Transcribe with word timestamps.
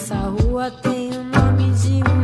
Essa 0.00 0.14
rua 0.14 0.70
tem 0.70 1.10
o 1.10 1.24
nome 1.24 1.72
de 1.72 2.00
um 2.08 2.17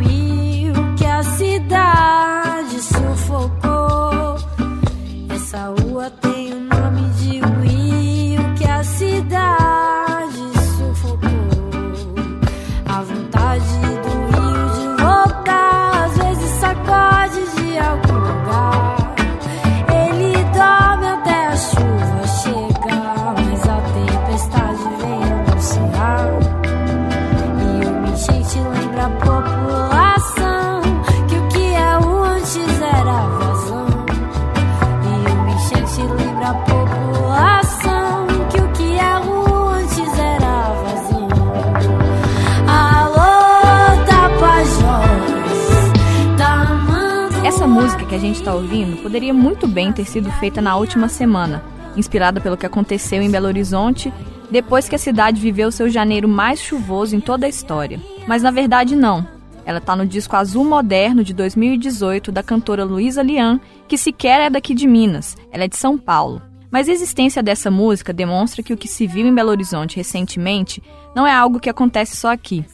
gente 48.34 48.40
está 48.40 48.54
ouvindo 48.54 49.00
poderia 49.00 49.32
muito 49.32 49.68
bem 49.68 49.92
ter 49.92 50.04
sido 50.04 50.28
feita 50.32 50.60
na 50.60 50.76
última 50.76 51.08
semana, 51.08 51.62
inspirada 51.96 52.40
pelo 52.40 52.56
que 52.56 52.66
aconteceu 52.66 53.22
em 53.22 53.30
Belo 53.30 53.46
Horizonte 53.46 54.12
depois 54.50 54.88
que 54.88 54.96
a 54.96 54.98
cidade 54.98 55.40
viveu 55.40 55.70
seu 55.70 55.88
janeiro 55.88 56.28
mais 56.28 56.60
chuvoso 56.60 57.14
em 57.14 57.20
toda 57.20 57.46
a 57.46 57.48
história. 57.48 58.00
Mas 58.26 58.42
na 58.42 58.50
verdade 58.50 58.96
não. 58.96 59.24
Ela 59.64 59.78
está 59.78 59.94
no 59.94 60.04
disco 60.04 60.34
Azul 60.34 60.64
Moderno 60.64 61.22
de 61.22 61.32
2018 61.32 62.32
da 62.32 62.42
cantora 62.42 62.84
Luísa 62.84 63.22
Lian, 63.22 63.60
que 63.86 63.96
sequer 63.96 64.40
é 64.40 64.50
daqui 64.50 64.74
de 64.74 64.88
Minas, 64.88 65.36
ela 65.52 65.64
é 65.64 65.68
de 65.68 65.76
São 65.76 65.96
Paulo. 65.96 66.42
Mas 66.72 66.88
a 66.88 66.92
existência 66.92 67.40
dessa 67.40 67.70
música 67.70 68.12
demonstra 68.12 68.64
que 68.64 68.72
o 68.72 68.76
que 68.76 68.88
se 68.88 69.06
viu 69.06 69.24
em 69.24 69.34
Belo 69.34 69.50
Horizonte 69.50 69.96
recentemente 69.96 70.82
não 71.14 71.24
é 71.24 71.32
algo 71.32 71.60
que 71.60 71.70
acontece 71.70 72.16
só 72.16 72.32
aqui. 72.32 72.64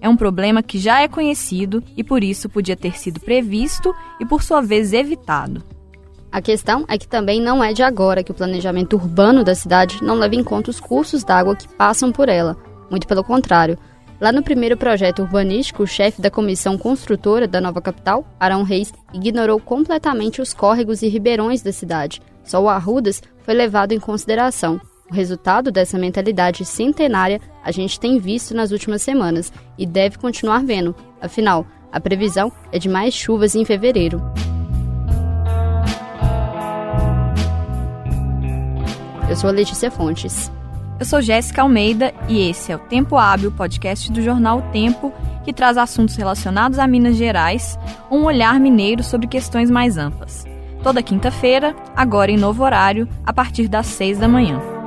É 0.00 0.08
um 0.08 0.16
problema 0.16 0.62
que 0.62 0.78
já 0.78 1.02
é 1.02 1.08
conhecido 1.08 1.82
e 1.96 2.02
por 2.02 2.24
isso 2.24 2.48
podia 2.48 2.76
ter 2.76 2.98
sido 2.98 3.20
previsto 3.20 3.94
e, 4.18 4.24
por 4.24 4.42
sua 4.42 4.60
vez, 4.60 4.92
evitado. 4.92 5.62
A 6.32 6.40
questão 6.40 6.84
é 6.88 6.96
que 6.96 7.08
também 7.08 7.40
não 7.40 7.62
é 7.62 7.72
de 7.72 7.82
agora 7.82 8.22
que 8.22 8.30
o 8.30 8.34
planejamento 8.34 8.94
urbano 8.94 9.42
da 9.42 9.54
cidade 9.54 10.02
não 10.02 10.14
leva 10.14 10.36
em 10.36 10.44
conta 10.44 10.70
os 10.70 10.78
cursos 10.78 11.24
d'água 11.24 11.56
que 11.56 11.68
passam 11.68 12.12
por 12.12 12.28
ela. 12.28 12.56
Muito 12.88 13.06
pelo 13.06 13.24
contrário. 13.24 13.76
Lá 14.20 14.30
no 14.30 14.42
primeiro 14.42 14.76
projeto 14.76 15.22
urbanístico, 15.22 15.82
o 15.82 15.86
chefe 15.86 16.22
da 16.22 16.30
comissão 16.30 16.78
construtora 16.78 17.48
da 17.48 17.60
nova 17.60 17.80
capital, 17.80 18.24
Arão 18.38 18.62
Reis, 18.62 18.92
ignorou 19.12 19.58
completamente 19.58 20.40
os 20.40 20.54
córregos 20.54 21.02
e 21.02 21.08
ribeirões 21.08 21.62
da 21.62 21.72
cidade. 21.72 22.22
Só 22.44 22.62
o 22.62 22.68
Arrudas 22.68 23.22
foi 23.42 23.54
levado 23.54 23.92
em 23.92 23.98
consideração. 23.98 24.80
O 25.10 25.14
resultado 25.14 25.72
dessa 25.72 25.98
mentalidade 25.98 26.64
centenária 26.64 27.40
a 27.64 27.72
gente 27.72 27.98
tem 27.98 28.20
visto 28.20 28.54
nas 28.54 28.70
últimas 28.70 29.02
semanas 29.02 29.52
e 29.76 29.84
deve 29.84 30.18
continuar 30.18 30.64
vendo. 30.64 30.94
Afinal, 31.20 31.66
a 31.90 32.00
previsão 32.00 32.52
é 32.70 32.78
de 32.78 32.88
mais 32.88 33.12
chuvas 33.12 33.56
em 33.56 33.64
fevereiro. 33.64 34.22
Eu 39.28 39.34
sou 39.34 39.50
Letícia 39.50 39.90
Fontes. 39.90 40.50
Eu 41.00 41.04
sou 41.04 41.20
Jéssica 41.20 41.62
Almeida 41.62 42.14
e 42.28 42.48
esse 42.48 42.70
é 42.70 42.76
o 42.76 42.78
Tempo 42.78 43.16
Hábil, 43.16 43.50
podcast 43.50 44.12
do 44.12 44.22
jornal 44.22 44.58
O 44.58 44.70
Tempo, 44.70 45.12
que 45.44 45.52
traz 45.52 45.76
assuntos 45.76 46.14
relacionados 46.14 46.78
a 46.78 46.86
Minas 46.86 47.16
Gerais, 47.16 47.76
um 48.10 48.24
olhar 48.24 48.60
mineiro 48.60 49.02
sobre 49.02 49.26
questões 49.26 49.70
mais 49.70 49.96
amplas. 49.96 50.46
Toda 50.84 51.02
quinta-feira, 51.02 51.74
agora 51.96 52.30
em 52.30 52.36
novo 52.36 52.62
horário, 52.62 53.08
a 53.26 53.32
partir 53.32 53.66
das 53.66 53.86
seis 53.86 54.18
da 54.18 54.28
manhã. 54.28 54.79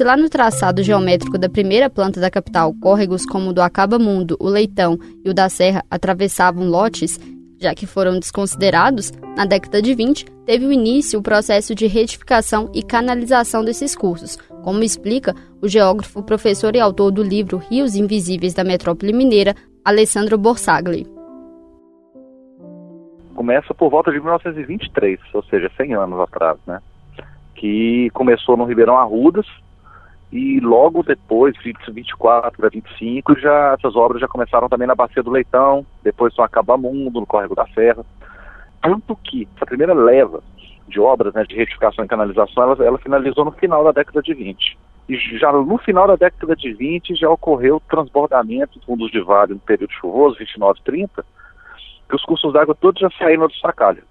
Se 0.00 0.04
lá 0.04 0.16
no 0.16 0.30
traçado 0.30 0.82
geométrico 0.82 1.36
da 1.36 1.46
primeira 1.46 1.90
planta 1.90 2.18
da 2.18 2.30
capital, 2.30 2.72
córregos 2.80 3.26
como 3.26 3.50
o 3.50 3.52
do 3.52 3.60
Acaba 3.60 3.98
Mundo, 3.98 4.34
o 4.40 4.48
Leitão 4.48 4.98
e 5.22 5.28
o 5.28 5.34
da 5.34 5.50
Serra 5.50 5.84
atravessavam 5.90 6.70
lotes, 6.70 7.20
já 7.60 7.74
que 7.74 7.86
foram 7.86 8.18
desconsiderados, 8.18 9.12
na 9.36 9.44
década 9.44 9.82
de 9.82 9.94
20 9.94 10.24
teve 10.46 10.64
o 10.64 10.72
início 10.72 11.20
o 11.20 11.22
processo 11.22 11.74
de 11.74 11.86
retificação 11.86 12.72
e 12.74 12.82
canalização 12.82 13.62
desses 13.62 13.94
cursos, 13.94 14.38
como 14.64 14.82
explica 14.82 15.34
o 15.60 15.68
geógrafo, 15.68 16.22
professor 16.22 16.74
e 16.74 16.80
autor 16.80 17.10
do 17.10 17.22
livro 17.22 17.58
Rios 17.58 17.94
Invisíveis 17.94 18.54
da 18.54 18.64
Metrópole 18.64 19.12
Mineira, 19.12 19.54
Alessandro 19.84 20.38
Borsagli. 20.38 21.06
Começa 23.34 23.74
por 23.74 23.90
volta 23.90 24.10
de 24.10 24.18
1923, 24.18 25.20
ou 25.34 25.42
seja, 25.42 25.70
100 25.76 25.92
anos 25.92 26.20
atrás, 26.20 26.58
né? 26.66 26.80
Que 27.54 28.08
começou 28.14 28.56
no 28.56 28.64
Ribeirão 28.64 28.96
Arrudas, 28.96 29.44
e 30.32 30.60
logo 30.60 31.02
depois, 31.02 31.56
20, 31.62 31.90
24 31.90 32.56
para 32.56 32.68
25, 32.68 33.38
já, 33.38 33.74
essas 33.76 33.96
obras 33.96 34.20
já 34.20 34.28
começaram 34.28 34.68
também 34.68 34.86
na 34.86 34.94
Bacia 34.94 35.22
do 35.22 35.30
Leitão, 35.30 35.84
depois 36.04 36.36
no 36.36 36.44
Acabamundo, 36.44 37.20
no 37.20 37.26
Córrego 37.26 37.56
da 37.56 37.66
Serra. 37.68 38.04
Tanto 38.80 39.16
que 39.16 39.48
essa 39.56 39.66
primeira 39.66 39.92
leva 39.92 40.40
de 40.86 41.00
obras 41.00 41.34
né, 41.34 41.44
de 41.44 41.56
retificação 41.56 42.04
e 42.04 42.08
canalização, 42.08 42.62
ela, 42.62 42.84
ela 42.84 42.98
finalizou 42.98 43.44
no 43.44 43.52
final 43.52 43.82
da 43.82 43.92
década 43.92 44.22
de 44.22 44.32
20. 44.32 44.78
E 45.08 45.16
já 45.38 45.52
no 45.52 45.78
final 45.78 46.06
da 46.06 46.14
década 46.14 46.54
de 46.54 46.72
20 46.72 47.16
já 47.16 47.28
ocorreu 47.28 47.82
transbordamento 47.88 48.78
dos 48.78 48.84
fundos 48.84 49.10
de 49.10 49.20
vale 49.20 49.54
no 49.54 49.60
período 49.60 49.92
chuvoso, 49.92 50.38
29 50.38 50.78
e 50.78 50.82
30, 50.84 51.24
que 52.08 52.16
os 52.16 52.22
cursos 52.22 52.52
d'água 52.52 52.74
todos 52.74 53.00
já 53.00 53.10
saíram 53.18 53.48
do 53.48 53.54
sacalho 53.56 54.04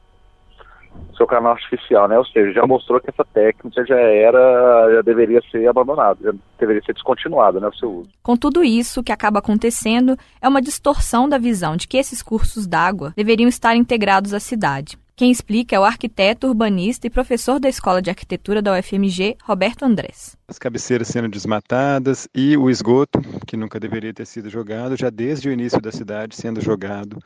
seu 1.15 1.27
canal 1.27 1.51
artificial, 1.51 2.07
né? 2.07 2.17
Ou 2.17 2.25
seja, 2.25 2.53
já 2.53 2.65
mostrou 2.65 2.99
que 2.99 3.09
essa 3.09 3.25
técnica 3.25 3.85
já 3.85 3.99
era, 3.99 4.95
já 4.95 5.01
deveria 5.01 5.41
ser 5.51 5.67
abandonada, 5.67 6.17
já 6.23 6.31
deveria 6.57 6.81
ser 6.83 6.93
descontinuada, 6.93 7.59
né, 7.59 7.67
o 7.67 7.75
seu 7.75 7.91
uso. 7.91 8.09
Com 8.23 8.37
tudo 8.37 8.63
isso, 8.63 9.01
o 9.01 9.03
que 9.03 9.11
acaba 9.11 9.39
acontecendo 9.39 10.17
é 10.41 10.47
uma 10.47 10.61
distorção 10.61 11.27
da 11.27 11.37
visão 11.37 11.75
de 11.75 11.87
que 11.87 11.97
esses 11.97 12.21
cursos 12.21 12.65
d'água 12.65 13.13
deveriam 13.15 13.49
estar 13.49 13.75
integrados 13.75 14.33
à 14.33 14.39
cidade. 14.39 14.97
Quem 15.19 15.29
explica 15.31 15.75
é 15.75 15.79
o 15.79 15.83
arquiteto, 15.83 16.47
urbanista 16.47 17.05
e 17.05 17.09
professor 17.09 17.59
da 17.59 17.67
Escola 17.67 18.01
de 18.01 18.09
Arquitetura 18.09 18.61
da 18.61 18.71
UFMG, 18.79 19.35
Roberto 19.43 19.83
Andrés. 19.83 20.37
As 20.47 20.57
cabeceiras 20.57 21.09
sendo 21.09 21.27
desmatadas 21.27 22.29
e 22.33 22.55
o 22.55 22.69
esgoto, 22.69 23.19
que 23.45 23.57
nunca 23.57 23.81
deveria 23.81 24.13
ter 24.13 24.25
sido 24.25 24.49
jogado, 24.49 24.95
já 24.95 25.09
desde 25.09 25.49
o 25.49 25.51
início 25.51 25.81
da 25.81 25.91
cidade 25.91 26.37
sendo 26.37 26.61
jogado 26.61 27.21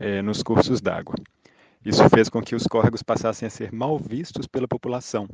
é, 0.00 0.22
nos 0.22 0.42
cursos 0.42 0.80
d'água. 0.80 1.16
Isso 1.84 2.08
fez 2.08 2.30
com 2.30 2.40
que 2.40 2.54
os 2.54 2.66
córregos 2.66 3.02
passassem 3.02 3.46
a 3.46 3.50
ser 3.50 3.70
mal 3.70 3.98
vistos 3.98 4.46
pela 4.46 4.66
população, 4.66 5.28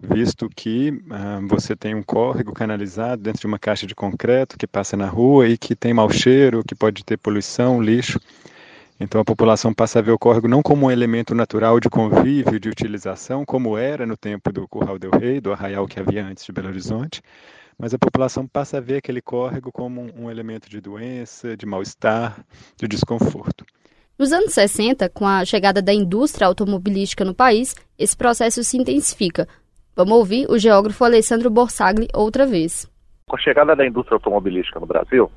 visto 0.00 0.48
que 0.48 1.02
ah, 1.10 1.38
você 1.46 1.76
tem 1.76 1.94
um 1.94 2.02
córrego 2.02 2.54
canalizado 2.54 3.22
dentro 3.22 3.42
de 3.42 3.46
uma 3.46 3.58
caixa 3.58 3.86
de 3.86 3.94
concreto 3.94 4.56
que 4.56 4.66
passa 4.66 4.96
na 4.96 5.06
rua 5.06 5.46
e 5.46 5.58
que 5.58 5.76
tem 5.76 5.92
mau 5.92 6.08
cheiro, 6.08 6.64
que 6.66 6.74
pode 6.74 7.04
ter 7.04 7.18
poluição, 7.18 7.82
lixo. 7.82 8.18
Então 8.98 9.20
a 9.20 9.24
população 9.24 9.74
passa 9.74 9.98
a 9.98 10.02
ver 10.02 10.12
o 10.12 10.18
córrego 10.18 10.48
não 10.48 10.62
como 10.62 10.86
um 10.86 10.90
elemento 10.90 11.34
natural 11.34 11.78
de 11.78 11.90
convívio, 11.90 12.58
de 12.58 12.70
utilização, 12.70 13.44
como 13.44 13.76
era 13.76 14.06
no 14.06 14.16
tempo 14.16 14.50
do 14.50 14.66
Curral 14.66 14.98
del 14.98 15.10
Rei, 15.10 15.42
do 15.42 15.52
arraial 15.52 15.86
que 15.86 16.00
havia 16.00 16.24
antes 16.24 16.46
de 16.46 16.52
Belo 16.52 16.68
Horizonte, 16.68 17.20
mas 17.78 17.92
a 17.92 17.98
população 17.98 18.46
passa 18.46 18.78
a 18.78 18.80
ver 18.80 18.96
aquele 18.96 19.20
córrego 19.20 19.70
como 19.70 20.00
um, 20.00 20.24
um 20.24 20.30
elemento 20.30 20.70
de 20.70 20.80
doença, 20.80 21.54
de 21.54 21.66
mal-estar, 21.66 22.42
de 22.78 22.88
desconforto. 22.88 23.66
Nos 24.18 24.32
anos 24.32 24.54
60, 24.54 25.10
com 25.10 25.26
a 25.26 25.44
chegada 25.44 25.82
da 25.82 25.92
indústria 25.92 26.46
automobilística 26.46 27.22
no 27.22 27.34
país, 27.34 27.74
esse 27.98 28.16
processo 28.16 28.64
se 28.64 28.78
intensifica. 28.78 29.46
Vamos 29.94 30.16
ouvir 30.16 30.46
o 30.48 30.58
geógrafo 30.58 31.04
Alessandro 31.04 31.50
Borsagli 31.50 32.08
outra 32.14 32.46
vez. 32.46 32.90
Com 33.28 33.36
a 33.36 33.38
chegada 33.38 33.76
da 33.76 33.86
indústria 33.86 34.14
automobilística 34.14 34.80
no 34.80 34.86
Brasil, 34.86 35.30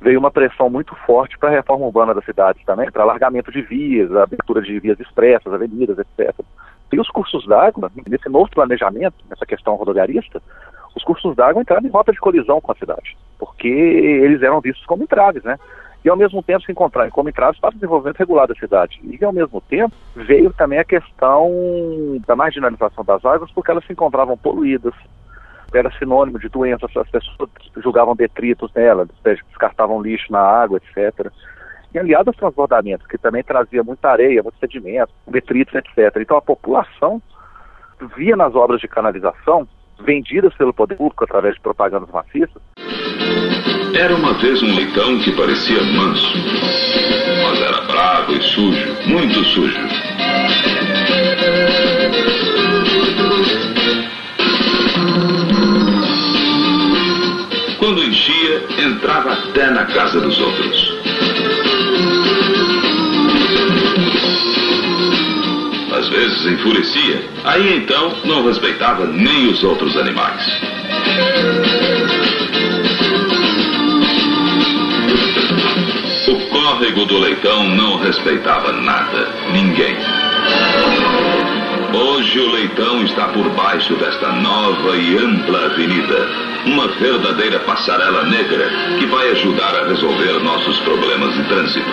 veio 0.00 0.18
uma 0.18 0.30
pressão 0.30 0.70
muito 0.70 0.96
forte 1.04 1.38
para 1.38 1.50
a 1.50 1.52
reforma 1.52 1.84
urbana 1.84 2.14
das 2.14 2.24
cidades 2.24 2.64
também, 2.64 2.90
para 2.90 3.02
alargamento 3.02 3.52
de 3.52 3.60
vias, 3.60 4.10
abertura 4.16 4.62
de 4.62 4.80
vias 4.80 4.98
expressas, 4.98 5.52
avenidas, 5.52 5.98
etc. 5.98 6.34
E 6.90 6.98
os 6.98 7.10
cursos 7.10 7.46
d'água, 7.46 7.92
nesse 8.08 8.30
novo 8.30 8.50
planejamento, 8.50 9.16
nessa 9.28 9.44
questão 9.44 9.74
rodoviarista, 9.74 10.40
os 10.96 11.04
cursos 11.04 11.36
d'água 11.36 11.60
entraram 11.60 11.86
em 11.86 11.90
rota 11.90 12.12
de 12.12 12.18
colisão 12.18 12.62
com 12.62 12.72
a 12.72 12.76
cidade, 12.76 13.14
porque 13.38 13.68
eles 13.68 14.40
eram 14.40 14.58
vistos 14.62 14.86
como 14.86 15.02
entraves, 15.02 15.44
né? 15.44 15.58
E 16.04 16.08
ao 16.08 16.16
mesmo 16.16 16.42
tempo 16.42 16.64
se 16.64 16.72
encontrarem 16.72 17.10
como 17.10 17.28
entraves 17.28 17.60
para 17.60 17.70
o 17.70 17.74
desenvolvimento 17.74 18.18
regular 18.18 18.46
da 18.46 18.54
cidade. 18.54 19.00
E 19.02 19.22
ao 19.24 19.32
mesmo 19.32 19.60
tempo 19.60 19.94
veio 20.16 20.52
também 20.52 20.78
a 20.78 20.84
questão 20.84 21.50
da 22.26 22.34
marginalização 22.34 23.04
das 23.04 23.24
águas, 23.24 23.50
porque 23.52 23.70
elas 23.70 23.84
se 23.84 23.92
encontravam 23.92 24.36
poluídas, 24.36 24.94
era 25.72 25.90
sinônimo 25.98 26.38
de 26.38 26.48
doenças, 26.48 26.90
as 26.96 27.08
pessoas 27.10 27.50
julgavam 27.76 28.16
detritos 28.16 28.72
nelas, 28.74 29.08
descartavam 29.22 30.02
lixo 30.02 30.32
na 30.32 30.40
água, 30.40 30.78
etc. 30.78 31.30
e 31.94 31.98
aliado 31.98 32.30
aos 32.30 32.36
transbordamentos, 32.36 33.06
que 33.06 33.18
também 33.18 33.44
trazia 33.44 33.82
muita 33.82 34.10
areia, 34.10 34.42
muito 34.42 34.58
sedimento, 34.58 35.12
detritos, 35.28 35.74
etc. 35.74 36.16
Então 36.20 36.36
a 36.36 36.42
população 36.42 37.22
via 38.16 38.34
nas 38.34 38.54
obras 38.54 38.80
de 38.80 38.88
canalização, 38.88 39.68
vendidas 40.00 40.54
pelo 40.54 40.72
poder 40.72 40.96
público 40.96 41.24
através 41.24 41.54
de 41.54 41.60
propagandas 41.60 42.10
maciças. 42.10 42.60
Era 43.94 44.14
uma 44.14 44.34
vez 44.34 44.62
um 44.62 44.74
leitão 44.74 45.18
que 45.18 45.32
parecia 45.32 45.82
manso, 45.82 46.32
mas 47.42 47.60
era 47.60 47.80
bravo 47.82 48.34
e 48.34 48.42
sujo, 48.42 48.96
muito 49.06 49.44
sujo. 49.44 49.80
Quando 57.78 58.04
enchia, 58.04 58.64
entrava 58.78 59.32
até 59.32 59.70
na 59.70 59.84
casa 59.86 60.20
dos 60.20 60.38
outros. 60.38 60.92
Às 65.92 66.08
vezes 66.08 66.46
enfurecia, 66.46 67.24
aí 67.44 67.76
então 67.76 68.14
não 68.24 68.46
respeitava 68.46 69.06
nem 69.06 69.48
os 69.48 69.62
outros 69.64 69.96
animais. 69.96 70.42
Córrego 76.80 77.04
do 77.04 77.18
leitão 77.18 77.68
não 77.68 77.98
respeitava 77.98 78.72
nada, 78.72 79.28
ninguém. 79.52 79.94
Hoje 81.92 82.40
o 82.40 82.50
leitão 82.52 83.04
está 83.04 83.28
por 83.28 83.50
baixo 83.50 83.94
desta 83.96 84.32
nova 84.32 84.96
e 84.96 85.18
ampla 85.18 85.66
avenida, 85.66 86.26
uma 86.64 86.88
verdadeira 86.88 87.60
passarela 87.60 88.24
negra 88.24 88.70
que 88.98 89.04
vai 89.06 89.30
ajudar 89.30 89.74
a 89.74 89.88
resolver 89.88 90.42
nossos 90.42 90.78
problemas 90.80 91.34
de 91.34 91.44
trânsito. 91.44 91.90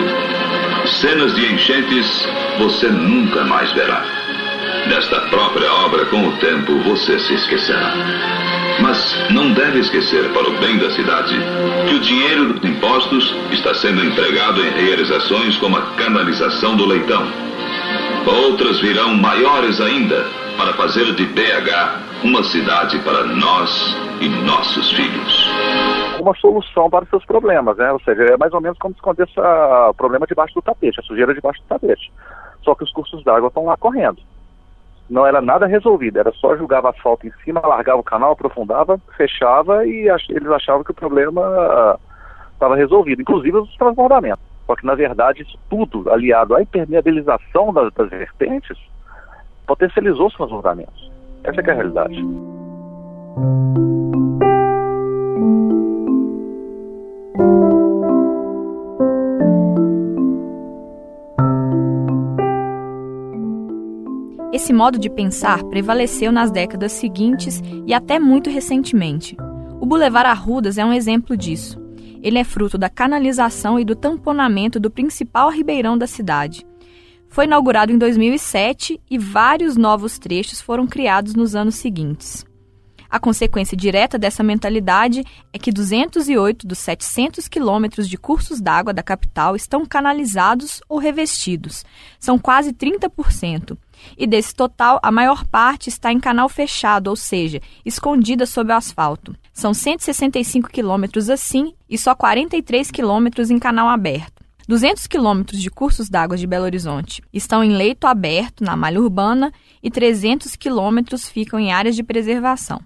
Cenas 0.86 1.34
de 1.34 1.52
enchentes 1.52 2.26
você 2.58 2.88
nunca 2.88 3.44
mais 3.44 3.70
verá. 3.72 4.17
Desta 4.88 5.20
própria 5.28 5.72
obra, 5.84 6.06
com 6.06 6.28
o 6.28 6.36
tempo, 6.38 6.78
você 6.80 7.18
se 7.18 7.34
esquecerá. 7.34 7.92
Mas 8.80 9.16
não 9.30 9.52
deve 9.52 9.80
esquecer, 9.80 10.32
para 10.32 10.48
o 10.48 10.58
bem 10.58 10.78
da 10.78 10.90
cidade, 10.92 11.34
que 11.88 11.94
o 11.94 12.00
dinheiro 12.00 12.52
dos 12.52 12.70
impostos 12.70 13.34
está 13.50 13.74
sendo 13.74 14.04
empregado 14.04 14.60
em 14.62 14.70
realizações 14.70 15.56
como 15.56 15.76
a 15.76 15.82
canalização 15.96 16.76
do 16.76 16.86
leitão 16.86 17.48
Outras 18.26 18.80
virão 18.80 19.14
maiores 19.14 19.80
ainda 19.80 20.24
para 20.56 20.74
fazer 20.74 21.14
de 21.14 21.24
BH 21.24 22.24
uma 22.24 22.42
cidade 22.42 22.98
para 22.98 23.24
nós 23.24 23.96
e 24.20 24.28
nossos 24.28 24.90
filhos. 24.92 25.48
Uma 26.20 26.34
solução 26.34 26.90
para 26.90 27.04
os 27.04 27.10
seus 27.10 27.24
problemas, 27.24 27.76
né? 27.78 27.90
Ou 27.92 28.00
seja, 28.00 28.22
é 28.24 28.36
mais 28.36 28.52
ou 28.52 28.60
menos 28.60 28.78
como 28.78 28.92
se 28.92 28.98
escondesse 28.98 29.32
o 29.38 29.94
problema 29.94 30.26
debaixo 30.26 30.54
do 30.54 30.62
tapete, 30.62 31.00
a 31.00 31.02
sujeira 31.04 31.32
debaixo 31.32 31.60
do 31.62 31.68
tapete. 31.68 32.12
Só 32.62 32.74
que 32.74 32.84
os 32.84 32.92
cursos 32.92 33.22
d'água 33.24 33.48
estão 33.48 33.64
lá 33.64 33.76
correndo. 33.76 34.18
Não 35.08 35.26
era 35.26 35.40
nada 35.40 35.66
resolvido, 35.66 36.18
era 36.18 36.32
só 36.32 36.56
jogava 36.56 36.90
asfalto 36.90 37.26
em 37.26 37.32
cima, 37.44 37.66
largava 37.66 38.00
o 38.00 38.04
canal, 38.04 38.32
aprofundava, 38.32 39.00
fechava 39.16 39.86
e 39.86 40.08
eles 40.28 40.50
achavam 40.50 40.84
que 40.84 40.90
o 40.90 40.94
problema 40.94 41.98
estava 42.52 42.76
resolvido, 42.76 43.22
inclusive 43.22 43.56
os 43.56 43.74
transbordamentos. 43.76 44.44
Só 44.66 44.76
que, 44.76 44.84
na 44.84 44.94
verdade, 44.94 45.42
isso 45.42 45.58
tudo, 45.70 46.10
aliado 46.10 46.54
à 46.54 46.60
impermeabilização 46.60 47.72
das, 47.72 47.90
das 47.94 48.10
vertentes, 48.10 48.76
potencializou 49.66 50.26
os 50.26 50.34
transbordamentos. 50.34 51.10
Essa 51.42 51.60
é 51.62 51.70
a 51.70 51.74
realidade. 51.74 52.22
Modo 64.78 64.96
de 64.96 65.10
pensar 65.10 65.64
prevaleceu 65.64 66.30
nas 66.30 66.52
décadas 66.52 66.92
seguintes 66.92 67.60
e 67.84 67.92
até 67.92 68.20
muito 68.20 68.48
recentemente. 68.48 69.36
O 69.80 69.84
Boulevard 69.84 70.28
Arrudas 70.28 70.78
é 70.78 70.84
um 70.84 70.92
exemplo 70.92 71.36
disso. 71.36 71.82
Ele 72.22 72.38
é 72.38 72.44
fruto 72.44 72.78
da 72.78 72.88
canalização 72.88 73.80
e 73.80 73.84
do 73.84 73.96
tamponamento 73.96 74.78
do 74.78 74.88
principal 74.88 75.50
ribeirão 75.50 75.98
da 75.98 76.06
cidade. 76.06 76.64
Foi 77.28 77.44
inaugurado 77.44 77.90
em 77.90 77.98
2007 77.98 79.00
e 79.10 79.18
vários 79.18 79.76
novos 79.76 80.16
trechos 80.16 80.60
foram 80.60 80.86
criados 80.86 81.34
nos 81.34 81.56
anos 81.56 81.74
seguintes. 81.74 82.46
A 83.10 83.18
consequência 83.18 83.76
direta 83.76 84.16
dessa 84.16 84.44
mentalidade 84.44 85.24
é 85.52 85.58
que 85.58 85.72
208 85.72 86.64
dos 86.64 86.78
700 86.78 87.48
quilômetros 87.48 88.08
de 88.08 88.16
cursos 88.16 88.60
d'água 88.60 88.92
da 88.92 89.02
capital 89.02 89.56
estão 89.56 89.84
canalizados 89.84 90.80
ou 90.88 90.98
revestidos. 90.98 91.84
São 92.20 92.38
quase 92.38 92.72
30%. 92.72 93.76
E 94.16 94.26
desse 94.26 94.54
total, 94.54 94.98
a 95.02 95.10
maior 95.10 95.44
parte 95.44 95.88
está 95.88 96.12
em 96.12 96.20
canal 96.20 96.48
fechado, 96.48 97.08
ou 97.08 97.16
seja, 97.16 97.60
escondida 97.84 98.46
sob 98.46 98.72
o 98.72 98.76
asfalto. 98.76 99.34
São 99.52 99.74
165 99.74 100.70
quilômetros 100.70 101.30
assim 101.30 101.74
e 101.88 101.98
só 101.98 102.14
43 102.14 102.90
quilômetros 102.90 103.50
em 103.50 103.58
canal 103.58 103.88
aberto. 103.88 104.44
200 104.68 105.06
quilômetros 105.06 105.62
de 105.62 105.70
cursos 105.70 106.10
d'água 106.10 106.36
de 106.36 106.46
Belo 106.46 106.66
Horizonte 106.66 107.22
estão 107.32 107.64
em 107.64 107.70
leito 107.70 108.06
aberto, 108.06 108.62
na 108.62 108.76
malha 108.76 109.00
urbana, 109.00 109.50
e 109.82 109.90
300 109.90 110.54
quilômetros 110.56 111.26
ficam 111.26 111.58
em 111.58 111.72
áreas 111.72 111.96
de 111.96 112.02
preservação. 112.02 112.78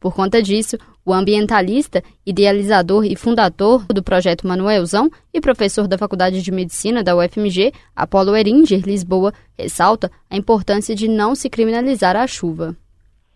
Por 0.00 0.14
conta 0.14 0.42
disso, 0.42 0.78
o 1.06 1.12
ambientalista, 1.14 2.02
idealizador 2.26 3.04
e 3.04 3.14
fundador 3.14 3.86
do 3.86 4.02
projeto 4.02 4.46
Manuelzão 4.46 5.08
e 5.32 5.40
professor 5.40 5.86
da 5.86 5.96
Faculdade 5.96 6.42
de 6.42 6.50
Medicina 6.50 7.04
da 7.04 7.16
UFMG, 7.16 7.72
Apolo 7.94 8.36
Eringer 8.36 8.82
Lisboa, 8.84 9.32
ressalta 9.56 10.10
a 10.28 10.36
importância 10.36 10.96
de 10.96 11.06
não 11.06 11.36
se 11.36 11.48
criminalizar 11.48 12.16
a 12.16 12.26
chuva. 12.26 12.74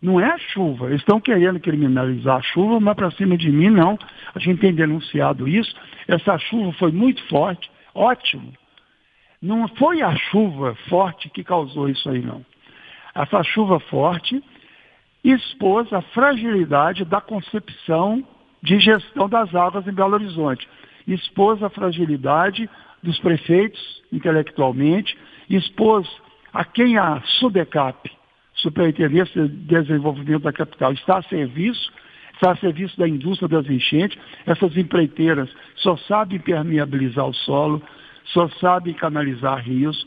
Não 0.02 0.19
é 0.19 0.25
a 0.25 0.38
chuva. 0.38 0.88
Eles 0.88 1.00
estão 1.00 1.20
querendo 1.20 1.61
criminalizar 1.61 2.38
a 2.38 2.43
chuva, 2.43 2.81
mas 2.81 2.96
para 2.96 3.11
cima 3.12 3.37
de 3.37 3.50
mim 3.50 3.70
não. 3.70 3.96
A 4.34 4.38
gente 4.40 4.61
tem 4.61 4.75
denunciado 4.75 5.46
isso. 5.46 5.72
Essa 6.08 6.38
chuva 6.38 6.72
foi 6.72 6.90
muito 6.90 7.22
forte, 7.28 7.70
ótimo. 7.94 8.52
Não 9.40 9.69
foi 9.69 10.02
a 10.02 10.17
chuva 10.17 10.75
forte 10.88 11.31
que 11.31 11.44
causou 11.44 11.88
isso 11.88 12.08
aí, 12.08 12.20
não. 12.20 12.44
Essa 13.14 13.43
chuva 13.44 13.78
forte 13.78 14.43
expôs 15.22 15.93
a 15.93 16.00
fragilidade 16.00 17.05
da 17.05 17.20
concepção 17.20 18.25
de 18.62 18.78
gestão 18.78 19.28
das 19.28 19.55
águas 19.55 19.87
em 19.87 19.93
Belo 19.93 20.14
Horizonte, 20.14 20.69
expôs 21.06 21.62
a 21.62 21.70
fragilidade 21.70 22.69
dos 23.02 23.19
prefeitos 23.19 23.81
intelectualmente, 24.12 25.17
expôs 25.49 26.06
a 26.52 26.64
quem 26.64 26.99
a 26.99 27.20
SUDECAP, 27.24 28.10
Superintendência 28.55 29.48
de 29.48 29.56
Desenvolvimento 29.56 30.43
da 30.43 30.53
Capital, 30.53 30.93
está 30.93 31.19
a 31.19 31.22
serviço, 31.22 31.91
está 32.34 32.53
a 32.53 32.56
serviço 32.56 32.98
da 32.98 33.08
indústria 33.08 33.48
das 33.48 33.67
enchentes. 33.69 34.19
Essas 34.46 34.77
empreiteiras 34.77 35.48
só 35.77 35.96
sabem 35.96 36.39
permeabilizar 36.39 37.27
o 37.27 37.34
solo, 37.34 37.82
só 38.27 38.48
sabem 38.60 38.93
canalizar 38.94 39.62
rios. 39.62 40.06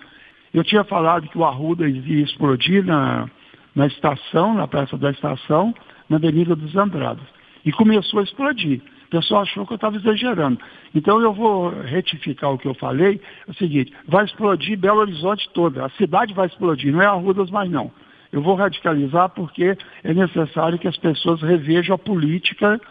Eu 0.53 0.63
tinha 0.63 0.83
falado 0.83 1.27
que 1.29 1.37
o 1.37 1.45
Arruda 1.45 1.87
ia 1.87 2.23
explodir 2.23 2.85
na, 2.85 3.27
na 3.75 3.87
estação, 3.87 4.53
na 4.53 4.67
praça 4.67 4.97
da 4.97 5.11
estação, 5.11 5.73
na 6.09 6.17
Avenida 6.17 6.55
dos 6.55 6.75
Andradas. 6.75 7.25
E 7.65 7.71
começou 7.71 8.19
a 8.19 8.23
explodir. 8.23 8.81
O 9.05 9.09
pessoal 9.09 9.43
achou 9.43 9.65
que 9.65 9.73
eu 9.73 9.75
estava 9.75 9.95
exagerando. 9.95 10.59
Então 10.93 11.21
eu 11.21 11.33
vou 11.33 11.69
retificar 11.69 12.51
o 12.51 12.57
que 12.57 12.67
eu 12.67 12.73
falei. 12.73 13.21
É 13.47 13.51
o 13.51 13.53
seguinte, 13.53 13.93
vai 14.07 14.25
explodir 14.25 14.77
Belo 14.77 14.99
Horizonte 14.99 15.49
toda. 15.53 15.85
A 15.85 15.89
cidade 15.91 16.33
vai 16.33 16.47
explodir, 16.47 16.91
não 16.91 17.01
é 17.01 17.05
Arrudas 17.05 17.49
mais 17.51 17.69
não. 17.69 17.91
Eu 18.31 18.41
vou 18.41 18.55
radicalizar 18.55 19.29
porque 19.29 19.77
é 20.03 20.13
necessário 20.13 20.79
que 20.79 20.87
as 20.87 20.97
pessoas 20.97 21.41
revejam 21.41 21.93
a 21.93 21.99
política 21.99 22.81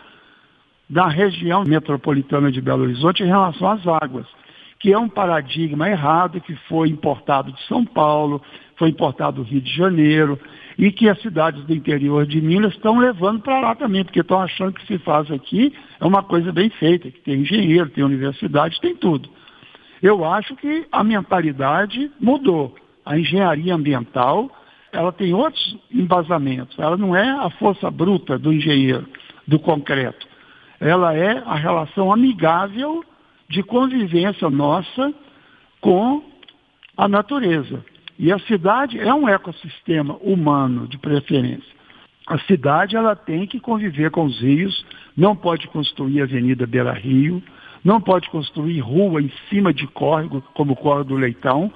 da 0.89 1.09
região 1.09 1.65
metropolitana 1.65 2.53
de 2.53 2.61
Belo 2.61 2.85
Horizonte 2.85 3.23
em 3.23 3.27
relação 3.27 3.69
às 3.71 3.85
águas, 3.87 4.27
que 4.79 4.93
é 4.93 4.99
um 4.99 5.09
paradigma 5.09 5.89
errado 5.89 6.41
que 6.41 6.55
foi 6.69 6.89
importado 6.89 7.51
de 7.51 7.61
São 7.67 7.85
Paulo, 7.85 8.41
foi 8.77 8.91
importado 8.91 9.43
do 9.43 9.49
Rio 9.49 9.61
de 9.61 9.75
Janeiro, 9.75 10.39
e 10.79 10.91
que 10.91 11.09
as 11.09 11.21
cidades 11.21 11.64
do 11.64 11.75
interior 11.75 12.26
de 12.26 12.41
Minas 12.41 12.73
estão 12.73 12.99
levando 12.99 13.41
para 13.41 13.61
lá 13.61 13.75
também, 13.75 14.05
porque 14.05 14.21
estão 14.21 14.41
achando 14.41 14.73
que 14.73 14.87
se 14.87 14.99
faz 14.99 15.31
aqui 15.31 15.73
é 16.00 16.07
uma 16.07 16.23
coisa 16.23 16.52
bem 16.52 16.71
feita, 16.71 17.11
que 17.11 17.21
tem 17.21 17.41
engenheiro, 17.41 17.91
tem 17.91 18.05
universidade, 18.05 18.81
tem 18.81 18.95
tudo. 18.97 19.29
Eu 20.02 20.25
acho 20.25 20.57
que 20.57 20.87
a 20.91 21.05
mentalidade 21.05 22.11
mudou. 22.21 22.75
A 23.05 23.19
engenharia 23.19 23.75
ambiental, 23.75 24.50
ela 24.93 25.12
tem 25.12 25.33
outros 25.33 25.76
embasamentos. 25.93 26.76
Ela 26.79 26.97
não 26.97 27.14
é 27.14 27.31
a 27.31 27.50
força 27.50 27.91
bruta 27.91 28.38
do 28.38 28.52
engenheiro, 28.52 29.07
do 29.47 29.59
concreto. 29.59 30.26
Ela 30.81 31.14
é 31.14 31.38
a 31.47 31.55
relação 31.55 32.12
amigável 32.12 33.05
de 33.49 33.62
convivência 33.62 34.50
nossa 34.50 35.14
com 35.81 36.25
a 36.97 37.07
natureza. 37.07 37.85
E 38.23 38.31
a 38.31 38.38
cidade 38.38 39.00
é 39.00 39.12
um 39.12 39.29
ecossistema 39.29 40.17
humano, 40.23 40.87
de 40.87 40.97
preferência. 40.97 41.75
A 42.29 42.38
cidade 42.38 42.95
ela 42.95 43.17
tem 43.17 43.49
que 43.49 43.59
conviver 43.59 44.12
com 44.12 44.25
os 44.25 44.41
rios, 44.41 44.87
não 45.17 45.35
pode 45.35 45.67
construir 45.67 46.23
Avenida 46.23 46.64
Beira 46.64 46.93
Rio, 46.93 47.43
não 47.85 48.00
pode 48.00 48.31
construir 48.31 48.79
rua 48.79 49.21
em 49.21 49.33
cima 49.50 49.75
de 49.75 49.88
córrego, 49.88 50.41
como 50.55 50.75
o 50.75 50.76
Córrego 50.76 51.09
do 51.09 51.17
Leitão, 51.17 51.73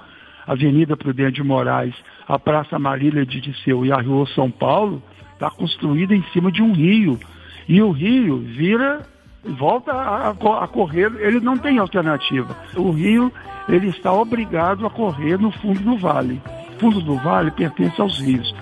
Avenida 0.47 0.95
Prudente 0.95 1.33
de 1.33 1.43
Moraes, 1.43 1.93
a 2.25 2.39
Praça 2.39 2.79
Marília 2.79 3.25
de 3.25 3.41
Disseu 3.41 3.85
e 3.85 3.91
a 3.91 3.99
Rua 3.99 4.25
São 4.27 4.49
Paulo, 4.49 5.03
está 5.33 5.49
construída 5.51 6.15
em 6.15 6.23
cima 6.31 6.49
de 6.49 6.61
um 6.61 6.71
rio. 6.71 7.19
E 7.67 7.81
o 7.81 7.91
rio 7.91 8.37
vira, 8.37 9.05
volta 9.53 9.91
a, 9.91 10.29
a, 10.29 10.67
correr, 10.67 11.11
ele 11.19 11.39
não 11.39 11.57
tem 11.57 11.79
alternativa. 11.79 12.55
O 12.75 12.91
rio, 12.91 13.31
ele 13.67 13.89
está 13.89 14.11
obrigado 14.11 14.85
a 14.85 14.89
correr 14.89 15.37
no 15.37 15.51
fundo 15.51 15.79
do 15.79 15.97
vale. 15.97 16.41
O 16.75 16.79
fundo 16.79 17.01
do 17.01 17.15
vale 17.17 17.51
pertence 17.51 17.99
aos 17.99 18.19
rios. 18.19 18.53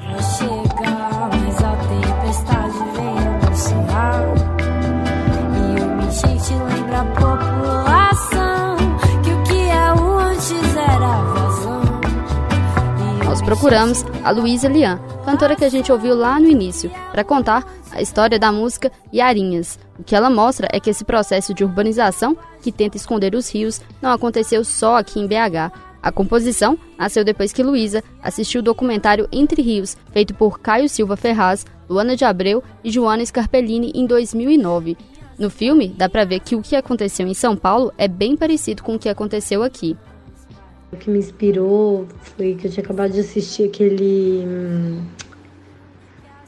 Procuramos 13.46 14.04
a 14.24 14.32
Luísa 14.32 14.68
Lian, 14.68 15.00
cantora 15.24 15.56
que 15.56 15.64
a 15.64 15.70
gente 15.70 15.92
ouviu 15.92 16.16
lá 16.16 16.40
no 16.40 16.48
início, 16.48 16.90
para 17.12 17.24
contar 17.24 17.64
a 17.92 18.02
história 18.02 18.40
da 18.40 18.52
música 18.52 18.92
Yarinhas. 19.14 19.78
O 20.00 20.04
que 20.04 20.16
ela 20.16 20.32
mostra 20.32 20.68
é 20.74 20.80
que 20.80 20.90
esse 20.90 21.06
processo 21.06 21.54
de 21.54 21.64
urbanização, 21.64 22.36
que 22.64 22.72
tenta 22.72 22.98
esconder 22.98 23.36
os 23.36 23.48
rios, 23.54 23.80
não 24.02 24.12
aconteceu 24.12 24.66
só 24.66 24.98
aqui 24.98 25.20
em 25.20 25.28
BH. 25.28 25.72
A 26.02 26.12
composição 26.12 26.78
nasceu 26.98 27.24
depois 27.24 27.54
que 27.54 27.62
Luísa 27.62 28.04
assistiu 28.22 28.62
o 28.62 28.64
documentário 28.64 29.30
Entre 29.32 29.62
Rios, 29.62 29.96
feito 30.12 30.34
por 30.34 30.60
Caio 30.60 30.90
Silva 30.90 31.16
Ferraz, 31.16 31.68
Luana 31.88 32.16
de 32.16 32.26
Abreu 32.26 32.64
e 32.84 32.90
Joana 32.90 33.24
Scarpellini 33.24 33.92
em 33.94 34.08
2009. 34.08 34.98
No 35.38 35.52
filme, 35.52 35.90
dá 35.90 36.10
para 36.10 36.26
ver 36.26 36.40
que 36.40 36.56
o 36.56 36.62
que 36.64 36.76
aconteceu 36.76 37.28
em 37.28 37.34
São 37.36 37.56
Paulo 37.56 37.94
é 37.96 38.08
bem 38.08 38.36
parecido 38.36 38.82
com 38.82 38.96
o 38.96 39.00
que 39.00 39.10
aconteceu 39.10 39.62
aqui. 39.62 39.96
O 40.92 40.98
que 40.98 41.10
me 41.10 41.20
inspirou 41.20 42.08
foi 42.22 42.56
que 42.56 42.68
eu 42.68 42.72
tinha 42.72 42.84
acabado 42.84 43.12
de 43.12 43.20
assistir 43.20 43.66
aquele 43.66 44.44
hum, 44.46 45.02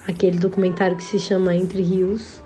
aquele 0.08 0.38
documentário 0.38 0.96
que 0.96 1.04
se 1.04 1.20
chama 1.20 1.56
Entre 1.56 1.82
Rios. 1.82 2.42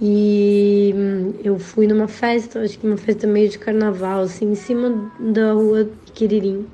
E 0.00 0.92
hum, 0.96 1.34
eu 1.44 1.58
fui 1.58 1.86
numa 1.86 2.08
festa, 2.08 2.60
acho 2.60 2.78
que 2.78 2.86
uma 2.86 2.96
festa 2.96 3.26
meio 3.26 3.48
de 3.48 3.58
carnaval, 3.58 4.22
assim, 4.22 4.50
em 4.50 4.54
cima 4.54 5.12
da 5.20 5.52
rua 5.52 5.88
Quiririm, 6.12 6.66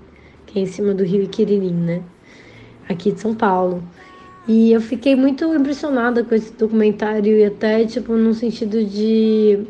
que 0.47 0.59
é 0.59 0.63
em 0.63 0.67
cima 0.67 0.95
do 0.95 1.05
rio 1.05 1.29
Quiririm, 1.29 1.75
né? 1.75 2.03
Aqui 2.89 3.13
de 3.13 3.21
São 3.21 3.35
Paulo. 3.35 3.83
E 4.47 4.73
eu 4.73 4.81
fiquei 4.81 5.15
muito 5.15 5.45
impressionada 5.55 6.25
com 6.25 6.35
esse 6.35 6.51
documentário 6.55 7.37
e 7.37 7.45
até, 7.45 7.85
tipo, 7.85 8.15
no 8.15 8.33
sentido 8.33 8.83
de 8.83 9.67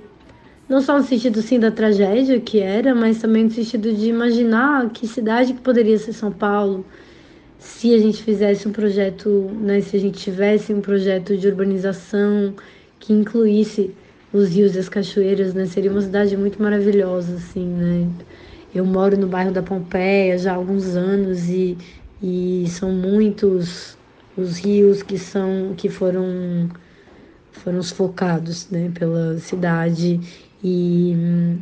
não 0.68 0.80
só 0.82 0.98
no 0.98 1.04
sentido 1.04 1.40
sim 1.40 1.58
da 1.58 1.70
tragédia 1.70 2.38
que 2.40 2.60
era, 2.60 2.94
mas 2.94 3.20
também 3.20 3.44
no 3.44 3.50
sentido 3.50 3.92
de 3.92 4.08
imaginar 4.08 4.90
que 4.90 5.06
cidade 5.06 5.54
que 5.54 5.60
poderia 5.60 5.98
ser 5.98 6.12
São 6.12 6.30
Paulo 6.30 6.84
se 7.58 7.92
a 7.94 7.98
gente 7.98 8.22
fizesse 8.22 8.68
um 8.68 8.72
projeto, 8.72 9.50
né, 9.60 9.80
se 9.80 9.96
a 9.96 10.00
gente 10.00 10.18
tivesse 10.18 10.72
um 10.72 10.80
projeto 10.80 11.36
de 11.36 11.48
urbanização 11.48 12.54
que 13.00 13.12
incluísse 13.12 13.94
os 14.32 14.48
rios 14.50 14.76
e 14.76 14.78
as 14.78 14.88
cachoeiras, 14.88 15.54
né, 15.54 15.66
seria 15.66 15.90
uma 15.90 16.00
cidade 16.00 16.36
muito 16.36 16.62
maravilhosa, 16.62 17.34
assim, 17.36 17.66
né. 17.66 18.08
Eu 18.74 18.84
moro 18.84 19.16
no 19.18 19.26
bairro 19.26 19.50
da 19.50 19.62
Pompeia 19.62 20.38
já 20.38 20.52
há 20.52 20.54
alguns 20.56 20.94
anos 20.94 21.48
e, 21.48 21.76
e 22.22 22.64
são 22.68 22.92
muitos 22.92 23.96
os 24.36 24.58
rios 24.58 25.02
que 25.02 25.18
são 25.18 25.74
que 25.76 25.88
foram 25.88 26.68
foram 27.50 27.82
sufocados, 27.82 28.70
né, 28.70 28.90
pela 28.94 29.38
cidade 29.38 30.20
e 30.62 31.14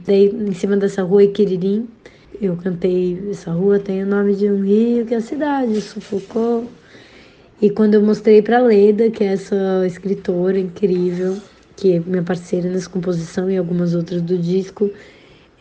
daí 0.06 0.26
em 0.28 0.52
cima 0.52 0.76
dessa 0.76 1.02
rua 1.02 1.24
Iquiririm, 1.24 1.86
eu 2.40 2.56
cantei 2.56 3.18
essa 3.30 3.50
rua 3.50 3.78
tem 3.78 4.02
o 4.02 4.06
nome 4.06 4.34
de 4.34 4.50
um 4.50 4.62
rio 4.62 5.06
que 5.06 5.14
a 5.14 5.20
cidade 5.20 5.80
sufocou. 5.80 6.64
E 7.60 7.70
quando 7.70 7.94
eu 7.94 8.02
mostrei 8.02 8.42
para 8.42 8.58
Leda, 8.58 9.10
que 9.10 9.24
é 9.24 9.28
essa 9.28 9.56
escritora 9.86 10.58
incrível, 10.58 11.38
que 11.74 11.94
é 11.94 12.00
minha 12.00 12.22
parceira 12.22 12.68
nessa 12.68 12.88
composição 12.88 13.50
e 13.50 13.56
algumas 13.56 13.94
outras 13.94 14.20
do 14.20 14.36
disco, 14.36 14.90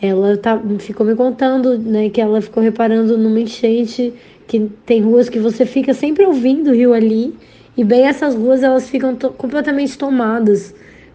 ela 0.02 0.36
tá, 0.38 0.62
ficou 0.80 1.06
me 1.06 1.16
contando, 1.16 1.78
né, 1.78 2.10
que 2.10 2.20
ela 2.20 2.42
ficou 2.42 2.62
reparando 2.62 3.18
numa 3.18 3.40
enchente 3.40 4.14
que 4.46 4.70
tem 4.86 5.02
ruas 5.02 5.30
que 5.30 5.40
você 5.40 5.66
fica 5.66 5.94
sempre 5.94 6.26
ouvindo 6.26 6.70
o 6.70 6.74
rio 6.74 6.94
ali, 6.94 7.34
e 7.78 7.84
bem 7.84 8.06
essas 8.06 8.36
ruas 8.36 8.62
elas 8.62 8.90
ficam 8.90 9.16
completamente 9.16 9.98
tomadas 9.98 10.74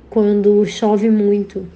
quando 0.09 0.65
chove 0.67 1.09
muito. 1.09 1.67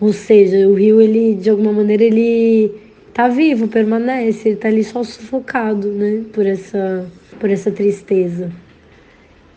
Ou 0.00 0.12
seja, 0.12 0.68
o 0.68 0.74
rio, 0.74 1.00
ele, 1.00 1.34
de 1.34 1.50
alguma 1.50 1.72
maneira, 1.72 2.04
ele 2.04 2.70
tá 3.12 3.28
vivo, 3.28 3.68
permanece, 3.68 4.48
ele 4.48 4.56
tá 4.56 4.68
ali 4.68 4.82
só 4.82 5.04
sufocado, 5.04 5.88
né, 5.88 6.22
por 6.32 6.44
essa, 6.44 7.06
por 7.38 7.48
essa 7.48 7.70
tristeza. 7.70 8.50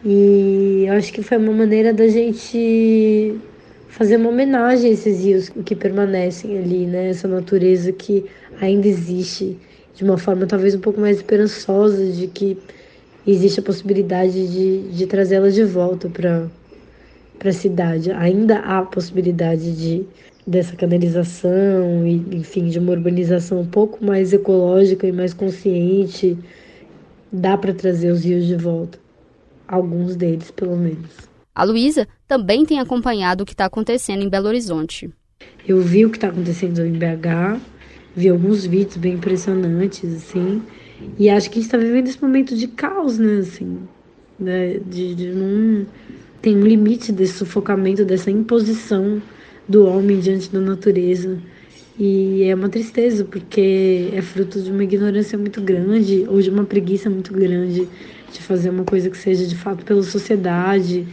E 0.05 0.85
eu 0.87 0.93
acho 0.93 1.11
que 1.11 1.23
foi 1.23 1.37
uma 1.37 1.51
maneira 1.51 1.91
da 1.91 2.07
gente 2.07 3.35
fazer 3.87 4.17
uma 4.17 4.29
homenagem 4.29 4.91
a 4.91 4.93
esses 4.93 5.23
rios 5.25 5.49
que 5.49 5.75
permanecem 5.75 6.55
ali, 6.55 6.85
né, 6.85 7.09
essa 7.09 7.27
natureza 7.27 7.91
que 7.91 8.23
ainda 8.61 8.87
existe, 8.87 9.57
de 9.95 10.03
uma 10.03 10.19
forma 10.19 10.45
talvez 10.45 10.75
um 10.75 10.79
pouco 10.79 11.01
mais 11.01 11.17
esperançosa, 11.17 12.05
de 12.11 12.27
que 12.27 12.55
existe 13.25 13.59
a 13.59 13.63
possibilidade 13.63 14.47
de, 14.47 14.89
de 14.89 15.07
trazê-la 15.07 15.49
de 15.49 15.63
volta 15.63 16.07
para 16.07 16.47
a 17.43 17.51
cidade. 17.51 18.11
Ainda 18.11 18.59
há 18.59 18.83
possibilidade 18.83 19.75
de 19.75 20.05
dessa 20.47 20.77
canalização 20.77 22.07
e, 22.07 22.37
enfim, 22.37 22.69
de 22.69 22.79
uma 22.79 22.93
urbanização 22.93 23.59
um 23.59 23.65
pouco 23.65 24.03
mais 24.03 24.31
ecológica 24.31 25.05
e 25.05 25.11
mais 25.11 25.33
consciente, 25.33 26.37
dá 27.29 27.57
para 27.57 27.73
trazer 27.73 28.09
os 28.09 28.23
rios 28.23 28.45
de 28.45 28.55
volta. 28.55 28.97
Alguns 29.67 30.15
deles, 30.15 30.49
pelo 30.49 30.77
menos. 30.77 31.27
A 31.53 31.65
Luísa 31.65 32.07
também 32.25 32.65
tem 32.65 32.79
acompanhado 32.79 33.43
o 33.43 33.45
que 33.45 33.51
está 33.51 33.65
acontecendo 33.65 34.23
em 34.23 34.29
Belo 34.29 34.47
Horizonte. 34.47 35.09
Eu 35.67 35.81
vi 35.81 36.05
o 36.05 36.09
que 36.09 36.15
está 36.15 36.29
acontecendo 36.29 36.79
em 36.85 36.93
BH, 36.93 37.59
vi 38.15 38.29
alguns 38.29 38.65
vídeos 38.65 38.95
bem 38.95 39.15
impressionantes, 39.15 40.15
assim, 40.15 40.63
e 41.19 41.29
acho 41.29 41.49
que 41.49 41.59
a 41.59 41.61
gente 41.61 41.67
está 41.67 41.77
vivendo 41.77 42.07
esse 42.07 42.21
momento 42.21 42.55
de 42.55 42.67
caos, 42.67 43.17
né, 43.19 43.39
assim, 43.39 43.79
né, 44.39 44.79
de, 44.79 45.13
de 45.13 45.29
não... 45.31 45.85
Tem 46.41 46.55
um 46.55 46.61
limite 46.61 47.11
desse 47.11 47.33
sufocamento, 47.33 48.05
dessa 48.05 48.31
imposição 48.31 49.21
do 49.67 49.85
homem 49.85 50.19
diante 50.19 50.51
da 50.51 50.59
natureza. 50.59 51.37
E 51.99 52.43
é 52.43 52.53
uma 52.53 52.69
tristeza, 52.69 53.25
porque 53.25 54.09
é 54.13 54.21
fruto 54.21 54.61
de 54.61 54.71
uma 54.71 54.83
ignorância 54.83 55.37
muito 55.37 55.61
grande 55.61 56.25
ou 56.27 56.41
de 56.41 56.49
uma 56.49 56.63
preguiça 56.63 57.09
muito 57.09 57.33
grande 57.33 57.87
de 58.31 58.41
fazer 58.43 58.69
uma 58.69 58.83
coisa 58.83 59.09
que 59.09 59.17
seja 59.17 59.47
de 59.47 59.55
fato 59.55 59.83
pela 59.83 60.03
sociedade, 60.03 61.07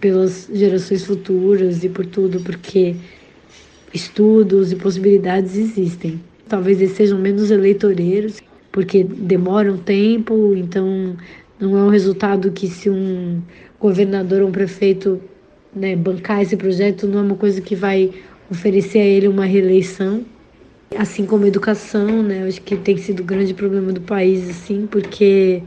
pelas 0.00 0.48
gerações 0.52 1.04
futuras 1.04 1.82
e 1.84 1.88
por 1.88 2.04
tudo, 2.04 2.40
porque 2.40 2.96
estudos 3.94 4.72
e 4.72 4.76
possibilidades 4.76 5.56
existem. 5.56 6.20
Talvez 6.48 6.80
eles 6.80 6.96
sejam 6.96 7.18
menos 7.18 7.50
eleitoreiros, 7.50 8.40
porque 8.70 9.02
demoram 9.02 9.78
tempo, 9.78 10.54
então 10.54 11.16
não 11.58 11.78
é 11.78 11.82
um 11.82 11.88
resultado 11.88 12.50
que 12.50 12.68
se 12.68 12.90
um 12.90 13.40
governador 13.80 14.42
ou 14.42 14.48
um 14.48 14.52
prefeito 14.52 15.20
né, 15.76 15.94
bancar 15.94 16.40
esse 16.40 16.56
projeto 16.56 17.06
não 17.06 17.18
é 17.20 17.22
uma 17.22 17.36
coisa 17.36 17.60
que 17.60 17.76
vai 17.76 18.10
oferecer 18.50 18.98
a 18.98 19.04
ele 19.04 19.28
uma 19.28 19.44
reeleição. 19.44 20.24
Assim 20.96 21.26
como 21.26 21.44
a 21.44 21.48
educação, 21.48 22.22
né, 22.22 22.44
acho 22.46 22.62
que 22.62 22.76
tem 22.76 22.96
sido 22.96 23.20
o 23.20 23.24
grande 23.24 23.52
problema 23.52 23.92
do 23.92 24.00
país, 24.00 24.48
assim, 24.48 24.86
porque 24.86 25.62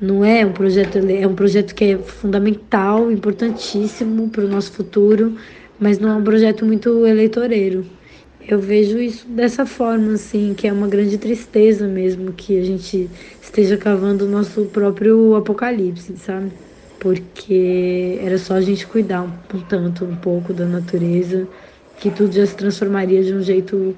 não 0.00 0.24
é 0.24 0.44
um 0.44 0.52
projeto, 0.52 0.98
é 0.98 1.26
um 1.26 1.34
projeto 1.34 1.74
que 1.74 1.84
é 1.84 1.98
fundamental, 1.98 3.10
importantíssimo 3.12 4.28
para 4.30 4.44
o 4.44 4.48
nosso 4.48 4.72
futuro, 4.72 5.36
mas 5.78 5.98
não 5.98 6.10
é 6.10 6.14
um 6.16 6.24
projeto 6.24 6.66
muito 6.66 7.06
eleitoreiro. 7.06 7.86
Eu 8.40 8.58
vejo 8.58 8.98
isso 8.98 9.28
dessa 9.28 9.64
forma, 9.64 10.14
assim, 10.14 10.54
que 10.54 10.66
é 10.66 10.72
uma 10.72 10.88
grande 10.88 11.16
tristeza 11.18 11.86
mesmo 11.86 12.32
que 12.32 12.58
a 12.58 12.64
gente 12.64 13.08
esteja 13.40 13.76
cavando 13.76 14.24
o 14.24 14.28
nosso 14.28 14.66
próprio 14.66 15.36
apocalipse, 15.36 16.16
sabe? 16.16 16.52
Porque 17.02 18.20
era 18.22 18.38
só 18.38 18.54
a 18.54 18.60
gente 18.60 18.86
cuidar 18.86 19.22
um, 19.22 19.30
tanto, 19.68 20.04
um 20.04 20.14
pouco 20.14 20.52
da 20.52 20.64
natureza, 20.64 21.48
que 21.98 22.12
tudo 22.12 22.32
já 22.32 22.46
se 22.46 22.54
transformaria 22.54 23.24
de 23.24 23.34
um 23.34 23.42
jeito 23.42 23.96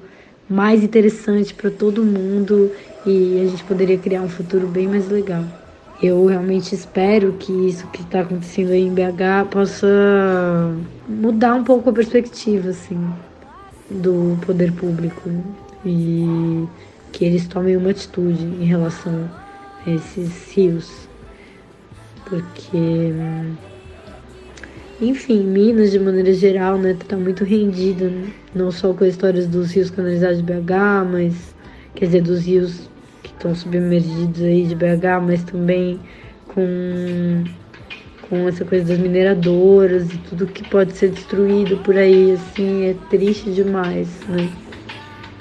mais 0.49 0.83
interessante 0.83 1.53
para 1.53 1.69
todo 1.69 2.03
mundo 2.03 2.71
e 3.05 3.39
a 3.45 3.47
gente 3.47 3.63
poderia 3.63 3.97
criar 3.99 4.23
um 4.23 4.27
futuro 4.27 4.67
bem 4.67 4.87
mais 4.87 5.07
legal. 5.07 5.43
Eu 6.01 6.25
realmente 6.25 6.73
espero 6.73 7.33
que 7.33 7.51
isso 7.51 7.85
que 7.87 8.01
está 8.01 8.21
acontecendo 8.21 8.71
aí 8.71 8.81
em 8.81 8.93
BH 8.93 9.49
possa 9.51 9.87
mudar 11.07 11.53
um 11.53 11.63
pouco 11.63 11.91
a 11.91 11.93
perspectiva, 11.93 12.69
assim, 12.69 12.97
do 13.87 14.35
poder 14.43 14.71
público 14.71 15.29
e 15.85 16.67
que 17.11 17.23
eles 17.23 17.47
tomem 17.47 17.77
uma 17.77 17.91
atitude 17.91 18.43
em 18.43 18.65
relação 18.65 19.29
a 19.85 19.91
esses 19.91 20.51
rios 20.51 21.04
porque 22.29 23.13
enfim, 25.01 25.43
Minas 25.43 25.91
de 25.91 25.99
maneira 25.99 26.31
geral, 26.33 26.77
né, 26.77 26.95
tá 27.07 27.17
muito 27.17 27.43
rendida, 27.43 28.07
né? 28.09 28.29
não 28.53 28.71
só 28.71 28.93
com 28.93 29.03
as 29.03 29.11
histórias 29.11 29.45
dos 29.45 29.73
rios 29.73 29.89
canalizados 29.89 30.37
de 30.37 30.43
BH, 30.43 30.71
mas 31.11 31.53
quer 31.93 32.05
dizer, 32.05 32.21
dos 32.21 32.45
rios 32.45 32.89
que 33.21 33.29
estão 33.31 33.53
submergidos 33.53 34.41
aí 34.41 34.65
de 34.65 34.73
BH, 34.73 35.21
mas 35.21 35.43
também 35.43 35.99
com 36.47 37.43
com 38.29 38.47
essa 38.47 38.65
coisa 38.65 38.85
das 38.85 38.97
mineradoras 38.97 40.11
e 40.11 40.17
tudo 40.17 40.47
que 40.47 40.67
pode 40.69 40.93
ser 40.93 41.09
destruído 41.09 41.77
por 41.77 41.95
aí, 41.95 42.31
assim, 42.31 42.85
é 42.85 42.95
triste 43.09 43.51
demais, 43.51 44.07
né? 44.27 44.49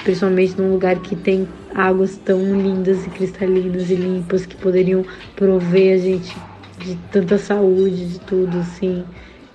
Principalmente 0.03 0.61
num 0.61 0.73
lugar 0.73 0.99
que 0.99 1.17
tem 1.17 1.49
águas 1.75 2.19
tão 2.19 2.41
lindas 2.61 3.07
e 3.07 3.11
cristalinas 3.11 3.89
e 3.91 3.95
limpas 3.95 4.45
que 4.45 4.55
poderiam 4.57 5.03
prover 5.35 5.95
a 5.95 5.99
gente 5.99 6.37
de 6.85 6.97
tanta 7.11 7.39
saúde, 7.39 8.07
de 8.07 8.21
tudo, 8.21 8.59
assim. 8.59 9.05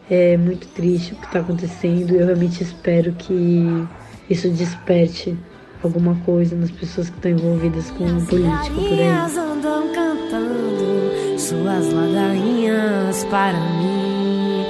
É 0.10 0.36
muito 0.38 0.68
triste 0.70 1.14
o 1.14 1.18
que 1.18 1.26
está 1.26 1.40
acontecendo. 1.40 2.16
Eu 2.16 2.26
realmente 2.26 2.64
espero 2.64 3.14
que 3.14 3.88
isso 4.30 4.50
desperte 4.50 5.38
alguma 5.84 6.16
coisa 6.26 6.56
nas 6.56 6.72
pessoas 6.72 7.10
que 7.10 7.16
estão 7.16 7.32
envolvidas 7.32 7.92
com 7.92 8.06
política 8.26 8.76
por 8.76 8.94
aí. 8.94 9.08
andam 9.38 9.94
cantando 9.94 11.40
suas 11.40 11.94
ladainhas 11.94 13.24
para 13.26 13.60
mim. 13.78 14.66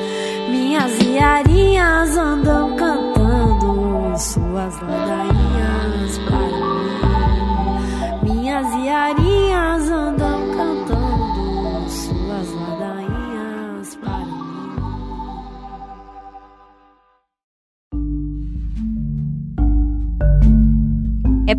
Minhas 0.51 0.99
iarinhas 0.99 2.17
andam 2.17 2.75
cantando 2.75 4.17
suas 4.17 4.79
ladainhas 4.81 5.38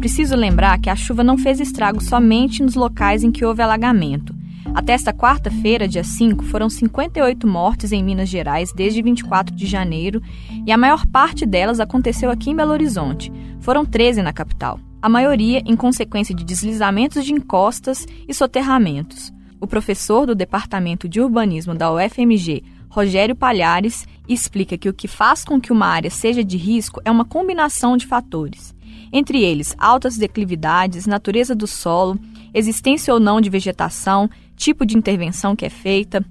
preciso 0.00 0.34
lembrar 0.34 0.80
que 0.80 0.88
a 0.88 0.96
chuva 0.96 1.22
não 1.22 1.36
fez 1.36 1.60
estrago 1.60 2.02
somente 2.02 2.62
nos 2.62 2.74
locais 2.74 3.22
em 3.22 3.30
que 3.30 3.44
houve 3.44 3.60
alagamento. 3.60 4.34
Até 4.74 4.94
esta 4.94 5.12
quarta-feira, 5.12 5.86
dia 5.86 6.02
5, 6.02 6.42
foram 6.44 6.70
58 6.70 7.46
mortes 7.46 7.92
em 7.92 8.02
Minas 8.02 8.28
Gerais 8.30 8.72
desde 8.72 9.02
24 9.02 9.54
de 9.54 9.66
janeiro 9.66 10.22
e 10.66 10.72
a 10.72 10.78
maior 10.78 11.04
parte 11.06 11.44
delas 11.44 11.80
aconteceu 11.80 12.30
aqui 12.30 12.50
em 12.50 12.56
Belo 12.56 12.72
Horizonte. 12.72 13.30
Foram 13.60 13.84
13 13.84 14.22
na 14.22 14.32
capital. 14.32 14.80
A 15.02 15.08
maioria 15.08 15.62
em 15.66 15.76
consequência 15.76 16.34
de 16.34 16.44
deslizamentos 16.44 17.24
de 17.24 17.34
encostas 17.34 18.06
e 18.26 18.32
soterramentos. 18.32 19.30
O 19.60 19.66
professor 19.66 20.24
do 20.24 20.34
Departamento 20.34 21.08
de 21.08 21.20
Urbanismo 21.20 21.74
da 21.74 21.92
UFMG, 21.92 22.62
Rogério 22.88 23.36
Palhares, 23.36 24.06
explica 24.26 24.78
que 24.78 24.88
o 24.88 24.94
que 24.94 25.06
faz 25.06 25.44
com 25.44 25.60
que 25.60 25.72
uma 25.72 25.86
área 25.86 26.10
seja 26.10 26.42
de 26.42 26.56
risco 26.56 27.02
é 27.04 27.10
uma 27.10 27.24
combinação 27.24 27.98
de 27.98 28.06
fatores 28.06 28.74
entre 29.12 29.42
eles 29.42 29.74
altas 29.78 30.16
declividades, 30.16 31.06
natureza 31.06 31.54
do 31.54 31.66
solo, 31.66 32.18
existência 32.54 33.12
ou 33.12 33.20
não 33.20 33.40
de 33.40 33.50
vegetação, 33.50 34.28
tipo 34.56 34.84
de 34.84 34.96
intervenção 34.96 35.56
que 35.56 35.66
é 35.66 35.70
feita. 35.70 36.24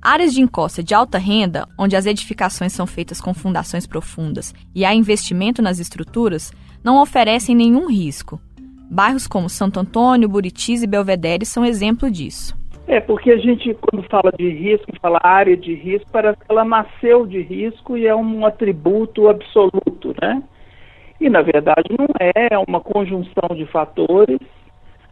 Áreas 0.00 0.32
de 0.32 0.40
encosta 0.40 0.82
de 0.82 0.94
alta 0.94 1.18
renda, 1.18 1.66
onde 1.76 1.96
as 1.96 2.06
edificações 2.06 2.72
são 2.72 2.86
feitas 2.86 3.20
com 3.20 3.34
fundações 3.34 3.86
profundas 3.86 4.54
e 4.74 4.84
há 4.84 4.94
investimento 4.94 5.60
nas 5.60 5.78
estruturas, 5.78 6.52
não 6.82 7.02
oferecem 7.02 7.54
nenhum 7.54 7.88
risco. 7.88 8.40
Bairros 8.90 9.26
como 9.26 9.48
Santo 9.48 9.80
Antônio, 9.80 10.28
Buritis 10.28 10.82
e 10.82 10.86
Belvedere 10.86 11.44
são 11.44 11.64
exemplo 11.64 12.10
disso. 12.10 12.56
É, 12.86 13.00
porque 13.00 13.30
a 13.30 13.36
gente, 13.36 13.74
quando 13.74 14.02
fala 14.08 14.32
de 14.38 14.48
risco, 14.48 14.90
fala 15.02 15.20
área 15.22 15.54
de 15.54 15.74
risco, 15.74 16.08
parece 16.10 16.38
que 16.38 16.46
ela 16.48 16.64
nasceu 16.64 17.26
de 17.26 17.42
risco 17.42 17.98
e 17.98 18.06
é 18.06 18.16
um 18.16 18.46
atributo 18.46 19.28
absoluto, 19.28 20.14
né? 20.22 20.42
E, 21.20 21.28
na 21.28 21.42
verdade, 21.42 21.88
não 21.98 22.06
é, 22.20 22.56
uma 22.66 22.80
conjunção 22.80 23.48
de 23.54 23.66
fatores 23.66 24.38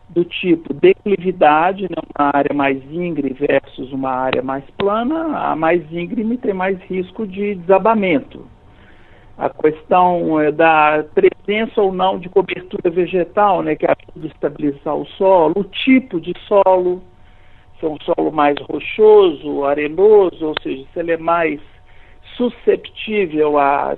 do 0.08 0.24
tipo 0.24 0.72
declividade, 0.72 1.82
né, 1.82 1.96
uma 2.16 2.30
área 2.32 2.54
mais 2.54 2.80
íngreme 2.92 3.34
versus 3.34 3.92
uma 3.92 4.10
área 4.10 4.40
mais 4.40 4.64
plana, 4.78 5.36
a 5.36 5.56
mais 5.56 5.82
íngreme 5.92 6.38
tem 6.38 6.54
mais 6.54 6.80
risco 6.82 7.26
de 7.26 7.56
desabamento. 7.56 8.46
A 9.36 9.50
questão 9.50 10.40
é 10.40 10.50
da 10.50 11.04
presença 11.12 11.82
ou 11.82 11.92
não 11.92 12.18
de 12.18 12.28
cobertura 12.28 12.88
vegetal, 12.88 13.62
né, 13.62 13.74
que 13.74 13.84
ajuda 13.84 14.26
a 14.26 14.32
estabilizar 14.32 14.94
o 14.94 15.04
solo, 15.06 15.54
o 15.56 15.64
tipo 15.64 16.20
de 16.20 16.32
solo, 16.46 17.02
se 17.78 17.84
é 17.84 17.88
um 17.88 17.98
solo 18.00 18.30
mais 18.30 18.56
rochoso, 18.60 19.64
arenoso, 19.64 20.46
ou 20.46 20.54
seja, 20.62 20.84
se 20.92 21.00
ele 21.00 21.12
é 21.12 21.18
mais 21.18 21.60
susceptível 22.36 23.58
a 23.58 23.96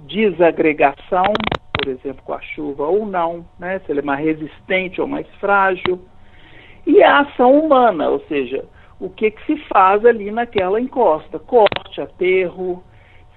desagregação, 0.00 1.32
por 1.72 1.88
exemplo, 1.88 2.22
com 2.24 2.32
a 2.32 2.40
chuva 2.40 2.84
ou 2.84 3.06
não, 3.06 3.44
né? 3.58 3.78
se 3.80 3.92
ele 3.92 4.00
é 4.00 4.02
mais 4.02 4.24
resistente 4.24 5.00
ou 5.00 5.06
mais 5.06 5.26
frágil. 5.40 6.00
E 6.86 7.02
a 7.02 7.20
ação 7.20 7.58
humana, 7.58 8.08
ou 8.08 8.20
seja, 8.28 8.64
o 9.00 9.08
que, 9.08 9.30
que 9.30 9.44
se 9.46 9.56
faz 9.68 10.04
ali 10.04 10.30
naquela 10.30 10.80
encosta, 10.80 11.38
corte, 11.38 12.00
aterro, 12.00 12.82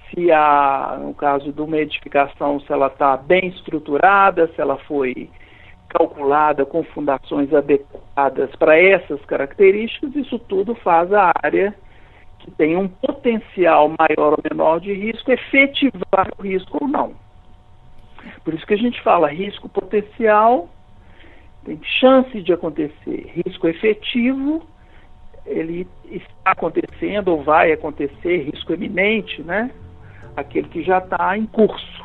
se 0.09 0.31
há, 0.31 0.97
no 1.01 1.13
caso 1.13 1.51
de 1.51 1.61
uma 1.61 1.77
edificação, 1.77 2.59
se 2.59 2.71
ela 2.71 2.87
está 2.87 3.15
bem 3.17 3.47
estruturada, 3.47 4.47
se 4.47 4.61
ela 4.61 4.77
foi 4.77 5.29
calculada 5.89 6.65
com 6.65 6.83
fundações 6.83 7.53
adequadas 7.53 8.49
para 8.55 8.77
essas 8.77 9.23
características, 9.25 10.15
isso 10.15 10.39
tudo 10.39 10.73
faz 10.75 11.11
a 11.13 11.31
área 11.43 11.75
que 12.41 12.51
tem 12.51 12.75
um 12.75 12.87
potencial 12.87 13.89
maior 13.89 14.33
ou 14.33 14.39
menor 14.49 14.79
de 14.79 14.93
risco 14.93 15.31
efetivar 15.31 16.29
o 16.37 16.43
risco 16.43 16.77
ou 16.81 16.87
não. 16.87 17.13
Por 18.43 18.53
isso 18.53 18.65
que 18.65 18.73
a 18.73 18.77
gente 18.77 19.01
fala 19.01 19.31
risco 19.31 19.69
potencial, 19.69 20.69
tem 21.65 21.79
chance 21.99 22.41
de 22.41 22.53
acontecer. 22.53 23.31
Risco 23.33 23.67
efetivo, 23.67 24.63
ele 25.45 25.87
está 26.09 26.51
acontecendo 26.51 27.29
ou 27.29 27.43
vai 27.43 27.71
acontecer, 27.71 28.49
risco 28.51 28.73
eminente, 28.73 29.41
né? 29.41 29.71
Aquele 30.35 30.67
que 30.69 30.83
já 30.83 30.99
está 30.99 31.37
em 31.37 31.45
curso. 31.45 32.03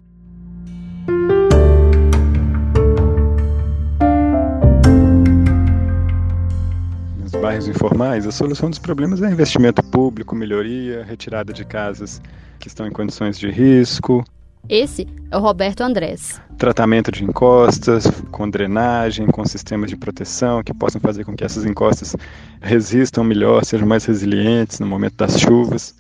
Bairros 7.41 7.69
informais, 7.69 8.27
a 8.27 8.33
solução 8.33 8.71
dos 8.71 8.79
problemas 8.79 9.23
é 9.23 9.31
investimento 9.31 9.83
público, 9.83 10.35
melhoria, 10.35 11.05
retirada 11.05 11.53
de 11.53 11.65
casas 11.65 12.21
que 12.59 12.69
estão 12.69 12.87
em 12.87 12.91
condições 12.91 13.39
de 13.39 13.51
risco. 13.51 14.25
Esse 14.69 15.07
é 15.31 15.37
o 15.37 15.41
Roberto 15.41 15.83
Andrés. 15.83 16.41
Tratamento 16.59 17.13
de 17.13 17.23
encostas, 17.23 18.05
com 18.31 18.49
drenagem, 18.49 19.27
com 19.27 19.45
sistemas 19.45 19.91
de 19.91 19.97
proteção 19.97 20.63
que 20.63 20.75
possam 20.75 21.01
fazer 21.01 21.25
com 21.25 21.37
que 21.37 21.45
essas 21.45 21.65
encostas 21.65 22.17
resistam 22.61 23.23
melhor, 23.23 23.65
sejam 23.65 23.87
mais 23.87 24.05
resilientes 24.05 24.81
no 24.81 24.87
momento 24.87 25.17
das 25.17 25.39
chuvas. 25.39 25.95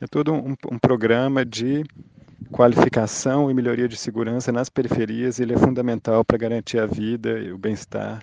É 0.00 0.06
todo 0.06 0.32
um, 0.32 0.54
um 0.70 0.78
programa 0.78 1.44
de 1.44 1.84
qualificação 2.50 3.50
e 3.50 3.54
melhoria 3.54 3.88
de 3.88 3.96
segurança 3.96 4.52
nas 4.52 4.68
periferias. 4.68 5.38
Ele 5.40 5.54
é 5.54 5.58
fundamental 5.58 6.24
para 6.24 6.36
garantir 6.36 6.78
a 6.78 6.86
vida 6.86 7.38
e 7.38 7.52
o 7.52 7.58
bem-estar 7.58 8.20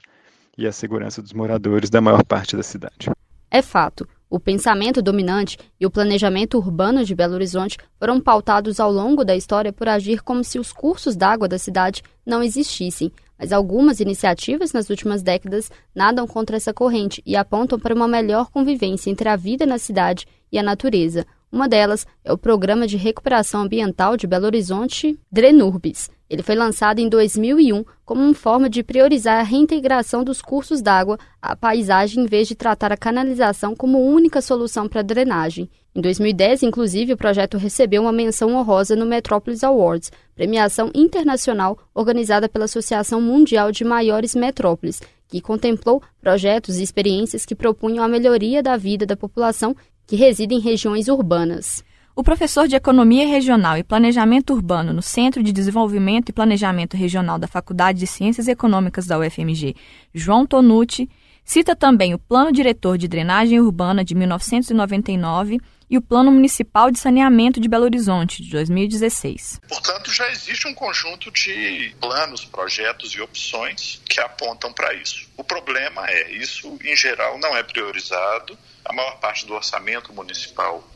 e 0.58 0.68
a 0.68 0.72
segurança 0.72 1.22
dos 1.22 1.34
moradores 1.34 1.90
da 1.90 2.02
maior 2.02 2.24
parte 2.24 2.56
da 2.56 2.64
cidade. 2.64 3.10
É 3.50 3.62
fato. 3.62 4.08
O 4.30 4.40
pensamento 4.40 5.02
dominante 5.02 5.58
e 5.78 5.86
o 5.86 5.92
planejamento 5.92 6.58
urbano 6.58 7.04
de 7.04 7.14
Belo 7.14 7.34
Horizonte 7.34 7.78
foram 8.00 8.22
pautados 8.22 8.80
ao 8.80 8.90
longo 8.90 9.26
da 9.26 9.36
história 9.36 9.74
por 9.74 9.90
agir 9.90 10.22
como 10.22 10.42
se 10.42 10.58
os 10.58 10.72
cursos 10.72 11.18
d'água 11.18 11.50
da 11.50 11.58
cidade 11.58 12.02
não 12.26 12.42
existissem, 12.42 13.12
mas 13.38 13.52
algumas 13.52 14.00
iniciativas 14.00 14.72
nas 14.72 14.90
últimas 14.90 15.22
décadas 15.22 15.70
nadam 15.94 16.26
contra 16.26 16.56
essa 16.56 16.74
corrente 16.74 17.22
e 17.26 17.36
apontam 17.36 17.78
para 17.78 17.94
uma 17.94 18.08
melhor 18.08 18.50
convivência 18.50 19.10
entre 19.10 19.28
a 19.28 19.36
vida 19.36 19.66
na 19.66 19.78
cidade 19.78 20.26
e 20.50 20.58
a 20.58 20.64
natureza. 20.64 21.26
Uma 21.52 21.68
delas 21.68 22.08
é 22.24 22.32
o 22.32 22.38
Programa 22.38 22.88
de 22.88 22.96
Recuperação 22.96 23.64
Ambiental 23.64 24.16
de 24.16 24.28
Belo 24.28 24.46
Horizonte, 24.46 25.20
Drenurbis. 25.30 26.10
Ele 26.32 26.42
foi 26.42 26.56
lançado 26.56 27.00
em 27.00 27.10
2001 27.10 27.84
como 28.06 28.24
uma 28.24 28.34
forma 28.34 28.70
de 28.70 28.82
priorizar 28.82 29.42
a 29.42 29.44
reintegração 29.44 30.24
dos 30.24 30.42
cursos 30.42 30.82
d'água 30.82 31.20
à 31.42 31.58
paisagem 31.58 32.24
em 32.24 32.26
vez 32.26 32.48
de 32.48 32.56
tratar 32.56 32.90
a 32.90 32.96
canalização 32.96 33.76
como 33.76 34.00
única 34.00 34.42
solução 34.42 34.88
para 34.88 35.02
a 35.02 35.04
drenagem. 35.04 35.70
Em 35.94 36.00
2010, 36.00 36.64
inclusive, 36.64 37.12
o 37.12 37.18
projeto 37.18 37.58
recebeu 37.58 38.04
uma 38.04 38.14
menção 38.14 38.56
honrosa 38.56 38.96
no 38.96 39.06
Metropolis 39.06 39.62
Awards, 39.62 40.10
premiação 40.34 40.90
internacional 40.96 41.78
organizada 41.94 42.48
pela 42.48 42.64
Associação 42.64 43.20
Mundial 43.20 43.70
de 43.70 43.84
Maiores 43.84 44.34
Metrópoles, 44.34 45.02
que 45.28 45.42
contemplou 45.42 46.02
projetos 46.22 46.78
e 46.78 46.84
experiências 46.84 47.46
que 47.46 47.56
propunham 47.56 48.06
a 48.06 48.08
melhoria 48.08 48.64
da 48.64 48.78
vida 48.78 49.06
da 49.06 49.18
população 49.18 49.76
que 50.08 50.16
reside 50.16 50.56
em 50.56 50.62
regiões 50.62 51.10
urbanas. 51.10 51.84
O 52.14 52.24
professor 52.24 52.68
de 52.68 52.76
Economia 52.76 53.26
Regional 53.26 53.78
e 53.78 53.84
Planejamento 53.84 54.54
Urbano 54.54 54.92
no 54.92 55.02
Centro 55.02 55.42
de 55.42 55.54
Desenvolvimento 55.54 56.30
e 56.30 56.34
Planejamento 56.34 56.98
Regional 56.98 57.40
da 57.40 57.48
Faculdade 57.48 58.00
de 58.00 58.08
Ciências 58.08 58.50
Econômicas 58.50 59.08
da 59.08 59.18
UFMG, 59.18 59.76
João 60.14 60.46
Tonucci, 60.46 61.10
Cita 61.44 61.76
também 61.76 62.14
o 62.14 62.20
Plano 62.20 62.52
Diretor 62.52 62.98
de 62.98 63.08
Drenagem 63.08 63.60
Urbana 63.60 64.06
de 64.06 64.16
1999 64.16 65.60
e 65.90 65.98
o 65.98 66.02
Plano 66.02 66.32
Municipal 66.32 66.90
de 66.90 67.00
Saneamento 67.00 67.60
de 67.60 67.68
Belo 67.68 67.84
Horizonte, 67.84 68.42
de 68.42 68.50
2016. 68.52 69.60
Portanto, 69.68 70.14
já 70.14 70.30
existe 70.32 70.68
um 70.68 70.74
conjunto 70.74 71.30
de 71.32 71.94
planos, 72.00 72.46
projetos 72.46 73.12
e 73.12 73.20
opções 73.20 74.02
que 74.08 74.22
apontam 74.22 74.72
para 74.72 74.94
isso. 74.94 75.28
O 75.36 75.44
problema 75.44 76.10
é, 76.10 76.32
isso 76.32 76.78
em 76.86 76.96
geral 76.96 77.38
não 77.40 77.58
é 77.58 77.64
priorizado, 77.64 78.58
a 78.86 78.94
maior 78.94 79.20
parte 79.20 79.46
do 79.46 79.54
orçamento 79.54 80.14
municipal, 80.14 80.88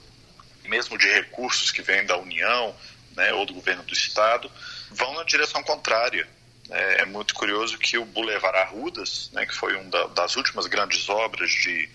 mesmo 0.65 0.97
de 0.97 1.07
recursos 1.07 1.71
que 1.71 1.81
vêm 1.81 2.05
da 2.05 2.17
União 2.17 2.75
né, 3.15 3.33
ou 3.33 3.45
do 3.45 3.53
governo 3.53 3.83
do 3.83 3.93
Estado, 3.93 4.51
vão 4.91 5.13
na 5.13 5.23
direção 5.23 5.63
contrária. 5.63 6.27
É, 6.69 7.01
é 7.01 7.05
muito 7.05 7.33
curioso 7.33 7.77
que 7.77 7.97
o 7.97 8.05
Boulevard 8.05 8.57
Arrudas, 8.57 9.29
né, 9.33 9.45
que 9.45 9.55
foi 9.55 9.75
uma 9.75 10.07
das 10.09 10.35
últimas 10.35 10.65
grandes 10.67 11.07
obras 11.09 11.49
de 11.49 11.89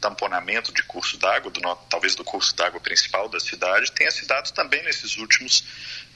tamponamento 0.00 0.72
de 0.72 0.82
curso 0.84 1.16
d'água, 1.16 1.52
talvez 1.88 2.14
do 2.14 2.24
curso 2.24 2.54
d'água 2.54 2.80
principal 2.80 3.28
da 3.28 3.40
cidade, 3.40 3.92
tenha 3.92 4.10
se 4.10 4.26
dado 4.26 4.52
também 4.52 4.82
nesses 4.84 5.16
últimos 5.16 5.64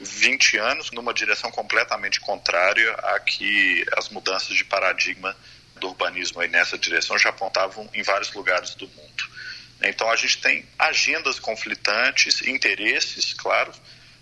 20 0.00 0.56
anos 0.58 0.90
numa 0.92 1.12
direção 1.12 1.50
completamente 1.50 2.20
contrária 2.20 2.92
a 2.92 3.20
que 3.20 3.84
as 3.96 4.08
mudanças 4.08 4.56
de 4.56 4.64
paradigma 4.64 5.36
do 5.76 5.88
urbanismo 5.88 6.40
aí 6.40 6.48
nessa 6.48 6.78
direção 6.78 7.18
já 7.18 7.30
apontavam 7.30 7.88
em 7.92 8.02
vários 8.02 8.32
lugares 8.32 8.74
do 8.74 8.86
mundo. 8.88 9.32
Então 9.85 10.11
a 10.11 10.16
gente 10.16 10.38
tem 10.38 10.64
agendas 10.79 11.38
conflitantes, 11.38 12.42
interesses, 12.42 13.33
claro, 13.35 13.73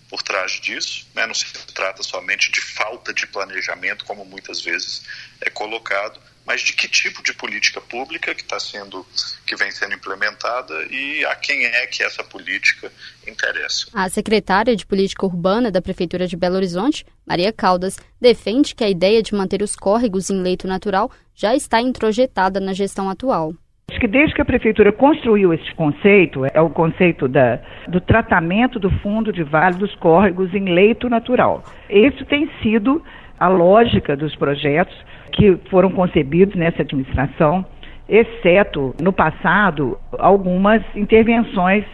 por 0.09 0.23
trás 0.23 0.53
disso. 0.61 1.07
Né? 1.15 1.27
Não 1.27 1.35
se 1.35 1.47
trata 1.73 2.03
somente 2.03 2.51
de 2.51 2.61
falta 2.61 3.15
de 3.15 3.27
planejamento, 3.27 4.05
como 4.05 4.25
muitas 4.25 4.61
vezes 4.61 5.03
é 5.41 5.49
colocado, 5.49 6.21
mas 6.45 6.63
de 6.63 6.73
que 6.73 6.89
tipo 6.89 7.23
de 7.23 7.33
política 7.33 7.81
pública 7.81 8.35
que 8.35 8.43
está 8.43 8.59
sendo, 8.59 9.07
que 9.47 9.55
vem 9.55 9.71
sendo 9.71 9.95
implementada 9.95 10.83
e 10.91 11.25
a 11.25 11.37
quem 11.37 11.65
é 11.65 11.87
que 11.87 12.03
essa 12.03 12.25
política 12.25 12.91
interessa. 13.27 13.87
A 13.93 14.09
secretária 14.09 14.75
de 14.75 14.85
Política 14.85 15.25
Urbana 15.25 15.71
da 15.71 15.81
Prefeitura 15.81 16.27
de 16.27 16.37
Belo 16.37 16.57
Horizonte, 16.57 17.07
Maria 17.25 17.53
Caldas, 17.53 17.97
defende 18.21 18.75
que 18.75 18.83
a 18.83 18.91
ideia 18.91 19.23
de 19.23 19.35
manter 19.35 19.63
os 19.63 19.77
córregos 19.77 20.29
em 20.29 20.43
leito 20.43 20.67
natural 20.67 21.11
já 21.35 21.55
está 21.55 21.81
introjetada 21.81 22.59
na 22.59 22.73
gestão 22.73 23.09
atual. 23.09 23.55
Acho 23.91 23.99
que 23.99 24.07
desde 24.07 24.33
que 24.37 24.41
a 24.41 24.45
prefeitura 24.45 24.93
construiu 24.93 25.53
esse 25.53 25.75
conceito, 25.75 26.47
é 26.55 26.61
o 26.61 26.71
conceito 26.71 27.27
da, 27.27 27.59
do 27.89 28.01
tratamento 28.01 28.79
do 28.79 28.89
fundo 28.89 29.33
de 29.33 29.43
vale 29.43 29.79
dos 29.79 29.93
córregos 29.97 30.55
em 30.55 30.67
leito 30.67 31.09
natural. 31.09 31.65
Isso 31.91 32.25
tem 32.27 32.49
sido 32.63 33.03
a 33.37 33.49
lógica 33.49 34.17
dos 34.17 34.37
projetos 34.37 34.97
que 35.33 35.57
foram 35.69 35.91
concebidos 35.91 36.55
nessa 36.55 36.83
administração, 36.83 37.67
exceto 38.09 38.95
no 39.03 39.13
passado 39.13 39.99
algumas 40.21 40.83
intervenções 40.95 41.85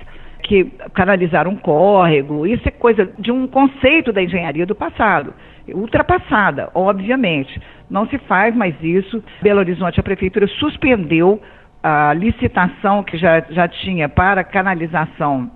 que 0.42 0.64
canalizaram 0.92 1.52
um 1.52 1.56
córrego. 1.56 2.46
Isso 2.46 2.68
é 2.68 2.72
coisa 2.72 3.10
de 3.18 3.32
um 3.32 3.46
conceito 3.46 4.12
da 4.12 4.22
engenharia 4.22 4.66
do 4.66 4.74
passado, 4.74 5.32
ultrapassada, 5.72 6.68
obviamente. 6.74 7.58
Não 7.88 8.06
se 8.06 8.18
faz 8.18 8.54
mais 8.54 8.74
isso. 8.82 9.24
Belo 9.40 9.60
Horizonte, 9.60 9.98
a 9.98 10.02
prefeitura 10.02 10.46
suspendeu 10.46 11.40
a 11.88 12.12
licitação 12.14 13.04
que 13.04 13.16
já, 13.16 13.40
já 13.48 13.68
tinha 13.68 14.08
para 14.08 14.42
canalização 14.42 15.48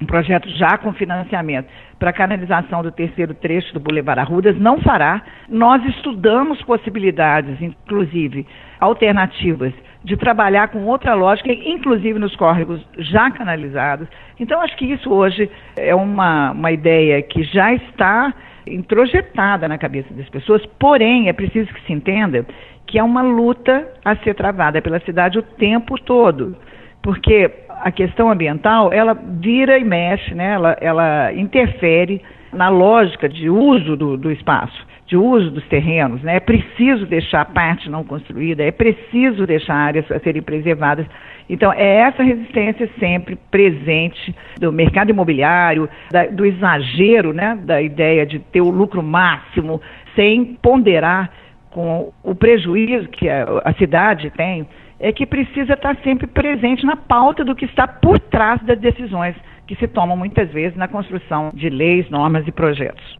um 0.00 0.06
projeto 0.06 0.48
já 0.50 0.78
com 0.78 0.94
financiamento 0.94 1.68
para 1.98 2.10
canalização 2.10 2.82
do 2.82 2.90
terceiro 2.90 3.34
trecho 3.34 3.74
do 3.74 3.80
Boulevard 3.80 4.20
Arrudas, 4.20 4.56
não 4.58 4.80
fará. 4.80 5.20
Nós 5.48 5.84
estudamos 5.84 6.62
possibilidades, 6.62 7.60
inclusive 7.60 8.46
alternativas, 8.80 9.74
de 10.04 10.16
trabalhar 10.16 10.68
com 10.68 10.84
outra 10.84 11.14
lógica, 11.14 11.52
inclusive 11.52 12.18
nos 12.18 12.34
córregos 12.36 12.80
já 12.96 13.30
canalizados. 13.30 14.08
Então, 14.40 14.60
acho 14.62 14.76
que 14.76 14.86
isso 14.86 15.12
hoje 15.12 15.50
é 15.76 15.94
uma, 15.94 16.52
uma 16.52 16.70
ideia 16.70 17.20
que 17.20 17.42
já 17.42 17.74
está 17.74 18.32
introjetada 18.74 19.68
na 19.68 19.78
cabeça 19.78 20.12
das 20.14 20.28
pessoas, 20.28 20.64
porém, 20.78 21.28
é 21.28 21.32
preciso 21.32 21.72
que 21.72 21.82
se 21.82 21.92
entenda 21.92 22.46
que 22.86 22.98
é 22.98 23.02
uma 23.02 23.22
luta 23.22 23.86
a 24.04 24.16
ser 24.16 24.34
travada 24.34 24.80
pela 24.80 24.98
cidade 25.00 25.38
o 25.38 25.42
tempo 25.42 25.98
todo. 26.00 26.56
Porque 27.02 27.50
a 27.68 27.92
questão 27.92 28.30
ambiental, 28.30 28.92
ela 28.92 29.14
vira 29.14 29.78
e 29.78 29.84
mexe, 29.84 30.34
né? 30.34 30.52
ela, 30.52 30.76
ela 30.80 31.32
interfere 31.32 32.22
na 32.52 32.68
lógica 32.68 33.28
de 33.28 33.50
uso 33.50 33.96
do, 33.96 34.16
do 34.16 34.32
espaço, 34.32 34.86
de 35.08 35.16
uso 35.16 35.50
dos 35.50 35.66
terrenos. 35.68 36.22
Né? 36.22 36.36
É 36.36 36.40
preciso 36.40 37.06
deixar 37.06 37.44
parte 37.46 37.90
não 37.90 38.04
construída, 38.04 38.62
é 38.62 38.70
preciso 38.70 39.46
deixar 39.46 39.74
áreas 39.74 40.10
a 40.12 40.20
serem 40.20 40.42
preservadas. 40.42 41.06
Então, 41.48 41.72
é 41.72 42.00
essa 42.00 42.22
resistência 42.22 42.88
sempre 43.00 43.36
presente 43.50 44.34
do 44.60 44.70
mercado 44.70 45.10
imobiliário, 45.10 45.88
da, 46.10 46.26
do 46.26 46.44
exagero, 46.44 47.32
né? 47.32 47.58
da 47.64 47.80
ideia 47.80 48.26
de 48.26 48.38
ter 48.38 48.60
o 48.60 48.68
lucro 48.68 49.02
máximo, 49.02 49.80
sem 50.14 50.58
ponderar 50.62 51.30
com 51.70 52.12
o 52.22 52.34
prejuízo 52.34 53.08
que 53.08 53.28
a, 53.28 53.44
a 53.64 53.72
cidade 53.74 54.30
tem 54.30 54.68
é 55.00 55.12
que 55.12 55.24
precisa 55.24 55.74
estar 55.74 55.96
sempre 56.02 56.26
presente 56.26 56.84
na 56.84 56.96
pauta 56.96 57.44
do 57.44 57.54
que 57.54 57.64
está 57.64 57.86
por 57.86 58.18
trás 58.18 58.60
das 58.62 58.78
decisões 58.78 59.34
que 59.66 59.76
se 59.76 59.86
tomam 59.86 60.16
muitas 60.16 60.50
vezes 60.50 60.76
na 60.76 60.88
construção 60.88 61.50
de 61.54 61.70
leis, 61.70 62.10
normas 62.10 62.46
e 62.48 62.52
projetos. 62.52 63.16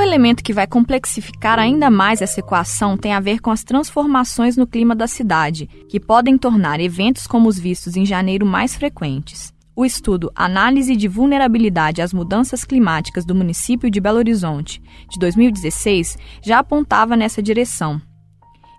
Um 0.00 0.02
elemento 0.02 0.42
que 0.42 0.54
vai 0.54 0.66
complexificar 0.66 1.58
ainda 1.58 1.90
mais 1.90 2.22
essa 2.22 2.40
equação 2.40 2.96
tem 2.96 3.12
a 3.12 3.20
ver 3.20 3.38
com 3.38 3.50
as 3.50 3.62
transformações 3.62 4.56
no 4.56 4.66
clima 4.66 4.96
da 4.96 5.06
cidade, 5.06 5.66
que 5.90 6.00
podem 6.00 6.38
tornar 6.38 6.80
eventos 6.80 7.26
como 7.26 7.46
os 7.46 7.58
vistos 7.58 7.96
em 7.96 8.06
janeiro 8.06 8.46
mais 8.46 8.74
frequentes. 8.74 9.52
O 9.76 9.84
estudo 9.84 10.32
Análise 10.34 10.96
de 10.96 11.06
Vulnerabilidade 11.06 12.00
às 12.00 12.14
Mudanças 12.14 12.64
Climáticas 12.64 13.26
do 13.26 13.34
município 13.34 13.90
de 13.90 14.00
Belo 14.00 14.16
Horizonte, 14.16 14.80
de 15.10 15.18
2016, 15.18 16.16
já 16.42 16.60
apontava 16.60 17.14
nessa 17.14 17.42
direção. 17.42 18.00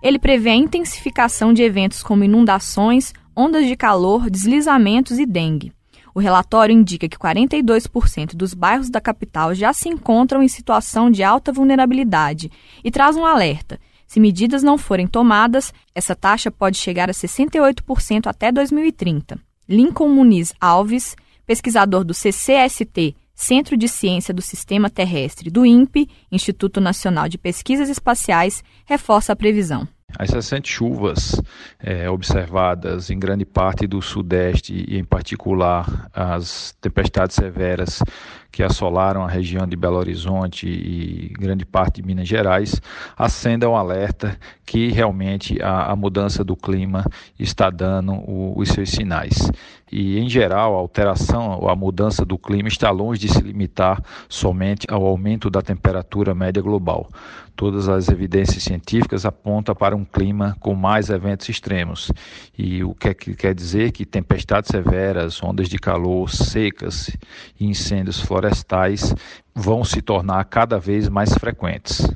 Ele 0.02 0.18
prevê 0.18 0.50
a 0.50 0.56
intensificação 0.56 1.52
de 1.52 1.62
eventos 1.62 2.02
como 2.02 2.24
inundações, 2.24 3.12
ondas 3.36 3.68
de 3.68 3.76
calor, 3.76 4.28
deslizamentos 4.28 5.20
e 5.20 5.24
dengue. 5.24 5.72
O 6.14 6.20
relatório 6.20 6.74
indica 6.74 7.08
que 7.08 7.16
42% 7.16 8.34
dos 8.34 8.54
bairros 8.54 8.90
da 8.90 9.00
capital 9.00 9.54
já 9.54 9.72
se 9.72 9.88
encontram 9.88 10.42
em 10.42 10.48
situação 10.48 11.10
de 11.10 11.22
alta 11.22 11.52
vulnerabilidade 11.52 12.50
e 12.84 12.90
traz 12.90 13.16
um 13.16 13.24
alerta. 13.24 13.80
Se 14.06 14.20
medidas 14.20 14.62
não 14.62 14.76
forem 14.76 15.06
tomadas, 15.06 15.72
essa 15.94 16.14
taxa 16.14 16.50
pode 16.50 16.76
chegar 16.76 17.08
a 17.08 17.14
68% 17.14 18.26
até 18.26 18.52
2030. 18.52 19.40
Lincoln 19.66 20.08
Muniz 20.08 20.52
Alves, 20.60 21.16
pesquisador 21.46 22.04
do 22.04 22.12
CCST, 22.12 23.16
Centro 23.34 23.76
de 23.76 23.88
Ciência 23.88 24.34
do 24.34 24.42
Sistema 24.42 24.90
Terrestre 24.90 25.50
do 25.50 25.64
INPE, 25.64 26.08
Instituto 26.30 26.80
Nacional 26.80 27.28
de 27.28 27.38
Pesquisas 27.38 27.88
Espaciais, 27.88 28.62
reforça 28.84 29.32
a 29.32 29.36
previsão. 29.36 29.88
As 30.18 30.30
recentes 30.30 30.70
chuvas 30.70 31.40
é, 31.78 32.08
observadas 32.08 33.10
em 33.10 33.18
grande 33.18 33.44
parte 33.44 33.86
do 33.86 34.00
Sudeste 34.02 34.84
e, 34.88 34.98
em 34.98 35.04
particular, 35.04 36.08
as 36.12 36.76
tempestades 36.80 37.36
severas 37.36 38.02
que 38.52 38.62
assolaram 38.62 39.24
a 39.24 39.28
região 39.28 39.66
de 39.66 39.74
Belo 39.74 39.96
Horizonte 39.96 40.68
e 40.68 41.32
grande 41.40 41.64
parte 41.64 42.02
de 42.02 42.06
Minas 42.06 42.28
Gerais, 42.28 42.80
acendem 43.16 43.66
um 43.66 43.74
alerta 43.74 44.38
que 44.66 44.90
realmente 44.90 45.60
a, 45.62 45.90
a 45.90 45.96
mudança 45.96 46.44
do 46.44 46.54
clima 46.54 47.04
está 47.38 47.70
dando 47.70 48.12
o, 48.12 48.52
os 48.56 48.68
seus 48.68 48.90
sinais. 48.90 49.50
E, 49.90 50.18
em 50.18 50.28
geral, 50.28 50.74
a 50.74 50.78
alteração 50.78 51.58
ou 51.60 51.68
a 51.68 51.76
mudança 51.76 52.24
do 52.24 52.38
clima 52.38 52.68
está 52.68 52.90
longe 52.90 53.20
de 53.20 53.28
se 53.28 53.42
limitar 53.42 54.02
somente 54.28 54.86
ao 54.90 55.04
aumento 55.04 55.50
da 55.50 55.60
temperatura 55.60 56.34
média 56.34 56.62
global. 56.62 57.08
Todas 57.54 57.86
as 57.90 58.08
evidências 58.08 58.62
científicas 58.62 59.26
apontam 59.26 59.74
para 59.74 59.94
um 59.94 60.06
clima 60.06 60.56
com 60.58 60.74
mais 60.74 61.10
eventos 61.10 61.50
extremos. 61.50 62.10
E 62.56 62.82
o 62.82 62.94
que, 62.94 63.08
é 63.08 63.14
que 63.14 63.34
quer 63.34 63.54
dizer 63.54 63.92
que 63.92 64.06
tempestades 64.06 64.70
severas, 64.70 65.42
ondas 65.42 65.68
de 65.68 65.78
calor, 65.78 66.30
secas 66.30 67.14
e 67.60 67.66
incêndios 67.66 68.18
florestais 68.18 68.41
vão 69.54 69.84
se 69.84 70.02
tornar 70.02 70.44
cada 70.44 70.78
vez 70.78 71.08
mais 71.08 71.32
frequentes. 71.34 72.06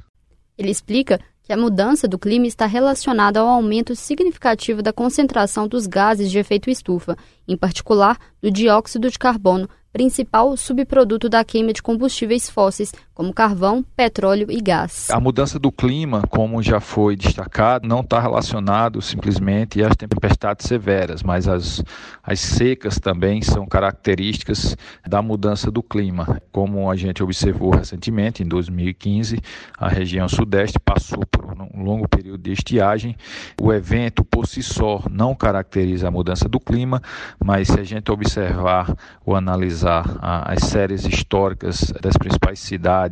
Ele 0.59 0.71
explica 0.71 1.21
que 1.43 1.53
a 1.53 1.57
mudança 1.57 2.09
do 2.09 2.19
clima 2.19 2.47
está 2.47 2.67
relacionada 2.67 3.39
ao 3.39 3.47
aumento 3.47 3.95
significativo 3.95 4.83
da 4.83 4.93
concentração 4.93 5.69
dos 5.69 5.87
gases 5.87 6.29
de 6.31 6.39
efeito 6.39 6.69
estufa, 6.69 7.17
em 7.47 7.57
particular 7.57 8.19
do 8.43 8.51
dióxido 8.51 9.09
de 9.09 9.17
carbono, 9.17 9.69
principal 9.93 10.57
subproduto 10.57 11.29
da 11.29 11.45
queima 11.45 11.73
de 11.73 11.83
combustíveis 11.83 12.51
fósseis, 12.51 12.93
como 13.17 13.33
carvão, 13.33 13.83
petróleo 13.97 14.47
e 14.51 14.61
gás. 14.61 15.09
A 15.11 15.19
mudança 15.19 15.59
do 15.59 15.73
clima, 15.73 16.21
como 16.29 16.63
já 16.63 16.81
foi 16.81 17.17
destacado, 17.17 17.89
não 17.89 18.01
está 18.01 18.21
relacionado 18.21 19.01
simplesmente 19.01 19.83
às 19.83 19.97
tempestades 19.97 20.67
severas, 20.67 21.23
mas 21.23 21.49
as, 21.49 21.83
as 22.23 22.39
secas 22.39 23.01
também 23.01 23.41
são 23.41 23.67
características 23.67 24.77
da 25.09 25.23
mudança 25.23 25.71
do 25.71 25.83
clima. 25.83 26.43
Como 26.53 26.91
a 26.91 26.95
gente 26.95 27.23
observou 27.23 27.71
recentemente, 27.71 28.43
em 28.43 28.47
2015, 28.47 29.41
a 29.79 29.89
região 29.89 30.29
sudeste 30.29 30.79
passou 30.79 31.25
por 31.25 31.47
um 31.75 31.83
longo 31.83 32.07
período 32.07 32.43
de 32.43 32.53
estiagem. 32.53 33.17
O 33.59 33.73
evento 33.73 34.23
por 34.25 34.47
si 34.47 34.63
só 34.63 35.03
não 35.11 35.35
caracteriza 35.35 36.09
a 36.09 36.11
mudança 36.11 36.51
do 36.51 36.61
clima, 36.61 37.01
mas 37.43 37.69
se 37.69 37.81
a 37.81 37.85
gente 37.85 38.13
observar 38.13 38.95
ou 39.25 39.35
analisar 39.35 40.19
as 40.21 40.65
séries 40.65 41.07
históricas 41.07 41.95
das 42.03 42.15
principais 42.19 42.59
cidades 42.59 43.06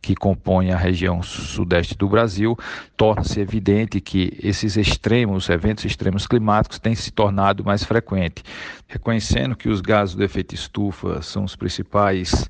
que 0.00 0.14
compõem 0.14 0.72
a 0.72 0.76
região 0.76 1.22
sudeste 1.22 1.96
do 1.96 2.08
Brasil, 2.08 2.56
torna-se 2.96 3.40
evidente 3.40 4.00
que 4.00 4.36
esses 4.42 4.76
extremos, 4.76 5.48
eventos 5.48 5.84
extremos 5.84 6.26
climáticos, 6.26 6.78
têm 6.78 6.94
se 6.94 7.10
tornado 7.10 7.64
mais 7.64 7.84
frequentes. 7.84 8.42
Reconhecendo 8.88 9.56
que 9.56 9.68
os 9.68 9.80
gases 9.80 10.14
do 10.14 10.24
efeito 10.24 10.54
estufa 10.54 11.20
são 11.22 11.44
os 11.44 11.54
principais 11.54 12.48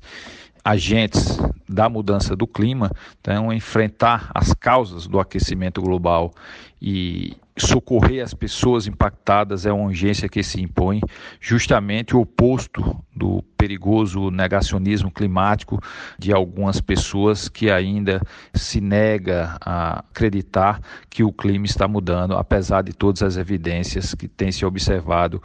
agentes 0.63 1.37
da 1.67 1.89
mudança 1.89 2.35
do 2.35 2.45
clima, 2.45 2.91
então 3.19 3.51
enfrentar 3.51 4.29
as 4.33 4.53
causas 4.53 5.07
do 5.07 5.19
aquecimento 5.19 5.81
global 5.81 6.33
e 6.81 7.37
socorrer 7.57 8.23
as 8.23 8.33
pessoas 8.33 8.87
impactadas 8.87 9.65
é 9.65 9.71
uma 9.71 9.85
urgência 9.85 10.27
que 10.27 10.41
se 10.41 10.59
impõe, 10.59 10.99
justamente 11.39 12.15
o 12.15 12.21
oposto 12.21 12.99
do 13.15 13.43
perigoso 13.55 14.31
negacionismo 14.31 15.11
climático 15.11 15.79
de 16.17 16.33
algumas 16.33 16.81
pessoas 16.81 17.47
que 17.47 17.69
ainda 17.69 18.19
se 18.53 18.81
nega 18.81 19.57
a 19.61 19.99
acreditar 19.99 20.81
que 21.07 21.23
o 21.23 21.31
clima 21.31 21.65
está 21.65 21.87
mudando, 21.87 22.35
apesar 22.35 22.81
de 22.81 22.93
todas 22.93 23.21
as 23.21 23.37
evidências 23.37 24.15
que 24.15 24.27
têm 24.27 24.51
se 24.51 24.65
observado 24.65 25.41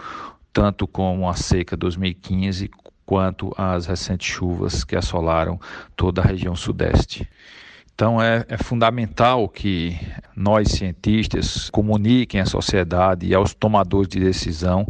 tanto 0.53 0.87
como 0.87 1.29
a 1.29 1.35
seca 1.35 1.77
2015 1.77 2.70
quanto 3.05 3.53
às 3.59 3.85
recentes 3.85 4.27
chuvas 4.27 4.85
que 4.85 4.96
assolaram 4.96 5.61
toda 5.94 6.22
a 6.22 6.25
região 6.25 6.57
sudeste. 6.57 7.29
Então 7.96 8.20
é, 8.20 8.44
é, 8.46 8.59
fundamental 8.59 9.48
que 9.48 9.98
nós 10.37 10.68
cientistas 10.68 11.70
comuniquem 11.70 12.38
à 12.38 12.44
sociedade 12.44 13.26
e 13.26 13.35
aos 13.35 13.54
tomadores 13.54 14.06
de 14.06 14.20
decisão 14.20 14.87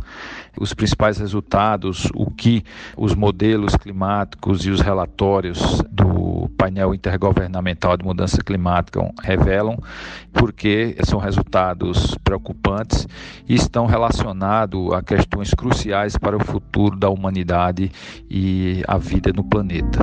os 0.59 0.75
principais 0.75 1.16
resultados, 1.16 2.09
o 2.16 2.29
que 2.29 2.64
os 2.97 3.14
modelos 3.14 3.77
climáticos 3.77 4.66
e 4.66 4.71
os 4.71 4.81
relatórios 4.81 5.81
do 5.88 6.51
painel 6.59 6.92
intergovernamental 6.92 7.97
de 7.97 8.05
mudança 8.05 8.42
climática 8.42 9.01
revelam, 9.23 9.79
porque 10.33 10.97
são 11.05 11.21
resultados 11.21 12.19
preocupantes 12.25 13.07
e 13.49 13.55
estão 13.55 13.87
relacionados 13.87 14.92
a 14.92 15.01
questões 15.01 15.55
cruciais 15.55 16.16
para 16.19 16.37
o 16.37 16.45
futuro 16.45 16.97
da 16.97 17.09
humanidade 17.09 17.88
e 18.29 18.83
a 18.88 18.99
vida 18.99 19.33
no 19.33 19.45
planeta. 19.45 20.01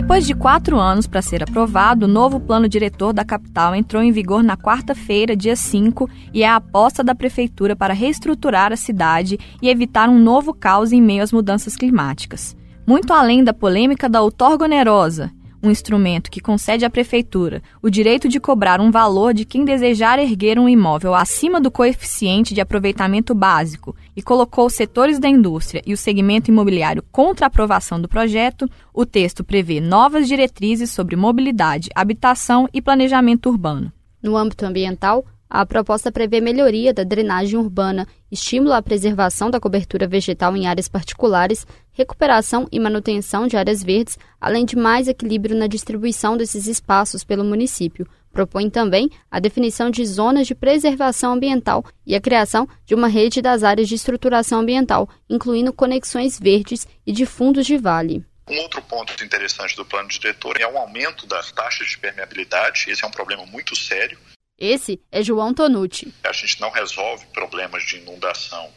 Depois 0.00 0.26
de 0.26 0.34
quatro 0.34 0.80
anos 0.80 1.06
para 1.06 1.20
ser 1.20 1.42
aprovado, 1.42 2.06
o 2.06 2.08
novo 2.08 2.40
plano 2.40 2.66
diretor 2.66 3.12
da 3.12 3.22
capital 3.22 3.74
entrou 3.74 4.02
em 4.02 4.10
vigor 4.10 4.42
na 4.42 4.56
quarta-feira, 4.56 5.36
dia 5.36 5.54
5, 5.54 6.08
e 6.32 6.42
é 6.42 6.48
a 6.48 6.56
aposta 6.56 7.04
da 7.04 7.14
prefeitura 7.14 7.76
para 7.76 7.92
reestruturar 7.92 8.72
a 8.72 8.76
cidade 8.76 9.38
e 9.60 9.68
evitar 9.68 10.08
um 10.08 10.18
novo 10.18 10.54
caos 10.54 10.90
em 10.90 11.02
meio 11.02 11.22
às 11.22 11.30
mudanças 11.30 11.76
climáticas. 11.76 12.56
Muito 12.86 13.12
além 13.12 13.44
da 13.44 13.52
polêmica 13.52 14.08
da 14.08 14.22
outorga 14.22 14.64
onerosa 14.64 15.30
um 15.62 15.70
instrumento 15.70 16.30
que 16.30 16.40
concede 16.40 16.84
à 16.84 16.90
prefeitura 16.90 17.62
o 17.82 17.90
direito 17.90 18.28
de 18.28 18.40
cobrar 18.40 18.80
um 18.80 18.90
valor 18.90 19.34
de 19.34 19.44
quem 19.44 19.64
desejar 19.64 20.18
erguer 20.18 20.58
um 20.58 20.68
imóvel 20.68 21.14
acima 21.14 21.60
do 21.60 21.70
coeficiente 21.70 22.54
de 22.54 22.60
aproveitamento 22.60 23.34
básico 23.34 23.94
e 24.16 24.22
colocou 24.22 24.66
os 24.66 24.74
setores 24.74 25.18
da 25.18 25.28
indústria 25.28 25.82
e 25.86 25.92
o 25.92 25.96
segmento 25.96 26.50
imobiliário 26.50 27.04
contra 27.12 27.46
a 27.46 27.48
aprovação 27.48 28.00
do 28.00 28.08
projeto, 28.08 28.68
o 28.92 29.04
texto 29.04 29.44
prevê 29.44 29.80
novas 29.80 30.26
diretrizes 30.26 30.90
sobre 30.90 31.16
mobilidade, 31.16 31.90
habitação 31.94 32.68
e 32.72 32.80
planejamento 32.80 33.48
urbano. 33.48 33.92
No 34.22 34.36
âmbito 34.36 34.66
ambiental, 34.66 35.24
a 35.50 35.66
proposta 35.66 36.12
prevê 36.12 36.40
melhoria 36.40 36.94
da 36.94 37.02
drenagem 37.02 37.58
urbana, 37.58 38.06
estímulo 38.30 38.72
à 38.72 38.80
preservação 38.80 39.50
da 39.50 39.58
cobertura 39.58 40.06
vegetal 40.06 40.56
em 40.56 40.68
áreas 40.68 40.86
particulares, 40.86 41.66
recuperação 41.92 42.68
e 42.70 42.78
manutenção 42.78 43.48
de 43.48 43.56
áreas 43.56 43.82
verdes, 43.82 44.16
além 44.40 44.64
de 44.64 44.76
mais 44.76 45.08
equilíbrio 45.08 45.56
na 45.56 45.66
distribuição 45.66 46.36
desses 46.36 46.68
espaços 46.68 47.24
pelo 47.24 47.42
município. 47.42 48.06
Propõe 48.32 48.70
também 48.70 49.10
a 49.28 49.40
definição 49.40 49.90
de 49.90 50.06
zonas 50.06 50.46
de 50.46 50.54
preservação 50.54 51.32
ambiental 51.32 51.84
e 52.06 52.14
a 52.14 52.20
criação 52.20 52.68
de 52.86 52.94
uma 52.94 53.08
rede 53.08 53.42
das 53.42 53.64
áreas 53.64 53.88
de 53.88 53.96
estruturação 53.96 54.60
ambiental, 54.60 55.08
incluindo 55.28 55.72
conexões 55.72 56.38
verdes 56.38 56.86
e 57.04 57.10
de 57.10 57.26
fundos 57.26 57.66
de 57.66 57.76
vale. 57.76 58.24
Um 58.48 58.56
outro 58.62 58.80
ponto 58.82 59.12
interessante 59.24 59.74
do 59.74 59.84
plano 59.84 60.08
diretor 60.08 60.60
é 60.60 60.66
o 60.66 60.78
aumento 60.78 61.26
das 61.26 61.50
taxas 61.50 61.88
de 61.88 61.98
permeabilidade. 61.98 62.84
Esse 62.88 63.04
é 63.04 63.08
um 63.08 63.12
problema 63.12 63.44
muito 63.46 63.74
sério 63.74 64.16
esse 64.60 65.00
é 65.10 65.22
João 65.22 65.54
Tonucci. 65.54 66.12
A 66.22 66.32
gente 66.32 66.60
não 66.60 66.70
resolve 66.70 67.24
problemas 67.32 67.82
de 67.84 67.96
inundação 67.96 68.70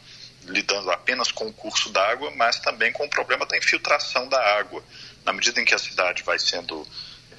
lidando 0.45 0.91
apenas 0.91 1.31
com 1.31 1.47
o 1.47 1.53
curso 1.53 1.89
d'água, 1.89 2.31
mas 2.35 2.59
também 2.59 2.91
com 2.91 3.05
o 3.05 3.09
problema 3.09 3.45
da 3.45 3.57
infiltração 3.57 4.27
da 4.27 4.39
água. 4.57 4.83
Na 5.25 5.31
medida 5.33 5.61
em 5.61 5.65
que 5.65 5.73
a 5.73 5.79
cidade 5.79 6.23
vai 6.23 6.39
sendo 6.39 6.85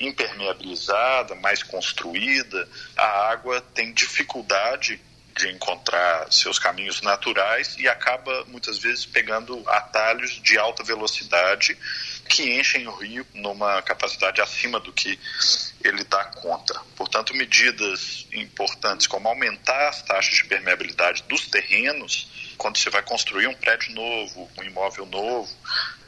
impermeabilizada, 0.01 1.35
mais 1.35 1.63
construída, 1.63 2.69
a 2.97 3.31
água 3.31 3.61
tem 3.61 3.93
dificuldade 3.93 5.01
de 5.37 5.51
encontrar 5.51 6.33
seus 6.33 6.59
caminhos 6.59 7.03
naturais 7.03 7.77
e 7.79 7.89
acaba 7.89 8.45
muitas 8.47 8.79
vezes 8.79 9.05
pegando 9.05 9.63
atalhos 9.69 10.41
de 10.43 10.57
alta 10.57 10.83
velocidade 10.85 11.77
que 12.29 12.59
enchem 12.59 12.87
o 12.87 12.95
rio 12.95 13.27
numa 13.35 13.83
capacidade 13.83 14.41
acima 14.41 14.81
do 14.81 14.93
que 14.93 15.19
ele 15.83 16.03
dá 16.05 16.25
conta. 16.25 16.81
Portanto, 16.97 17.35
medidas 17.35 18.27
importantes 18.33 19.07
como 19.07 19.29
aumentar 19.29 19.89
as 19.89 20.03
taxas 20.03 20.37
de 20.37 20.45
permeabilidade 20.45 21.23
dos 21.25 21.47
terrenos, 21.47 22.55
quando 22.57 22.79
você 22.79 22.91
vai 22.91 23.03
construir 23.03 23.47
um 23.47 23.55
prédio 23.55 23.93
novo, 23.93 24.51
um 24.59 24.63
imóvel 24.63 25.07
novo, 25.07 25.55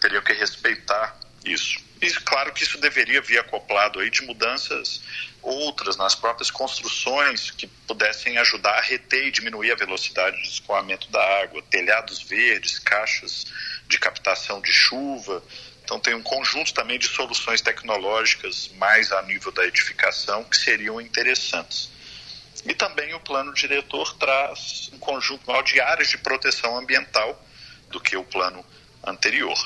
teria 0.00 0.22
que 0.22 0.32
respeitar 0.32 1.18
isso. 1.44 1.78
E 2.00 2.10
claro 2.10 2.52
que 2.52 2.62
isso 2.62 2.78
deveria 2.78 3.22
vir 3.22 3.38
acoplado 3.38 4.00
aí 4.00 4.10
de 4.10 4.22
mudanças 4.22 5.00
outras 5.46 5.96
nas 5.96 6.14
próprias 6.14 6.50
construções 6.50 7.52
que 7.52 7.66
pudessem 7.66 8.36
ajudar 8.38 8.72
a 8.72 8.80
reter 8.80 9.28
e 9.28 9.30
diminuir 9.30 9.70
a 9.70 9.76
velocidade 9.76 10.36
de 10.42 10.48
escoamento 10.48 11.08
da 11.10 11.22
água, 11.42 11.62
telhados 11.70 12.20
verdes, 12.22 12.80
caixas 12.80 13.46
de 13.86 13.98
captação 13.98 14.60
de 14.60 14.72
chuva. 14.72 15.42
Então 15.86 16.00
tem 16.00 16.14
um 16.16 16.22
conjunto 16.22 16.74
também 16.74 16.98
de 16.98 17.06
soluções 17.06 17.60
tecnológicas 17.60 18.72
mais 18.74 19.12
a 19.12 19.22
nível 19.22 19.52
da 19.52 19.64
edificação 19.64 20.42
que 20.42 20.56
seriam 20.56 21.00
interessantes. 21.00 21.88
E 22.64 22.74
também 22.74 23.14
o 23.14 23.20
plano 23.20 23.54
diretor 23.54 24.12
traz 24.16 24.90
um 24.92 24.98
conjunto 24.98 25.46
maior 25.46 25.62
de 25.62 25.80
áreas 25.80 26.08
de 26.08 26.18
proteção 26.18 26.76
ambiental 26.76 27.40
do 27.88 28.00
que 28.00 28.16
o 28.16 28.24
plano 28.24 28.66
anterior. 29.06 29.56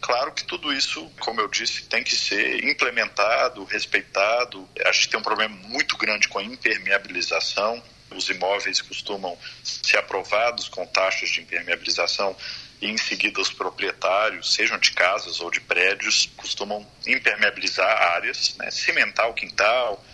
Claro 0.00 0.32
que 0.32 0.42
tudo 0.42 0.72
isso, 0.72 1.08
como 1.20 1.40
eu 1.40 1.46
disse, 1.46 1.84
tem 1.84 2.02
que 2.02 2.16
ser 2.16 2.64
implementado, 2.64 3.62
respeitado. 3.62 4.68
A 4.84 4.90
gente 4.90 5.08
tem 5.08 5.20
um 5.20 5.22
problema 5.22 5.54
muito 5.68 5.96
grande 5.96 6.26
com 6.26 6.40
a 6.40 6.42
impermeabilização. 6.42 7.80
Os 8.10 8.28
imóveis 8.28 8.82
costumam 8.82 9.38
ser 9.62 9.98
aprovados 9.98 10.68
com 10.68 10.84
taxas 10.84 11.30
de 11.30 11.42
impermeabilização 11.42 12.36
e 12.84 12.90
em 12.90 12.98
seguida 12.98 13.40
os 13.40 13.50
proprietários, 13.50 14.52
sejam 14.52 14.78
de 14.78 14.92
casas 14.92 15.40
ou 15.40 15.50
de 15.50 15.58
prédios, 15.58 16.30
costumam 16.36 16.86
impermeabilizar 17.06 17.90
áreas, 18.14 18.54
né, 18.58 18.70
cimentar 18.70 19.28
o 19.30 19.32
quintal, 19.32 20.04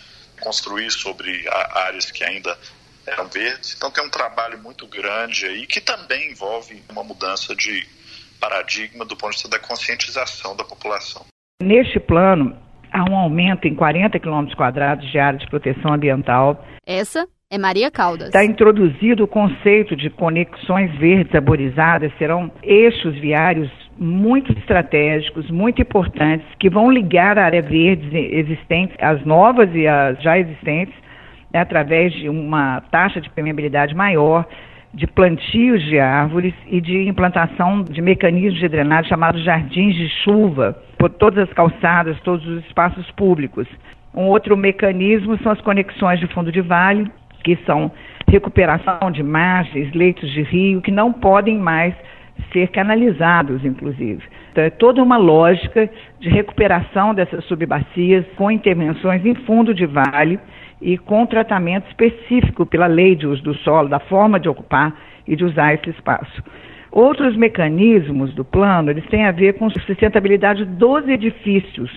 construir 0.40 0.90
sobre 0.92 1.44
áreas 1.74 2.12
que 2.12 2.22
ainda 2.22 2.56
eram 3.04 3.26
verdes. 3.26 3.74
Então 3.76 3.90
tem 3.90 4.04
um 4.04 4.08
trabalho 4.08 4.56
muito 4.62 4.86
grande 4.86 5.46
aí 5.46 5.66
que 5.66 5.80
também 5.80 6.30
envolve 6.30 6.80
uma 6.88 7.02
mudança 7.02 7.56
de 7.56 7.84
paradigma 8.38 9.04
do 9.04 9.16
ponto 9.16 9.32
de 9.32 9.36
vista 9.38 9.48
da 9.48 9.58
conscientização 9.58 10.54
da 10.54 10.62
população. 10.62 11.26
Neste 11.60 11.98
plano, 11.98 12.56
há 12.92 13.02
um 13.10 13.16
aumento 13.16 13.66
em 13.66 13.74
40 13.74 14.18
quilômetros 14.20 14.56
quadrados 14.56 15.10
de 15.10 15.18
área 15.18 15.40
de 15.40 15.46
proteção 15.48 15.92
ambiental. 15.92 16.64
Essa 16.86 17.26
é 17.52 17.58
Maria 17.58 17.90
Caldas. 17.90 18.28
Está 18.28 18.44
introduzido 18.44 19.24
o 19.24 19.26
conceito 19.26 19.96
de 19.96 20.08
conexões 20.08 20.94
verdes 20.98 21.34
arborizadas, 21.34 22.12
serão 22.16 22.48
eixos 22.62 23.12
viários 23.16 23.68
muito 23.98 24.52
estratégicos, 24.52 25.50
muito 25.50 25.82
importantes, 25.82 26.46
que 26.60 26.70
vão 26.70 26.92
ligar 26.92 27.36
a 27.36 27.46
área 27.46 27.60
verde 27.60 28.16
existente, 28.16 28.94
as 29.00 29.24
novas 29.24 29.68
e 29.74 29.84
as 29.84 30.22
já 30.22 30.38
existentes, 30.38 30.94
né, 31.52 31.58
através 31.58 32.12
de 32.12 32.28
uma 32.28 32.82
taxa 32.82 33.20
de 33.20 33.28
permeabilidade 33.28 33.96
maior, 33.96 34.46
de 34.94 35.08
plantios 35.08 35.82
de 35.82 35.98
árvores 35.98 36.54
e 36.68 36.80
de 36.80 37.08
implantação 37.08 37.82
de 37.82 38.00
mecanismos 38.00 38.60
de 38.60 38.68
drenagem 38.68 39.08
chamados 39.08 39.42
jardins 39.42 39.96
de 39.96 40.08
chuva, 40.22 40.80
por 40.96 41.10
todas 41.10 41.48
as 41.48 41.52
calçadas, 41.52 42.16
todos 42.20 42.46
os 42.46 42.64
espaços 42.66 43.10
públicos. 43.12 43.66
Um 44.14 44.26
outro 44.26 44.56
mecanismo 44.56 45.36
são 45.42 45.50
as 45.50 45.60
conexões 45.60 46.20
de 46.20 46.28
fundo 46.28 46.50
de 46.50 46.60
vale, 46.60 47.10
que 47.42 47.56
são 47.66 47.90
recuperação 48.28 49.10
de 49.10 49.22
margens, 49.22 49.92
leitos 49.92 50.30
de 50.30 50.42
rio, 50.42 50.80
que 50.80 50.90
não 50.90 51.12
podem 51.12 51.58
mais 51.58 51.94
ser 52.52 52.68
canalizados, 52.68 53.64
inclusive. 53.64 54.22
Então, 54.50 54.64
é 54.64 54.70
toda 54.70 55.02
uma 55.02 55.16
lógica 55.16 55.88
de 56.18 56.28
recuperação 56.28 57.14
dessas 57.14 57.44
subbacias 57.44 58.24
com 58.36 58.50
intervenções 58.50 59.24
em 59.24 59.34
fundo 59.34 59.74
de 59.74 59.86
vale 59.86 60.38
e 60.80 60.96
com 60.96 61.26
tratamento 61.26 61.88
específico 61.88 62.64
pela 62.64 62.86
lei 62.86 63.14
de 63.14 63.26
uso 63.26 63.42
do 63.42 63.54
solo, 63.54 63.88
da 63.88 63.98
forma 63.98 64.40
de 64.40 64.48
ocupar 64.48 64.94
e 65.26 65.36
de 65.36 65.44
usar 65.44 65.74
esse 65.74 65.90
espaço. 65.90 66.42
Outros 66.90 67.36
mecanismos 67.36 68.34
do 68.34 68.44
plano, 68.44 68.90
eles 68.90 69.06
têm 69.06 69.24
a 69.24 69.30
ver 69.30 69.54
com 69.54 69.70
sustentabilidade 69.70 70.64
dos 70.64 71.06
edifícios. 71.06 71.90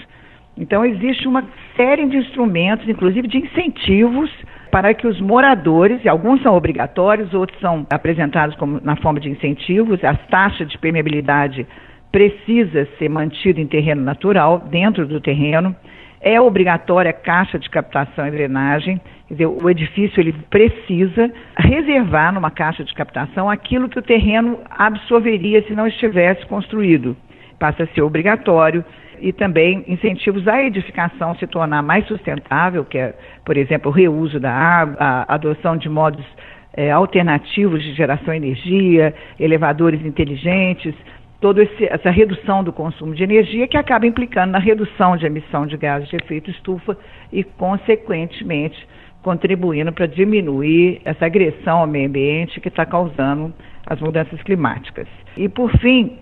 Então, 0.58 0.86
existe 0.86 1.28
uma 1.28 1.44
série 1.76 2.06
de 2.06 2.18
instrumentos, 2.18 2.88
inclusive 2.88 3.28
de 3.28 3.38
incentivos, 3.38 4.30
para 4.72 4.94
que 4.94 5.08
os 5.08 5.20
moradores, 5.20 6.04
e 6.04 6.10
alguns 6.10 6.42
são 6.42 6.56
obrigatórios, 6.56 7.34
outros 7.34 7.60
são 7.60 7.86
apresentados 7.92 8.56
como, 8.56 8.80
na 8.84 8.96
forma 8.96 9.20
de 9.20 9.30
incentivos, 9.30 10.04
as 10.04 10.18
taxas 10.28 10.68
de 10.70 10.78
permeabilidade 10.78 11.66
precisa 12.12 12.88
ser 13.00 13.10
mantida 13.10 13.60
em 13.60 13.68
terreno 13.68 14.04
natural, 14.04 14.60
dentro 14.70 15.08
do 15.08 15.20
terreno. 15.20 15.76
É 16.22 16.40
obrigatória 16.40 17.10
a 17.10 17.14
caixa 17.14 17.58
de 17.58 17.70
captação 17.70 18.28
e 18.28 18.32
drenagem. 18.32 19.02
Dizer, 19.30 19.48
o 19.48 19.70
edifício 19.70 20.20
ele 20.20 20.34
precisa 20.50 21.32
reservar 21.58 22.32
numa 22.32 22.52
caixa 22.52 22.84
de 22.84 22.94
captação 22.94 23.50
aquilo 23.50 23.90
que 23.90 23.98
o 23.98 24.02
terreno 24.02 24.60
absorveria 24.70 25.64
se 25.64 25.74
não 25.74 25.88
estivesse 25.88 26.46
construído. 26.46 27.18
Passa 27.60 27.84
a 27.84 27.88
ser 27.88 28.04
obrigatório 28.04 28.86
e 29.24 29.32
também 29.32 29.86
incentivos 29.88 30.46
à 30.50 30.62
edificação 30.62 31.34
se 31.36 31.48
tornar 31.48 31.82
mais 31.82 32.06
sustentável, 32.08 32.84
que 32.84 32.98
é, 32.98 33.16
por 33.46 33.56
exemplo, 33.56 33.90
o 33.90 33.94
reuso 33.94 34.38
da 34.38 34.52
água, 34.52 34.98
a 35.00 35.36
adoção 35.36 35.78
de 35.78 35.88
modos 35.88 36.26
é, 36.74 36.92
alternativos 36.92 37.82
de 37.82 37.94
geração 37.94 38.34
de 38.34 38.46
energia, 38.46 39.16
elevadores 39.40 40.06
inteligentes, 40.06 40.94
toda 41.40 41.66
essa 41.90 42.10
redução 42.10 42.66
do 42.66 42.74
consumo 42.74 43.16
de 43.16 43.24
energia 43.24 43.66
que 43.66 43.78
acaba 43.78 44.06
implicando 44.06 44.52
na 44.52 44.60
redução 44.60 45.16
de 45.16 45.26
emissão 45.26 45.66
de 45.66 45.78
gases 45.78 46.10
de 46.10 46.18
efeito 46.18 46.52
estufa 46.52 46.98
e, 47.32 47.46
consequentemente, 47.46 48.78
contribuindo 49.22 49.94
para 49.94 50.06
diminuir 50.06 51.00
essa 51.06 51.28
agressão 51.28 51.78
ao 51.78 51.88
meio 51.88 52.10
ambiente 52.10 52.60
que 52.60 52.68
está 52.68 52.86
causando 52.86 53.54
as 53.86 54.02
mudanças 54.02 54.42
climáticas. 54.44 55.08
E, 55.38 55.48
por 55.48 55.72
fim, 55.78 56.18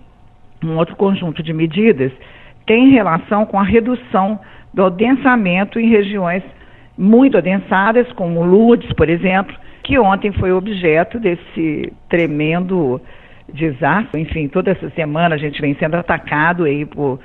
um 0.62 0.76
outro 0.76 0.94
conjunto 0.94 1.42
de 1.42 1.52
medidas 1.52 2.12
tem 2.66 2.90
relação 2.90 3.44
com 3.46 3.58
a 3.58 3.64
redução 3.64 4.38
do 4.72 4.84
adensamento 4.84 5.78
em 5.78 5.88
regiões 5.88 6.42
muito 6.96 7.36
adensadas, 7.38 8.10
como 8.12 8.44
Lourdes, 8.44 8.92
por 8.92 9.08
exemplo, 9.08 9.54
que 9.82 9.98
ontem 9.98 10.32
foi 10.32 10.52
objeto 10.52 11.18
desse 11.18 11.92
tremendo 12.08 13.00
desastre. 13.52 14.20
Enfim, 14.20 14.48
toda 14.48 14.70
essa 14.70 14.90
semana 14.90 15.34
a 15.34 15.38
gente 15.38 15.60
vem 15.60 15.74
sendo 15.74 15.96
atacado 15.96 16.64
aí 16.64 16.84
por, 16.86 17.18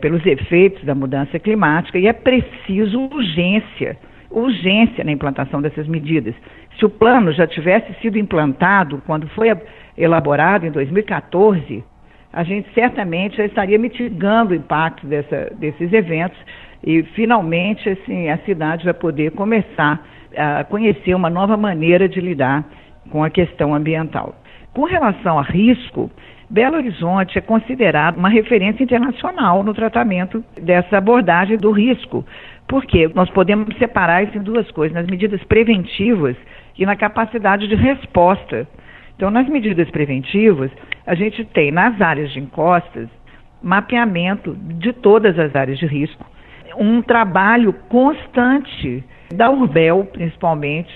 pelos 0.00 0.24
efeitos 0.26 0.84
da 0.84 0.94
mudança 0.94 1.38
climática 1.38 1.98
e 1.98 2.06
é 2.06 2.12
preciso 2.12 3.00
urgência, 3.00 3.96
urgência 4.30 5.04
na 5.04 5.12
implantação 5.12 5.62
dessas 5.62 5.86
medidas. 5.86 6.34
Se 6.78 6.84
o 6.84 6.90
plano 6.90 7.32
já 7.32 7.46
tivesse 7.46 7.92
sido 8.00 8.18
implantado 8.18 9.02
quando 9.06 9.26
foi 9.28 9.48
elaborado 9.96 10.66
em 10.66 10.70
2014, 10.70 11.84
a 12.32 12.42
gente 12.44 12.68
certamente 12.72 13.36
já 13.36 13.44
estaria 13.44 13.78
mitigando 13.78 14.52
o 14.52 14.56
impacto 14.56 15.06
dessa, 15.06 15.52
desses 15.58 15.92
eventos 15.92 16.38
e 16.82 17.02
finalmente 17.14 17.88
assim, 17.88 18.28
a 18.28 18.38
cidade 18.38 18.84
vai 18.84 18.94
poder 18.94 19.32
começar 19.32 20.04
a 20.36 20.64
conhecer 20.64 21.14
uma 21.14 21.28
nova 21.28 21.56
maneira 21.56 22.08
de 22.08 22.20
lidar 22.20 22.64
com 23.10 23.22
a 23.22 23.30
questão 23.30 23.74
ambiental. 23.74 24.34
Com 24.72 24.84
relação 24.84 25.38
a 25.38 25.42
risco, 25.42 26.10
Belo 26.48 26.76
Horizonte 26.76 27.38
é 27.38 27.40
considerado 27.40 28.16
uma 28.16 28.28
referência 28.28 28.82
internacional 28.82 29.62
no 29.62 29.74
tratamento 29.74 30.42
dessa 30.60 30.98
abordagem 30.98 31.58
do 31.58 31.70
risco, 31.70 32.24
porque 32.66 33.10
nós 33.14 33.28
podemos 33.30 33.76
separar 33.78 34.22
isso 34.22 34.38
em 34.38 34.42
duas 34.42 34.70
coisas, 34.70 34.94
nas 34.94 35.06
medidas 35.06 35.42
preventivas 35.44 36.36
e 36.78 36.86
na 36.86 36.96
capacidade 36.96 37.68
de 37.68 37.74
resposta. 37.74 38.66
Então, 39.16 39.30
nas 39.30 39.48
medidas 39.48 39.90
preventivas, 39.90 40.70
a 41.06 41.14
gente 41.14 41.44
tem 41.46 41.70
nas 41.70 42.00
áreas 42.00 42.30
de 42.32 42.40
encostas 42.40 43.08
mapeamento 43.62 44.54
de 44.54 44.92
todas 44.92 45.38
as 45.38 45.54
áreas 45.54 45.78
de 45.78 45.86
risco, 45.86 46.24
um 46.76 47.00
trabalho 47.00 47.72
constante 47.88 49.04
da 49.32 49.50
Urbel, 49.50 50.08
principalmente, 50.12 50.90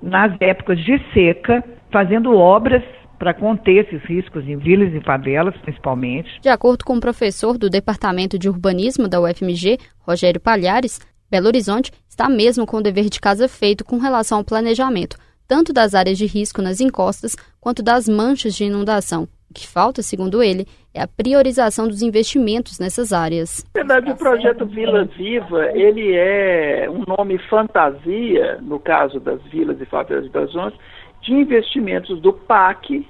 nas 0.00 0.34
épocas 0.40 0.78
de 0.78 0.98
seca, 1.12 1.64
fazendo 1.90 2.36
obras 2.36 2.82
para 3.18 3.32
conter 3.32 3.86
esses 3.86 4.02
riscos 4.04 4.46
em 4.46 4.56
vilas 4.56 4.92
e 4.94 5.00
favelas, 5.00 5.56
principalmente. 5.58 6.40
De 6.40 6.48
acordo 6.48 6.84
com 6.84 6.96
o 6.96 7.00
professor 7.00 7.56
do 7.56 7.70
Departamento 7.70 8.38
de 8.38 8.48
Urbanismo 8.48 9.08
da 9.08 9.20
UFMG, 9.20 9.78
Rogério 10.00 10.40
Palhares, 10.40 11.00
Belo 11.30 11.46
Horizonte 11.46 11.90
está 12.08 12.28
mesmo 12.28 12.66
com 12.66 12.76
o 12.76 12.82
dever 12.82 13.08
de 13.08 13.20
casa 13.20 13.48
feito 13.48 13.84
com 13.84 13.98
relação 13.98 14.38
ao 14.38 14.44
planejamento, 14.44 15.16
tanto 15.48 15.72
das 15.72 15.94
áreas 15.94 16.18
de 16.18 16.26
risco 16.26 16.60
nas 16.60 16.80
encostas 16.80 17.34
quanto 17.60 17.82
das 17.82 18.08
manchas 18.08 18.54
de 18.54 18.64
inundação. 18.64 19.28
Que 19.54 19.68
falta, 19.68 20.02
segundo 20.02 20.42
ele, 20.42 20.66
é 20.92 21.00
a 21.00 21.06
priorização 21.06 21.86
dos 21.86 22.02
investimentos 22.02 22.80
nessas 22.80 23.12
áreas. 23.12 23.64
Na 23.74 23.82
verdade, 23.82 24.10
o 24.10 24.16
projeto 24.16 24.66
Vila 24.66 25.04
Viva, 25.04 25.70
ele 25.72 26.12
é 26.14 26.88
um 26.90 27.04
nome 27.06 27.38
fantasia, 27.38 28.58
no 28.60 28.80
caso 28.80 29.20
das 29.20 29.40
vilas 29.44 29.80
e 29.80 29.86
favelas 29.86 30.24
de 30.24 30.30
Belo 30.30 30.44
Horizonte, 30.46 30.78
de 31.22 31.32
investimentos 31.32 32.20
do 32.20 32.32
PAC, 32.32 33.06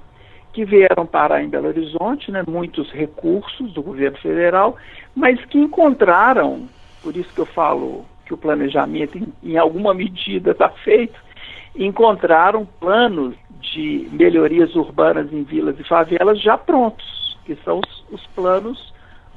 que 0.53 0.63
vieram 0.63 1.05
parar 1.05 1.43
em 1.43 1.49
Belo 1.49 1.67
Horizonte, 1.67 2.31
né, 2.31 2.43
muitos 2.47 2.89
recursos 2.91 3.73
do 3.73 3.81
governo 3.83 4.17
federal, 4.19 4.77
mas 5.13 5.43
que 5.45 5.57
encontraram, 5.57 6.69
por 7.03 7.17
isso 7.17 7.33
que 7.33 7.41
eu 7.41 7.45
falo 7.45 8.05
que 8.25 8.33
o 8.33 8.37
planejamento 8.37 9.17
em, 9.17 9.33
em 9.43 9.57
alguma 9.57 9.93
medida 9.93 10.51
está 10.51 10.69
feito, 10.83 11.19
encontraram 11.75 12.65
planos 12.79 13.35
de 13.61 14.07
melhorias 14.11 14.75
urbanas 14.75 15.31
em 15.31 15.43
vilas 15.43 15.79
e 15.79 15.83
favelas 15.83 16.41
já 16.41 16.57
prontos, 16.57 17.37
que 17.45 17.55
são 17.63 17.79
os, 17.79 18.05
os 18.11 18.25
planos 18.27 18.93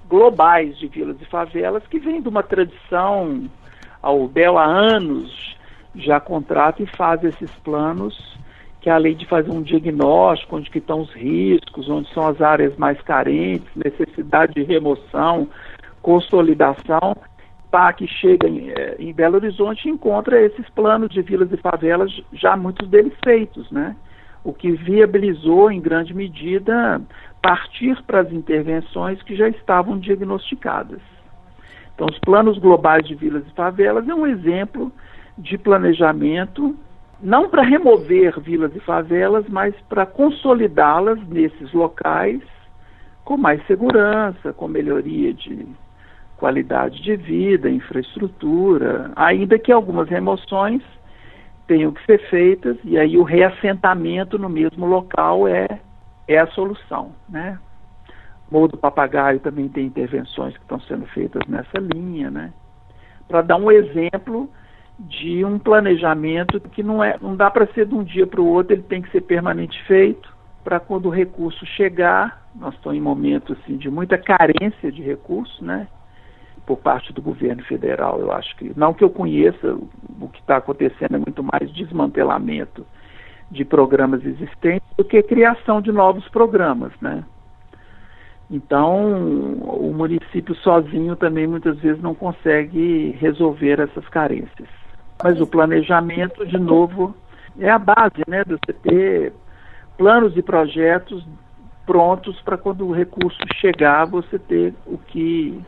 globais 0.09 0.76
de 0.78 0.87
vilas 0.87 1.16
e 1.20 1.24
favelas, 1.26 1.87
que 1.87 1.98
vêm 1.98 2.22
de 2.22 2.28
uma 2.28 2.42
tradição, 2.42 3.48
a 4.02 4.11
UBEL 4.11 4.59
há 4.59 4.64
anos 4.64 5.57
já 5.94 6.20
contrata 6.20 6.83
e 6.83 6.87
faz 6.87 7.22
esses 7.24 7.50
planos 7.57 8.38
que 8.81 8.88
além 8.88 9.16
de 9.16 9.26
fazer 9.26 9.50
um 9.50 9.62
diagnóstico 9.62 10.57
onde 10.57 10.70
que 10.70 10.78
estão 10.78 11.00
os 11.00 11.12
riscos, 11.12 11.88
onde 11.88 12.12
são 12.14 12.26
as 12.26 12.40
áreas 12.40 12.76
mais 12.76 13.00
carentes, 13.02 13.68
necessidade 13.74 14.54
de 14.54 14.62
remoção, 14.62 15.48
consolidação, 16.00 17.16
PAC 17.70 18.07
chega 18.07 18.48
em, 18.48 18.70
eh, 18.70 18.96
em 18.98 19.12
Belo 19.12 19.37
Horizonte 19.37 19.87
e 19.87 19.90
encontra 19.90 20.40
esses 20.40 20.66
planos 20.70 21.11
de 21.11 21.20
vilas 21.22 21.52
e 21.52 21.57
favelas, 21.57 22.11
já 22.33 22.57
muitos 22.57 22.88
deles 22.88 23.12
feitos, 23.22 23.70
né? 23.70 23.94
O 24.48 24.52
que 24.54 24.72
viabilizou, 24.72 25.70
em 25.70 25.78
grande 25.78 26.14
medida, 26.14 26.98
partir 27.42 28.02
para 28.04 28.20
as 28.20 28.32
intervenções 28.32 29.22
que 29.22 29.37
já 29.37 29.46
estavam 29.46 29.98
diagnosticadas. 29.98 31.02
Então, 31.94 32.06
os 32.11 32.18
planos 32.20 32.56
globais 32.56 33.06
de 33.06 33.14
vilas 33.14 33.46
e 33.46 33.54
favelas 33.54 34.08
é 34.08 34.14
um 34.14 34.26
exemplo 34.26 34.90
de 35.37 35.58
planejamento 35.58 36.74
não 37.20 37.50
para 37.50 37.62
remover 37.62 38.40
vilas 38.40 38.74
e 38.74 38.80
favelas, 38.80 39.44
mas 39.50 39.74
para 39.87 40.06
consolidá-las 40.06 41.18
nesses 41.28 41.70
locais 41.74 42.40
com 43.26 43.37
mais 43.37 43.62
segurança, 43.66 44.54
com 44.54 44.66
melhoria 44.66 45.34
de 45.34 45.66
qualidade 46.38 47.02
de 47.02 47.16
vida, 47.16 47.68
infraestrutura, 47.68 49.11
ainda 49.14 49.58
que 49.58 49.70
algumas 49.70 50.08
remoções 50.08 50.82
tenham 51.68 51.92
que 51.92 52.04
ser 52.04 52.18
feitas 52.31 52.76
e 52.83 52.98
aí 52.98 53.16
o 53.16 53.22
reassentamento 53.22 54.38
no 54.38 54.48
mesmo 54.48 54.87
local 54.87 55.47
é, 55.47 55.68
é 56.26 56.38
a 56.38 56.47
solução, 56.49 57.12
né? 57.28 57.59
Morro 58.51 58.68
do 58.68 58.78
Papagaio 58.78 59.38
também 59.38 59.68
tem 59.68 59.86
intervenções 59.86 60.57
que 60.57 60.62
estão 60.62 60.80
sendo 60.80 61.07
feitas 61.09 61.47
nessa 61.47 61.78
linha, 61.95 62.30
né? 62.30 62.53
Para 63.28 63.43
dar 63.43 63.57
um 63.57 63.70
exemplo 63.70 64.51
de 64.99 65.45
um 65.45 65.59
planejamento 65.59 66.59
que 66.59 66.82
não 66.82 67.05
é, 67.05 67.16
não 67.20 67.36
dá 67.36 67.51
para 67.51 67.66
ser 67.68 67.86
de 67.86 67.95
um 67.95 68.03
dia 68.03 68.26
para 68.26 68.40
o 68.40 68.49
outro, 68.49 68.72
ele 68.72 68.82
tem 68.82 69.03
que 69.03 69.11
ser 69.11 69.20
permanente 69.20 69.80
feito 69.84 70.36
para 70.64 70.80
quando 70.80 71.07
o 71.07 71.11
recurso 71.11 71.64
chegar, 71.66 72.49
Nós 72.55 72.74
estamos 72.74 72.99
em 72.99 73.01
momento 73.01 73.53
assim, 73.53 73.76
de 73.76 73.90
muita 73.90 74.18
carência 74.18 74.90
de 74.90 75.03
recursos, 75.03 75.61
né? 75.61 75.86
Por 76.69 76.77
parte 76.77 77.14
do 77.14 77.23
governo 77.23 77.64
federal, 77.64 78.21
eu 78.21 78.31
acho 78.31 78.55
que, 78.59 78.73
não 78.77 78.93
que 78.93 79.03
eu 79.03 79.09
conheça, 79.09 79.75
o 80.21 80.29
que 80.29 80.39
está 80.39 80.59
acontecendo 80.59 81.14
é 81.14 81.19
muito 81.19 81.43
mais 81.43 81.73
desmantelamento 81.73 82.85
de 83.51 83.64
programas 83.64 84.23
existentes 84.23 84.87
do 84.95 85.03
que 85.03 85.23
criação 85.23 85.81
de 85.81 85.91
novos 85.91 86.29
programas, 86.29 86.93
né? 87.01 87.25
Então, 88.51 89.14
o 89.62 89.95
município 89.95 90.55
sozinho 90.57 91.16
também 91.16 91.47
muitas 91.47 91.79
vezes 91.79 92.03
não 92.03 92.14
consegue 92.14 93.16
resolver 93.19 93.81
essas 93.81 94.07
carências. 94.09 94.69
Mas 95.25 95.41
o 95.41 95.47
planejamento, 95.47 96.45
de 96.45 96.59
novo, 96.59 97.14
é 97.59 97.71
a 97.71 97.79
base, 97.79 98.23
né, 98.27 98.45
do 98.45 98.59
você 98.59 98.75
ter 98.75 99.33
planos 99.97 100.37
e 100.37 100.43
projetos 100.43 101.27
prontos 101.87 102.39
para 102.43 102.59
quando 102.59 102.87
o 102.87 102.93
recurso 102.93 103.39
chegar, 103.55 104.05
você 104.05 104.39
ter 104.39 104.75
o 104.85 104.99
que 104.99 105.59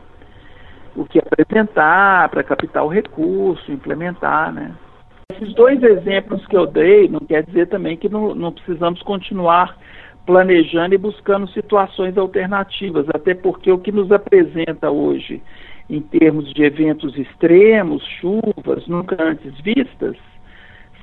o 0.95 1.05
que 1.05 1.19
apresentar 1.19 2.29
para 2.29 2.43
captar 2.43 2.83
o 2.83 2.89
recurso, 2.89 3.71
implementar, 3.71 4.53
né? 4.53 4.71
Esses 5.31 5.53
dois 5.53 5.81
exemplos 5.81 6.45
que 6.47 6.57
eu 6.57 6.67
dei 6.67 7.07
não 7.07 7.19
quer 7.19 7.43
dizer 7.43 7.67
também 7.67 7.95
que 7.95 8.09
não, 8.09 8.35
não 8.35 8.51
precisamos 8.51 9.01
continuar 9.01 9.77
planejando 10.25 10.93
e 10.93 10.97
buscando 10.97 11.47
situações 11.49 12.17
alternativas, 12.17 13.07
até 13.09 13.33
porque 13.33 13.71
o 13.71 13.79
que 13.79 13.91
nos 13.91 14.11
apresenta 14.11 14.91
hoje 14.91 15.41
em 15.89 16.01
termos 16.01 16.53
de 16.53 16.63
eventos 16.63 17.17
extremos, 17.17 18.03
chuvas 18.19 18.87
nunca 18.87 19.21
antes 19.21 19.59
vistas, 19.61 20.15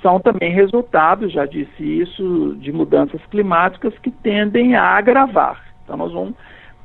são 0.00 0.20
também 0.20 0.52
resultados, 0.52 1.32
já 1.32 1.44
disse 1.44 1.82
isso, 1.82 2.56
de 2.60 2.72
mudanças 2.72 3.20
climáticas 3.26 3.92
que 3.98 4.10
tendem 4.10 4.76
a 4.76 4.82
agravar. 4.82 5.62
Então, 5.84 5.96
nós 5.96 6.12
vamos 6.12 6.34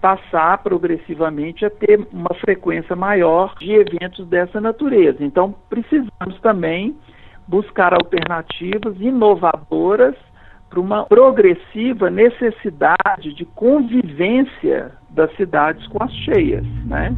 passar 0.03 0.57
progressivamente 0.57 1.63
a 1.63 1.69
ter 1.69 2.05
uma 2.11 2.33
frequência 2.33 2.93
maior 2.93 3.55
de 3.57 3.71
eventos 3.71 4.27
dessa 4.27 4.59
natureza. 4.59 5.23
Então, 5.23 5.55
precisamos 5.69 6.37
também 6.41 6.93
buscar 7.47 7.93
alternativas 7.93 8.99
inovadoras 8.99 10.13
para 10.69 10.81
uma 10.81 11.05
progressiva 11.05 12.09
necessidade 12.09 13.33
de 13.33 13.45
convivência 13.45 14.91
das 15.09 15.33
cidades 15.37 15.87
com 15.87 16.03
as 16.03 16.11
cheias, 16.11 16.65
né? 16.85 17.15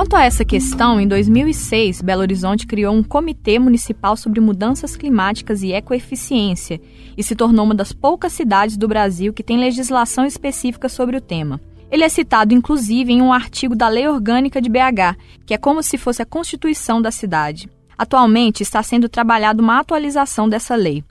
Quanto 0.00 0.16
a 0.16 0.24
essa 0.24 0.46
questão, 0.46 0.98
em 0.98 1.06
2006, 1.06 2.00
Belo 2.00 2.22
Horizonte 2.22 2.66
criou 2.66 2.94
um 2.94 3.02
Comitê 3.02 3.58
Municipal 3.58 4.16
sobre 4.16 4.40
Mudanças 4.40 4.96
Climáticas 4.96 5.62
e 5.62 5.74
Ecoeficiência 5.74 6.80
e 7.18 7.22
se 7.22 7.36
tornou 7.36 7.66
uma 7.66 7.74
das 7.74 7.92
poucas 7.92 8.32
cidades 8.32 8.78
do 8.78 8.88
Brasil 8.88 9.30
que 9.34 9.42
tem 9.42 9.58
legislação 9.58 10.24
específica 10.24 10.88
sobre 10.88 11.18
o 11.18 11.20
tema. 11.20 11.60
Ele 11.90 12.02
é 12.02 12.08
citado 12.08 12.54
inclusive 12.54 13.12
em 13.12 13.20
um 13.20 13.30
artigo 13.30 13.76
da 13.76 13.88
Lei 13.88 14.08
Orgânica 14.08 14.58
de 14.58 14.70
BH, 14.70 15.18
que 15.44 15.52
é 15.52 15.58
como 15.58 15.82
se 15.82 15.98
fosse 15.98 16.22
a 16.22 16.26
Constituição 16.26 17.02
da 17.02 17.10
cidade. 17.10 17.68
Atualmente 17.98 18.62
está 18.62 18.82
sendo 18.82 19.06
trabalhada 19.06 19.60
uma 19.60 19.80
atualização 19.80 20.48
dessa 20.48 20.74
lei. 20.74 21.04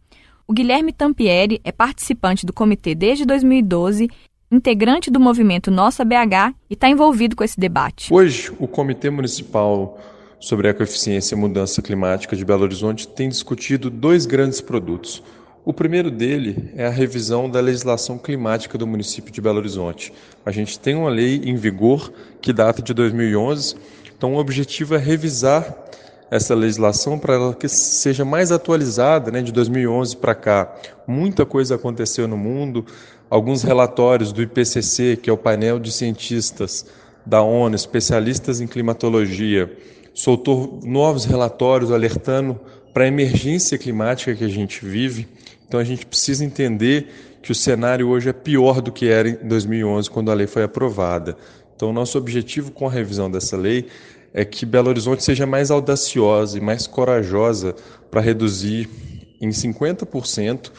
O 0.48 0.52
Guilherme 0.52 0.92
Tampieri 0.92 1.62
é 1.64 1.72
participante 1.72 2.44
do 2.44 2.52
comitê 2.52 2.96
desde 2.96 3.24
2012 3.24 4.10
integrante 4.52 5.12
do 5.12 5.20
movimento 5.20 5.70
Nossa 5.70 6.04
BH 6.04 6.56
e 6.70 6.74
está 6.74 6.90
envolvido 6.90 7.36
com 7.36 7.44
esse 7.44 7.60
debate. 7.60 8.12
Hoje, 8.14 8.52
o 8.60 8.68
Comitê 8.68 9.10
Municipal 9.10 10.00
sobre 10.40 10.70
Ecoeficiência 10.70 11.36
e 11.36 11.38
Mudança 11.38 11.82
Climática 11.82 12.36
de 12.36 12.44
Belo 12.44 12.64
Horizonte 12.64 13.08
tem 13.08 13.30
discutido 13.30 13.90
dois 13.90 14.26
grandes 14.26 14.60
produtos. 14.60 15.22
O 15.64 15.74
primeiro 15.74 16.10
dele 16.10 16.72
é 16.76 16.88
a 16.88 16.90
revisão 16.90 17.50
da 17.50 17.60
legislação 17.60 18.18
climática 18.18 18.78
do 18.78 18.88
município 18.88 19.32
de 19.32 19.42
Belo 19.42 19.58
Horizonte. 19.58 20.12
A 20.46 20.52
gente 20.52 20.80
tem 20.80 20.96
uma 20.96 21.10
lei 21.10 21.42
em 21.44 21.56
vigor 21.56 22.12
que 22.42 22.52
data 22.52 22.82
de 22.82 22.94
2011, 22.94 23.76
então 24.18 24.34
o 24.34 24.40
objetivo 24.40 24.96
é 24.96 24.98
revisar 24.98 25.76
essa 26.32 26.56
legislação 26.56 27.18
para 27.18 27.34
ela 27.34 27.54
que 27.54 27.68
seja 27.68 28.24
mais 28.24 28.52
atualizada, 28.52 29.32
né, 29.32 29.42
de 29.42 29.52
2011 29.52 30.18
para 30.18 30.36
cá. 30.36 30.74
Muita 31.08 31.46
coisa 31.46 31.76
aconteceu 31.76 32.28
no 32.28 32.38
mundo, 32.38 32.86
alguns 33.30 33.64
relatórios 33.64 34.32
do 34.32 34.42
IPCC, 34.42 35.18
que 35.22 35.30
é 35.30 35.34
o 35.34 35.38
painel 35.38 35.80
de 35.80 35.92
cientistas 35.92 36.86
da 37.26 37.42
ONU, 37.42 37.76
especialistas 37.76 38.60
em 38.60 38.68
climatologia, 38.68 39.72
soltou 40.14 40.80
novos 40.84 41.26
relatórios 41.26 41.92
alertando 41.92 42.60
para 42.94 43.04
a 43.04 43.08
emergência 43.08 43.78
climática 43.78 44.36
que 44.36 44.44
a 44.44 44.50
gente 44.50 44.84
vive. 44.84 45.28
Então 45.68 45.80
a 45.80 45.84
gente 45.84 46.06
precisa 46.06 46.44
entender 46.44 47.08
que 47.42 47.52
o 47.52 47.56
cenário 47.56 48.10
hoje 48.10 48.30
é 48.30 48.34
pior 48.34 48.82
do 48.82 48.92
que 48.92 49.08
era 49.08 49.30
em 49.30 49.48
2011, 49.48 50.10
quando 50.10 50.32
a 50.32 50.34
lei 50.34 50.48
foi 50.48 50.64
aprovada. 50.64 51.38
Então, 51.76 51.94
nosso 51.94 52.18
objetivo 52.18 52.72
com 52.72 52.88
a 52.88 52.92
revisão 52.92 53.32
dessa 53.32 53.56
lei 53.56 53.88
é 54.34 54.44
que 54.44 54.66
Belo 54.66 54.90
Horizonte 54.90 55.24
seja 55.24 55.46
mais 55.46 55.72
audaciosa 55.72 56.58
e 56.58 56.62
mais 56.62 56.86
corajosa 56.86 57.74
para 58.12 58.20
reduzir 58.20 58.90
em 59.40 59.50
50% 59.50 60.72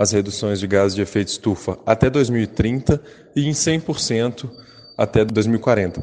as 0.00 0.12
reduções 0.12 0.58
de 0.58 0.66
gases 0.66 0.94
de 0.94 1.02
efeito 1.02 1.28
estufa 1.28 1.78
até 1.84 2.08
2030 2.08 3.02
e 3.36 3.46
em 3.46 3.50
100% 3.50 4.48
até 4.96 5.26
2040. 5.26 6.02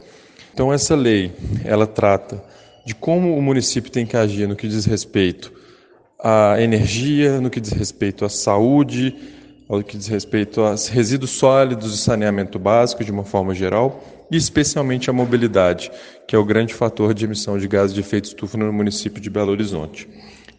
Então 0.54 0.72
essa 0.72 0.96
lei, 0.96 1.34
ela 1.66 1.88
trata 1.88 2.44
de 2.86 2.94
como 2.94 3.36
o 3.36 3.42
município 3.42 3.92
tem 3.92 4.06
que 4.06 4.16
agir 4.16 4.48
no 4.48 4.56
que 4.56 4.68
diz 4.68 4.86
respeito 4.86 5.52
à 6.24 6.62
energia, 6.62 7.42
no 7.42 7.50
que 7.50 7.60
diz 7.60 7.72
respeito 7.72 8.24
à 8.24 8.30
saúde, 8.30 9.16
no 9.68 9.84
que 9.84 9.98
diz 9.98 10.06
respeito 10.06 10.62
aos 10.62 10.88
resíduos 10.88 11.32
sólidos 11.32 11.96
e 11.96 11.98
saneamento 11.98 12.60
básico 12.60 13.04
de 13.04 13.12
uma 13.12 13.24
forma 13.24 13.56
geral, 13.56 14.04
e 14.30 14.38
especialmente 14.38 15.10
a 15.10 15.14
mobilidade, 15.14 15.90
que 16.28 16.36
é 16.36 16.40
o 16.40 16.46
grande 16.46 16.72
fator 16.72 17.16
de 17.16 17.26
emissão 17.26 17.58
de 17.58 17.68
gases 17.68 17.96
de 17.96 18.02
efeito 18.02 18.26
estufa 18.26 18.60
no 18.60 18.72
município 18.72 19.20
de 19.20 19.30
Belo 19.32 19.50
Horizonte. 19.50 20.08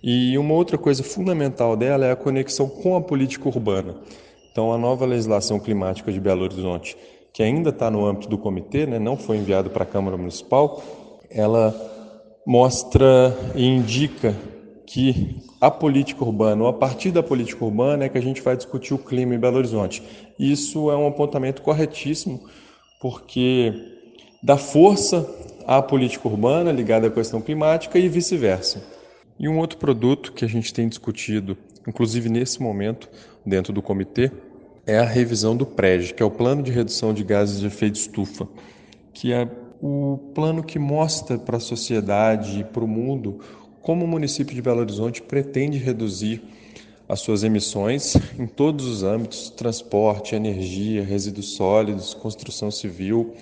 E 0.02 0.38
uma 0.38 0.54
outra 0.54 0.78
coisa 0.78 1.02
fundamental 1.02 1.76
dela 1.76 2.06
é 2.06 2.12
a 2.12 2.16
conexão 2.16 2.68
com 2.68 2.96
a 2.96 3.00
política 3.00 3.48
urbana. 3.48 3.96
Então, 4.50 4.72
a 4.72 4.78
nova 4.78 5.04
legislação 5.04 5.58
climática 5.58 6.12
de 6.12 6.20
Belo 6.20 6.42
Horizonte, 6.42 6.96
que 7.32 7.42
ainda 7.42 7.70
está 7.70 7.90
no 7.90 8.04
âmbito 8.06 8.28
do 8.28 8.38
comitê, 8.38 8.86
né, 8.86 8.98
não 8.98 9.16
foi 9.16 9.36
enviado 9.36 9.70
para 9.70 9.82
a 9.82 9.86
Câmara 9.86 10.16
Municipal, 10.16 10.82
ela 11.30 11.74
mostra 12.46 13.36
e 13.54 13.66
indica 13.66 14.34
que 14.86 15.36
a 15.60 15.70
política 15.70 16.24
urbana, 16.24 16.62
ou 16.62 16.68
a 16.68 16.72
partir 16.72 17.10
da 17.10 17.22
política 17.22 17.64
urbana, 17.64 18.04
é 18.04 18.08
que 18.08 18.16
a 18.16 18.22
gente 18.22 18.40
vai 18.40 18.56
discutir 18.56 18.94
o 18.94 18.98
clima 18.98 19.34
em 19.34 19.38
Belo 19.38 19.58
Horizonte. 19.58 20.02
Isso 20.38 20.90
é 20.90 20.96
um 20.96 21.06
apontamento 21.06 21.60
corretíssimo, 21.62 22.40
porque 23.00 23.72
dá 24.42 24.56
força 24.56 25.28
à 25.66 25.82
política 25.82 26.26
urbana 26.26 26.72
ligada 26.72 27.08
à 27.08 27.10
questão 27.10 27.40
climática 27.40 27.98
e 27.98 28.08
vice-versa. 28.08 28.97
E 29.38 29.48
um 29.48 29.58
outro 29.58 29.78
produto 29.78 30.32
que 30.32 30.44
a 30.44 30.48
gente 30.48 30.74
tem 30.74 30.88
discutido, 30.88 31.56
inclusive 31.86 32.28
nesse 32.28 32.60
momento, 32.60 33.08
dentro 33.46 33.72
do 33.72 33.80
comitê, 33.80 34.32
é 34.86 34.98
a 34.98 35.04
revisão 35.04 35.56
do 35.56 35.64
PREG, 35.64 36.14
que 36.14 36.22
é 36.22 36.26
o 36.26 36.30
Plano 36.30 36.62
de 36.62 36.72
Redução 36.72 37.14
de 37.14 37.22
Gases 37.22 37.60
de 37.60 37.66
Efeito 37.66 37.96
Estufa, 37.96 38.48
que 39.12 39.32
é 39.32 39.48
o 39.80 40.18
plano 40.34 40.62
que 40.62 40.78
mostra 40.78 41.38
para 41.38 41.58
a 41.58 41.60
sociedade 41.60 42.60
e 42.60 42.64
para 42.64 42.82
o 42.82 42.88
mundo 42.88 43.38
como 43.80 44.04
o 44.04 44.08
município 44.08 44.54
de 44.54 44.60
Belo 44.60 44.80
Horizonte 44.80 45.22
pretende 45.22 45.78
reduzir 45.78 46.42
as 47.08 47.20
suas 47.20 47.42
emissões 47.42 48.16
em 48.38 48.46
todos 48.46 48.86
os 48.86 49.02
âmbitos 49.02 49.50
transporte, 49.50 50.34
energia, 50.34 51.02
resíduos 51.02 51.54
sólidos, 51.54 52.12
construção 52.12 52.70
civil 52.70 53.32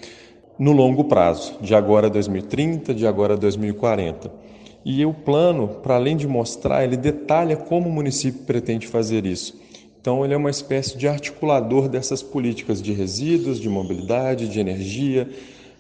no 0.59 0.73
longo 0.73 1.05
prazo, 1.05 1.57
de 1.61 1.75
agora 1.75 2.07
a 2.07 2.11
2030, 2.11 2.95
de 2.95 3.07
agora 3.07 3.35
a 3.35 3.37
2040. 3.37 4.46
E 4.89 5.05
o 5.05 5.13
plano, 5.13 5.67
para 5.83 5.97
além 5.97 6.17
de 6.17 6.29
mostrar, 6.29 6.85
ele 6.85 6.97
detalha 6.97 7.57
como 7.57 7.89
o 7.89 7.93
município 7.93 8.45
pretende 8.45 8.87
fazer 8.87 9.27
isso. 9.27 9.61
Então, 10.01 10.25
ele 10.25 10.33
é 10.33 10.37
uma 10.37 10.49
espécie 10.49 10.97
de 10.97 11.09
articulador 11.09 11.89
dessas 11.89 12.23
políticas 12.23 12.81
de 12.81 12.93
resíduos, 12.93 13.59
de 13.59 13.69
mobilidade, 13.69 14.49
de 14.49 14.61
energia, 14.61 15.29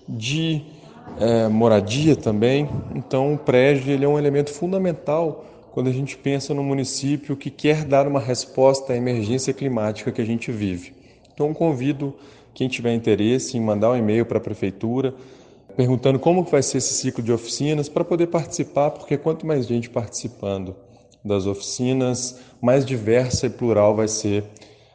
de 0.08 0.60
é, 1.20 1.46
moradia 1.46 2.16
também. 2.16 2.68
Então, 2.96 3.34
o 3.34 3.38
prédio 3.38 3.92
ele 3.92 4.04
é 4.04 4.08
um 4.08 4.18
elemento 4.18 4.52
fundamental 4.52 5.46
quando 5.70 5.86
a 5.88 5.92
gente 5.92 6.16
pensa 6.16 6.52
no 6.52 6.64
município 6.64 7.36
que 7.36 7.48
quer 7.48 7.84
dar 7.84 8.08
uma 8.08 8.18
resposta 8.18 8.92
à 8.92 8.96
emergência 8.96 9.54
climática 9.54 10.10
que 10.10 10.20
a 10.20 10.26
gente 10.26 10.50
vive. 10.50 10.92
Então, 11.32 11.54
convido 11.54 12.12
quem 12.52 12.66
tiver 12.66 12.92
interesse 12.92 13.56
em 13.56 13.60
mandar 13.60 13.92
um 13.92 13.96
e-mail 13.96 14.26
para 14.26 14.38
a 14.38 14.40
prefeitura 14.40 15.14
perguntando 15.76 16.18
como 16.18 16.42
vai 16.44 16.62
ser 16.62 16.78
esse 16.78 16.94
ciclo 16.94 17.22
de 17.22 17.32
oficinas 17.32 17.88
para 17.88 18.04
poder 18.04 18.28
participar, 18.28 18.90
porque 18.90 19.18
quanto 19.18 19.46
mais 19.46 19.66
gente 19.66 19.90
participando 19.90 20.74
das 21.24 21.46
oficinas, 21.46 22.38
mais 22.62 22.84
diversa 22.84 23.46
e 23.46 23.50
plural 23.50 23.94
vai 23.94 24.08
ser 24.08 24.44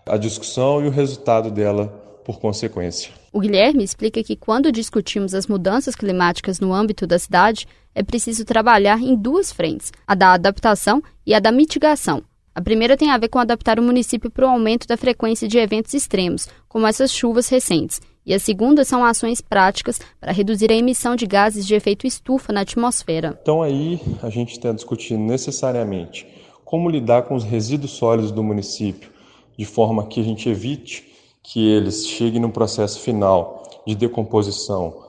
a 0.06 0.18
discussão 0.18 0.84
e 0.84 0.88
o 0.88 0.92
resultado 0.92 1.52
dela 1.52 1.88
por 2.26 2.40
consequência. 2.40 3.12
O 3.32 3.40
Guilherme 3.40 3.84
explica 3.84 4.24
que 4.24 4.36
quando 4.36 4.72
discutimos 4.72 5.34
as 5.34 5.48
mudanças 5.48 5.96
climáticas 5.96 6.60
no 6.60 6.74
âmbito 6.74 7.06
da 7.06 7.20
cidade, 7.20 7.68
é 7.94 8.02
preciso 8.04 8.44
trabalhar 8.44 9.00
em 9.00 9.16
duas 9.16 9.52
frentes: 9.52 9.92
a 10.08 10.16
da 10.16 10.34
adaptação 10.34 11.02
e 11.26 11.34
a 11.34 11.40
da 11.40 11.52
mitigação. 11.52 12.24
A 12.54 12.62
primeira 12.62 12.98
tem 12.98 13.10
a 13.10 13.18
ver 13.18 13.30
com 13.30 13.40
adaptar 13.40 13.80
o 13.80 13.84
município 13.84 14.30
para 14.30 14.46
o 14.46 14.50
aumento 14.50 14.86
da 14.86 14.98
frequência 14.98 15.48
de 15.48 15.58
eventos 15.58 15.94
extremos, 15.94 16.50
como 16.68 16.86
essas 16.86 17.12
chuvas 17.12 17.48
recentes. 17.48 18.02
E 18.26 18.34
a 18.34 18.40
segunda 18.40 18.86
são 18.86 19.04
ações 19.04 19.42
práticas 19.42 20.00
para 20.20 20.32
reduzir 20.32 20.72
a 20.72 20.76
emissão 20.76 21.16
de 21.16 21.26
gases 21.26 21.66
de 21.66 21.74
efeito 21.74 22.06
estufa 22.06 22.54
na 22.54 22.62
atmosfera. 22.62 23.38
Então 23.42 23.64
aí 23.64 24.00
a 24.22 24.30
gente 24.30 24.52
está 24.52 24.72
discutindo 24.72 25.22
necessariamente 25.22 26.28
como 26.64 26.90
lidar 26.90 27.24
com 27.24 27.36
os 27.36 27.44
resíduos 27.44 27.92
sólidos 27.92 28.32
do 28.32 28.44
município, 28.44 29.12
de 29.58 29.66
forma 29.66 30.08
que 30.08 30.22
a 30.22 30.24
gente 30.24 30.48
evite 30.48 31.12
que 31.44 31.68
eles 31.68 32.08
cheguem 32.08 32.40
no 32.40 32.52
processo 32.52 33.00
final 33.00 33.64
de 33.86 33.96
decomposição 33.96 35.04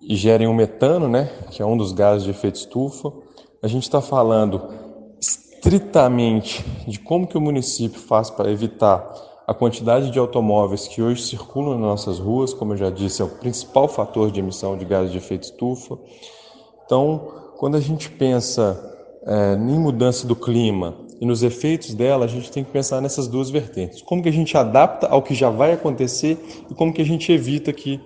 e 0.00 0.14
gerem 0.14 0.46
o 0.46 0.54
metano, 0.54 1.08
né, 1.08 1.30
que 1.50 1.60
é 1.60 1.66
um 1.66 1.76
dos 1.76 1.92
gases 1.92 2.24
de 2.24 2.30
efeito 2.30 2.56
estufa. 2.56 3.12
A 3.62 3.66
gente 3.66 3.82
está 3.82 4.00
falando 4.00 4.62
estritamente 5.20 6.64
de 6.86 6.98
como 6.98 7.26
que 7.26 7.36
o 7.36 7.40
município 7.40 8.00
faz 8.00 8.30
para 8.30 8.50
evitar 8.50 9.33
a 9.46 9.52
quantidade 9.52 10.10
de 10.10 10.18
automóveis 10.18 10.88
que 10.88 11.02
hoje 11.02 11.22
circulam 11.22 11.78
nas 11.78 11.80
nossas 11.80 12.18
ruas, 12.18 12.54
como 12.54 12.72
eu 12.72 12.76
já 12.76 12.90
disse, 12.90 13.20
é 13.20 13.24
o 13.24 13.28
principal 13.28 13.86
fator 13.88 14.30
de 14.30 14.40
emissão 14.40 14.76
de 14.76 14.84
gases 14.84 15.12
de 15.12 15.18
efeito 15.18 15.44
estufa. 15.44 15.98
Então, 16.84 17.32
quando 17.58 17.76
a 17.76 17.80
gente 17.80 18.10
pensa 18.10 18.94
é, 19.26 19.54
em 19.54 19.78
mudança 19.78 20.26
do 20.26 20.34
clima 20.34 20.94
e 21.20 21.26
nos 21.26 21.42
efeitos 21.42 21.94
dela, 21.94 22.24
a 22.24 22.28
gente 22.28 22.50
tem 22.50 22.64
que 22.64 22.70
pensar 22.70 23.00
nessas 23.00 23.28
duas 23.28 23.50
vertentes. 23.50 24.00
Como 24.02 24.22
que 24.22 24.28
a 24.28 24.32
gente 24.32 24.56
adapta 24.56 25.06
ao 25.08 25.22
que 25.22 25.34
já 25.34 25.50
vai 25.50 25.72
acontecer 25.72 26.38
e 26.70 26.74
como 26.74 26.92
que 26.92 27.02
a 27.02 27.06
gente 27.06 27.30
evita 27.30 27.72
que 27.72 28.00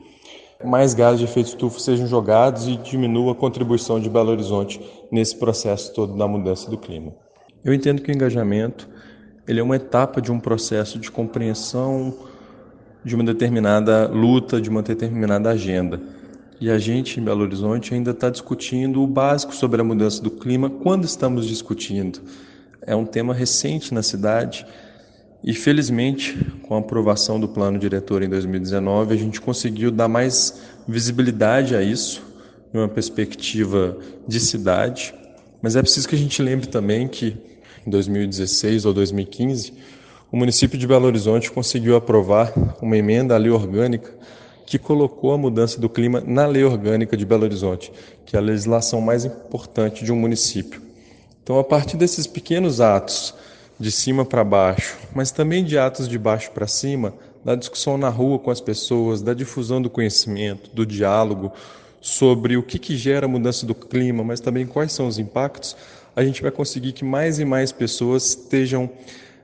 mais 0.65 0.93
gases 0.93 1.21
de 1.21 1.25
efeito 1.25 1.51
estufa 1.51 1.79
sejam 1.79 2.07
jogados 2.09 2.67
e 2.67 2.77
diminua 2.77 3.33
a 3.33 3.35
contribuição 3.35 4.01
de 4.01 4.11
Belo 4.11 4.31
Horizonte 4.31 4.81
nesse 5.11 5.37
processo 5.37 5.95
todo 5.95 6.17
da 6.17 6.27
mudança 6.27 6.69
do 6.69 6.77
clima. 6.77 7.15
Eu 7.65 7.73
entendo 7.73 8.03
que 8.03 8.11
o 8.11 8.15
engajamento 8.15 8.89
ele 9.49 9.61
é 9.61 9.63
uma 9.63 9.77
etapa 9.77 10.21
de 10.21 10.31
um 10.31 10.39
processo 10.39 10.99
de 10.99 11.11
compreensão 11.11 12.15
de 13.03 13.15
uma 13.15 13.25
determinada 13.25 14.07
luta, 14.07 14.61
de 14.61 14.69
uma 14.69 14.83
determinada 14.83 15.49
agenda. 15.49 15.99
E 16.61 16.71
a 16.71 16.79
gente 16.79 17.19
em 17.19 17.25
Belo 17.25 17.43
Horizonte 17.43 17.95
ainda 17.95 18.11
está 18.11 18.29
discutindo 18.29 19.03
o 19.03 19.07
básico 19.07 19.55
sobre 19.55 19.81
a 19.81 19.85
mudança 19.85 20.23
do 20.23 20.31
clima 20.31 20.69
quando 20.69 21.05
estamos 21.05 21.47
discutindo. 21.47 22.21
É 22.83 22.95
um 22.95 23.07
tema 23.07 23.33
recente 23.33 23.95
na 23.95 24.03
cidade 24.03 24.67
e, 25.43 25.55
felizmente, 25.55 26.37
com 26.63 26.75
a 26.75 26.81
aprovação 26.81 27.41
do 27.41 27.49
plano 27.49 27.79
diretor 27.79 28.23
em 28.23 28.29
2019, 28.29 29.15
a 29.15 29.17
gente 29.17 29.41
conseguiu 29.41 29.91
dar 29.91 30.09
mais 30.09 30.61
visibilidade 30.87 31.75
a 31.75 31.83
isso, 31.83 32.23
numa 32.73 32.89
perspectiva 32.89 33.97
de 34.27 34.41
cidade. 34.41 35.15
Mas 35.63 35.77
é 35.77 35.81
preciso 35.81 36.09
que 36.09 36.17
a 36.17 36.19
gente 36.19 36.43
lembre 36.43 36.67
também 36.67 37.09
que 37.09 37.37
em 37.89 37.91
2016 37.91 38.85
ou 38.85 38.93
2015, 38.93 39.73
o 40.31 40.37
município 40.37 40.79
de 40.79 40.87
Belo 40.87 41.07
Horizonte 41.07 41.51
conseguiu 41.51 41.97
aprovar 41.97 42.53
uma 42.83 42.97
emenda 42.97 43.35
à 43.35 43.39
lei 43.39 43.51
orgânica 43.51 44.13
que 44.67 44.79
colocou 44.79 45.33
a 45.33 45.39
mudança 45.39 45.81
do 45.81 45.89
clima 45.89 46.23
na 46.25 46.47
lei 46.47 46.63
orgânica 46.63 47.17
de 47.17 47.25
Belo 47.25 47.45
Horizonte, 47.45 47.91
que 48.27 48.37
é 48.37 48.39
a 48.39 48.43
legislação 48.43 49.01
mais 49.01 49.25
importante 49.25 50.05
de 50.05 50.13
um 50.13 50.17
município. 50.17 50.83
Então, 51.43 51.59
a 51.59 51.65
partir 51.65 51.97
desses 51.97 52.27
pequenos 52.27 52.79
atos, 52.79 53.35
de 53.81 53.91
cima 53.91 54.25
para 54.25 54.45
baixo, 54.45 54.99
mas 55.15 55.31
também 55.31 55.65
de 55.65 55.79
atos 55.79 56.09
de 56.09 56.19
baixo 56.19 56.51
para 56.51 56.67
cima, 56.67 57.15
da 57.45 57.55
discussão 57.55 57.97
na 57.97 58.09
rua 58.09 58.39
com 58.39 58.51
as 58.51 58.61
pessoas, 58.61 59.23
da 59.23 59.33
difusão 59.33 59.81
do 59.81 59.89
conhecimento, 59.89 60.69
do 60.75 60.85
diálogo 60.85 61.53
sobre 62.01 62.57
o 62.57 62.63
que, 62.63 62.79
que 62.79 62.97
gera 62.97 63.27
a 63.27 63.29
mudança 63.29 63.65
do 63.65 63.75
clima, 63.75 64.23
mas 64.25 64.41
também 64.41 64.67
quais 64.67 64.93
são 64.93 65.07
os 65.07 65.19
impactos, 65.19 65.77
a 66.19 66.25
gente 66.25 66.43
vai 66.43 66.51
conseguir 66.51 66.91
que 66.91 67.05
mais 67.05 67.39
e 67.39 67.45
mais 67.45 67.71
pessoas 67.71 68.31
estejam 68.31 68.91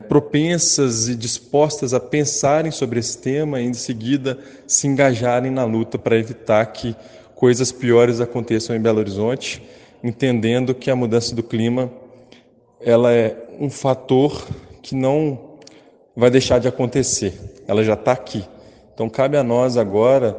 propensas 0.08 1.08
e 1.08 1.14
dispostas 1.14 1.94
a 1.94 2.00
pensarem 2.00 2.72
sobre 2.72 2.98
esse 2.98 3.16
tema 3.16 3.60
e 3.60 3.64
em 3.64 3.74
seguida 3.74 4.36
se 4.66 4.88
engajarem 4.88 5.52
na 5.52 5.64
luta 5.64 6.00
para 6.00 6.18
evitar 6.18 6.66
que 6.66 6.96
coisas 7.32 7.70
piores 7.70 8.20
aconteçam 8.20 8.74
em 8.74 8.80
Belo 8.80 8.98
Horizonte, 8.98 9.62
entendendo 10.02 10.74
que 10.74 10.90
a 10.90 10.96
mudança 10.96 11.32
do 11.32 11.44
clima 11.44 11.92
ela 12.80 13.12
é 13.12 13.36
um 13.60 13.70
fator 13.70 14.44
que 14.82 14.96
não 14.96 15.54
vai 16.16 16.28
deixar 16.28 16.58
de 16.58 16.66
acontecer, 16.66 17.62
ela 17.68 17.84
já 17.84 17.94
está 17.94 18.10
aqui. 18.10 18.44
Então 18.92 19.08
cabe 19.08 19.36
a 19.36 19.44
nós 19.44 19.76
agora 19.76 20.36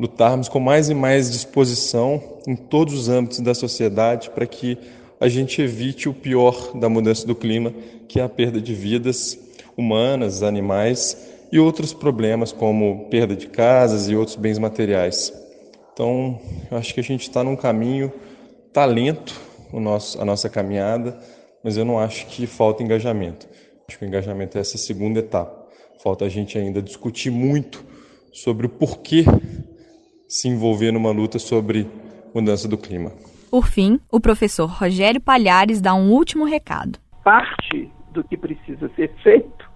lutarmos 0.00 0.48
com 0.48 0.58
mais 0.58 0.90
e 0.90 0.94
mais 0.94 1.30
disposição 1.30 2.20
em 2.44 2.56
todos 2.56 2.92
os 2.92 3.08
âmbitos 3.08 3.38
da 3.38 3.54
sociedade 3.54 4.30
para 4.30 4.46
que 4.46 4.76
a 5.18 5.28
gente 5.28 5.62
evite 5.62 6.08
o 6.08 6.14
pior 6.14 6.72
da 6.76 6.88
mudança 6.88 7.26
do 7.26 7.34
clima, 7.34 7.72
que 8.08 8.20
é 8.20 8.22
a 8.22 8.28
perda 8.28 8.60
de 8.60 8.74
vidas 8.74 9.38
humanas, 9.76 10.42
animais 10.42 11.34
e 11.50 11.58
outros 11.58 11.92
problemas 11.92 12.52
como 12.52 13.06
perda 13.08 13.34
de 13.34 13.46
casas 13.46 14.08
e 14.08 14.16
outros 14.16 14.36
bens 14.36 14.58
materiais. 14.58 15.32
Então, 15.92 16.38
eu 16.70 16.76
acho 16.76 16.92
que 16.92 17.00
a 17.00 17.02
gente 17.02 17.22
está 17.22 17.42
num 17.42 17.56
caminho 17.56 18.12
talento 18.72 19.40
o 19.72 19.80
nosso, 19.80 20.20
a 20.20 20.24
nossa 20.24 20.48
caminhada, 20.48 21.18
mas 21.64 21.76
eu 21.76 21.84
não 21.84 21.98
acho 21.98 22.26
que 22.26 22.46
falta 22.46 22.82
engajamento. 22.82 23.48
Acho 23.88 23.98
que 23.98 24.04
o 24.04 24.08
engajamento 24.08 24.58
é 24.58 24.60
essa 24.60 24.76
segunda 24.76 25.20
etapa. 25.20 25.66
Falta 26.02 26.24
a 26.24 26.28
gente 26.28 26.58
ainda 26.58 26.82
discutir 26.82 27.30
muito 27.30 27.84
sobre 28.32 28.66
o 28.66 28.68
porquê 28.68 29.24
se 30.28 30.48
envolver 30.48 30.92
numa 30.92 31.10
luta 31.10 31.38
sobre 31.38 31.88
mudança 32.34 32.68
do 32.68 32.76
clima. 32.76 33.12
Por 33.50 33.66
fim, 33.66 34.00
o 34.10 34.20
professor 34.20 34.66
Rogério 34.66 35.20
Palhares 35.20 35.80
dá 35.80 35.94
um 35.94 36.10
último 36.10 36.44
recado. 36.44 36.98
Parte 37.22 37.90
do 38.10 38.24
que 38.24 38.36
precisa 38.36 38.88
ser 38.96 39.12
feito 39.22 39.66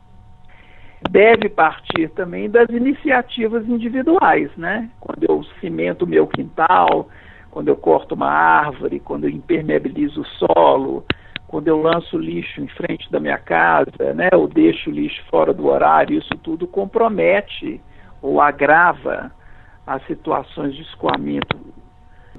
deve 1.08 1.48
partir 1.48 2.08
também 2.10 2.50
das 2.50 2.68
iniciativas 2.68 3.66
individuais, 3.66 4.50
né? 4.56 4.90
Quando 5.00 5.24
eu 5.24 5.42
cimento 5.60 6.04
o 6.04 6.08
meu 6.08 6.26
quintal, 6.26 7.08
quando 7.50 7.68
eu 7.68 7.76
corto 7.76 8.14
uma 8.14 8.30
árvore, 8.30 9.00
quando 9.00 9.24
eu 9.24 9.30
impermeabilizo 9.30 10.20
o 10.20 10.26
solo, 10.26 11.04
quando 11.48 11.68
eu 11.68 11.80
lanço 11.80 12.18
lixo 12.18 12.60
em 12.60 12.68
frente 12.68 13.10
da 13.10 13.18
minha 13.18 13.38
casa, 13.38 14.14
né? 14.14 14.28
Ou 14.34 14.46
deixo 14.46 14.90
o 14.90 14.92
lixo 14.92 15.22
fora 15.30 15.52
do 15.52 15.66
horário, 15.66 16.18
isso 16.18 16.36
tudo 16.42 16.66
compromete 16.66 17.80
ou 18.22 18.40
agrava 18.40 19.32
as 19.86 20.04
situações 20.06 20.74
de 20.74 20.82
escoamento 20.82 21.56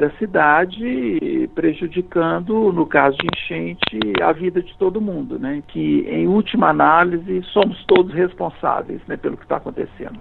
da 0.02 0.10
cidade, 0.18 1.47
prejudicando, 1.54 2.74
no 2.74 2.88
caso 2.88 3.16
de 3.18 3.28
enchente, 3.36 3.99
a 4.20 4.32
vida 4.32 4.60
de 4.60 4.76
todo 4.76 4.99
mundo, 4.99 5.38
né? 5.38 5.62
Que, 5.68 6.08
em 6.10 6.28
última 6.28 6.70
análise, 6.70 7.43
somos 7.54 7.86
todos 7.86 8.12
responsáveis 8.12 8.99
né, 9.08 9.16
pelo 9.16 9.38
que 9.38 9.43
está 9.43 9.58
acontecendo. 9.58 10.20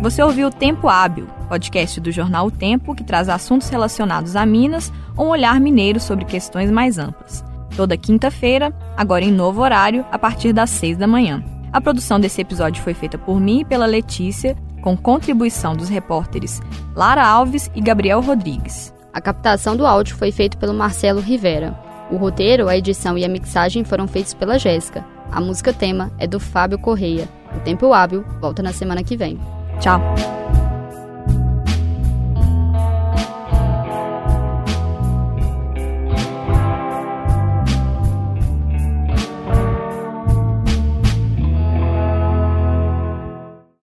Você 0.00 0.22
ouviu 0.22 0.48
o 0.48 0.50
Tempo 0.50 0.88
Hábil, 0.88 1.26
podcast 1.46 2.00
do 2.00 2.10
jornal 2.10 2.46
O 2.46 2.50
Tempo 2.50 2.94
que 2.94 3.04
traz 3.04 3.28
assuntos 3.28 3.68
relacionados 3.68 4.34
a 4.34 4.46
Minas 4.46 4.90
ou 5.16 5.26
um 5.26 5.28
olhar 5.28 5.60
mineiro 5.60 6.00
sobre 6.00 6.24
questões 6.24 6.70
mais 6.70 6.96
amplas. 6.98 7.44
Toda 7.76 7.96
quinta-feira, 7.96 8.72
agora 8.96 9.22
em 9.22 9.30
novo 9.30 9.60
horário, 9.60 10.04
a 10.10 10.18
partir 10.18 10.54
das 10.54 10.70
seis 10.70 10.96
da 10.96 11.06
manhã. 11.06 11.44
A 11.72 11.80
produção 11.80 12.20
desse 12.20 12.40
episódio 12.40 12.82
foi 12.82 12.92
feita 12.92 13.16
por 13.16 13.40
mim 13.40 13.60
e 13.60 13.64
pela 13.64 13.86
Letícia, 13.86 14.54
com 14.82 14.96
contribuição 14.96 15.74
dos 15.74 15.88
repórteres 15.88 16.60
Lara 16.94 17.26
Alves 17.26 17.70
e 17.74 17.80
Gabriel 17.80 18.20
Rodrigues. 18.20 18.92
A 19.12 19.20
captação 19.20 19.74
do 19.74 19.86
áudio 19.86 20.16
foi 20.16 20.30
feita 20.30 20.58
pelo 20.58 20.74
Marcelo 20.74 21.20
Rivera. 21.20 21.78
O 22.10 22.16
roteiro, 22.16 22.68
a 22.68 22.76
edição 22.76 23.16
e 23.16 23.24
a 23.24 23.28
mixagem 23.28 23.84
foram 23.84 24.06
feitos 24.06 24.34
pela 24.34 24.58
Jéssica. 24.58 25.04
A 25.30 25.40
música 25.40 25.72
tema 25.72 26.12
é 26.18 26.26
do 26.26 26.38
Fábio 26.38 26.78
Correia. 26.78 27.26
O 27.56 27.60
Tempo 27.60 27.92
Hábil 27.92 28.22
volta 28.40 28.62
na 28.62 28.72
semana 28.72 29.02
que 29.02 29.16
vem. 29.16 29.38
Tchau! 29.80 30.00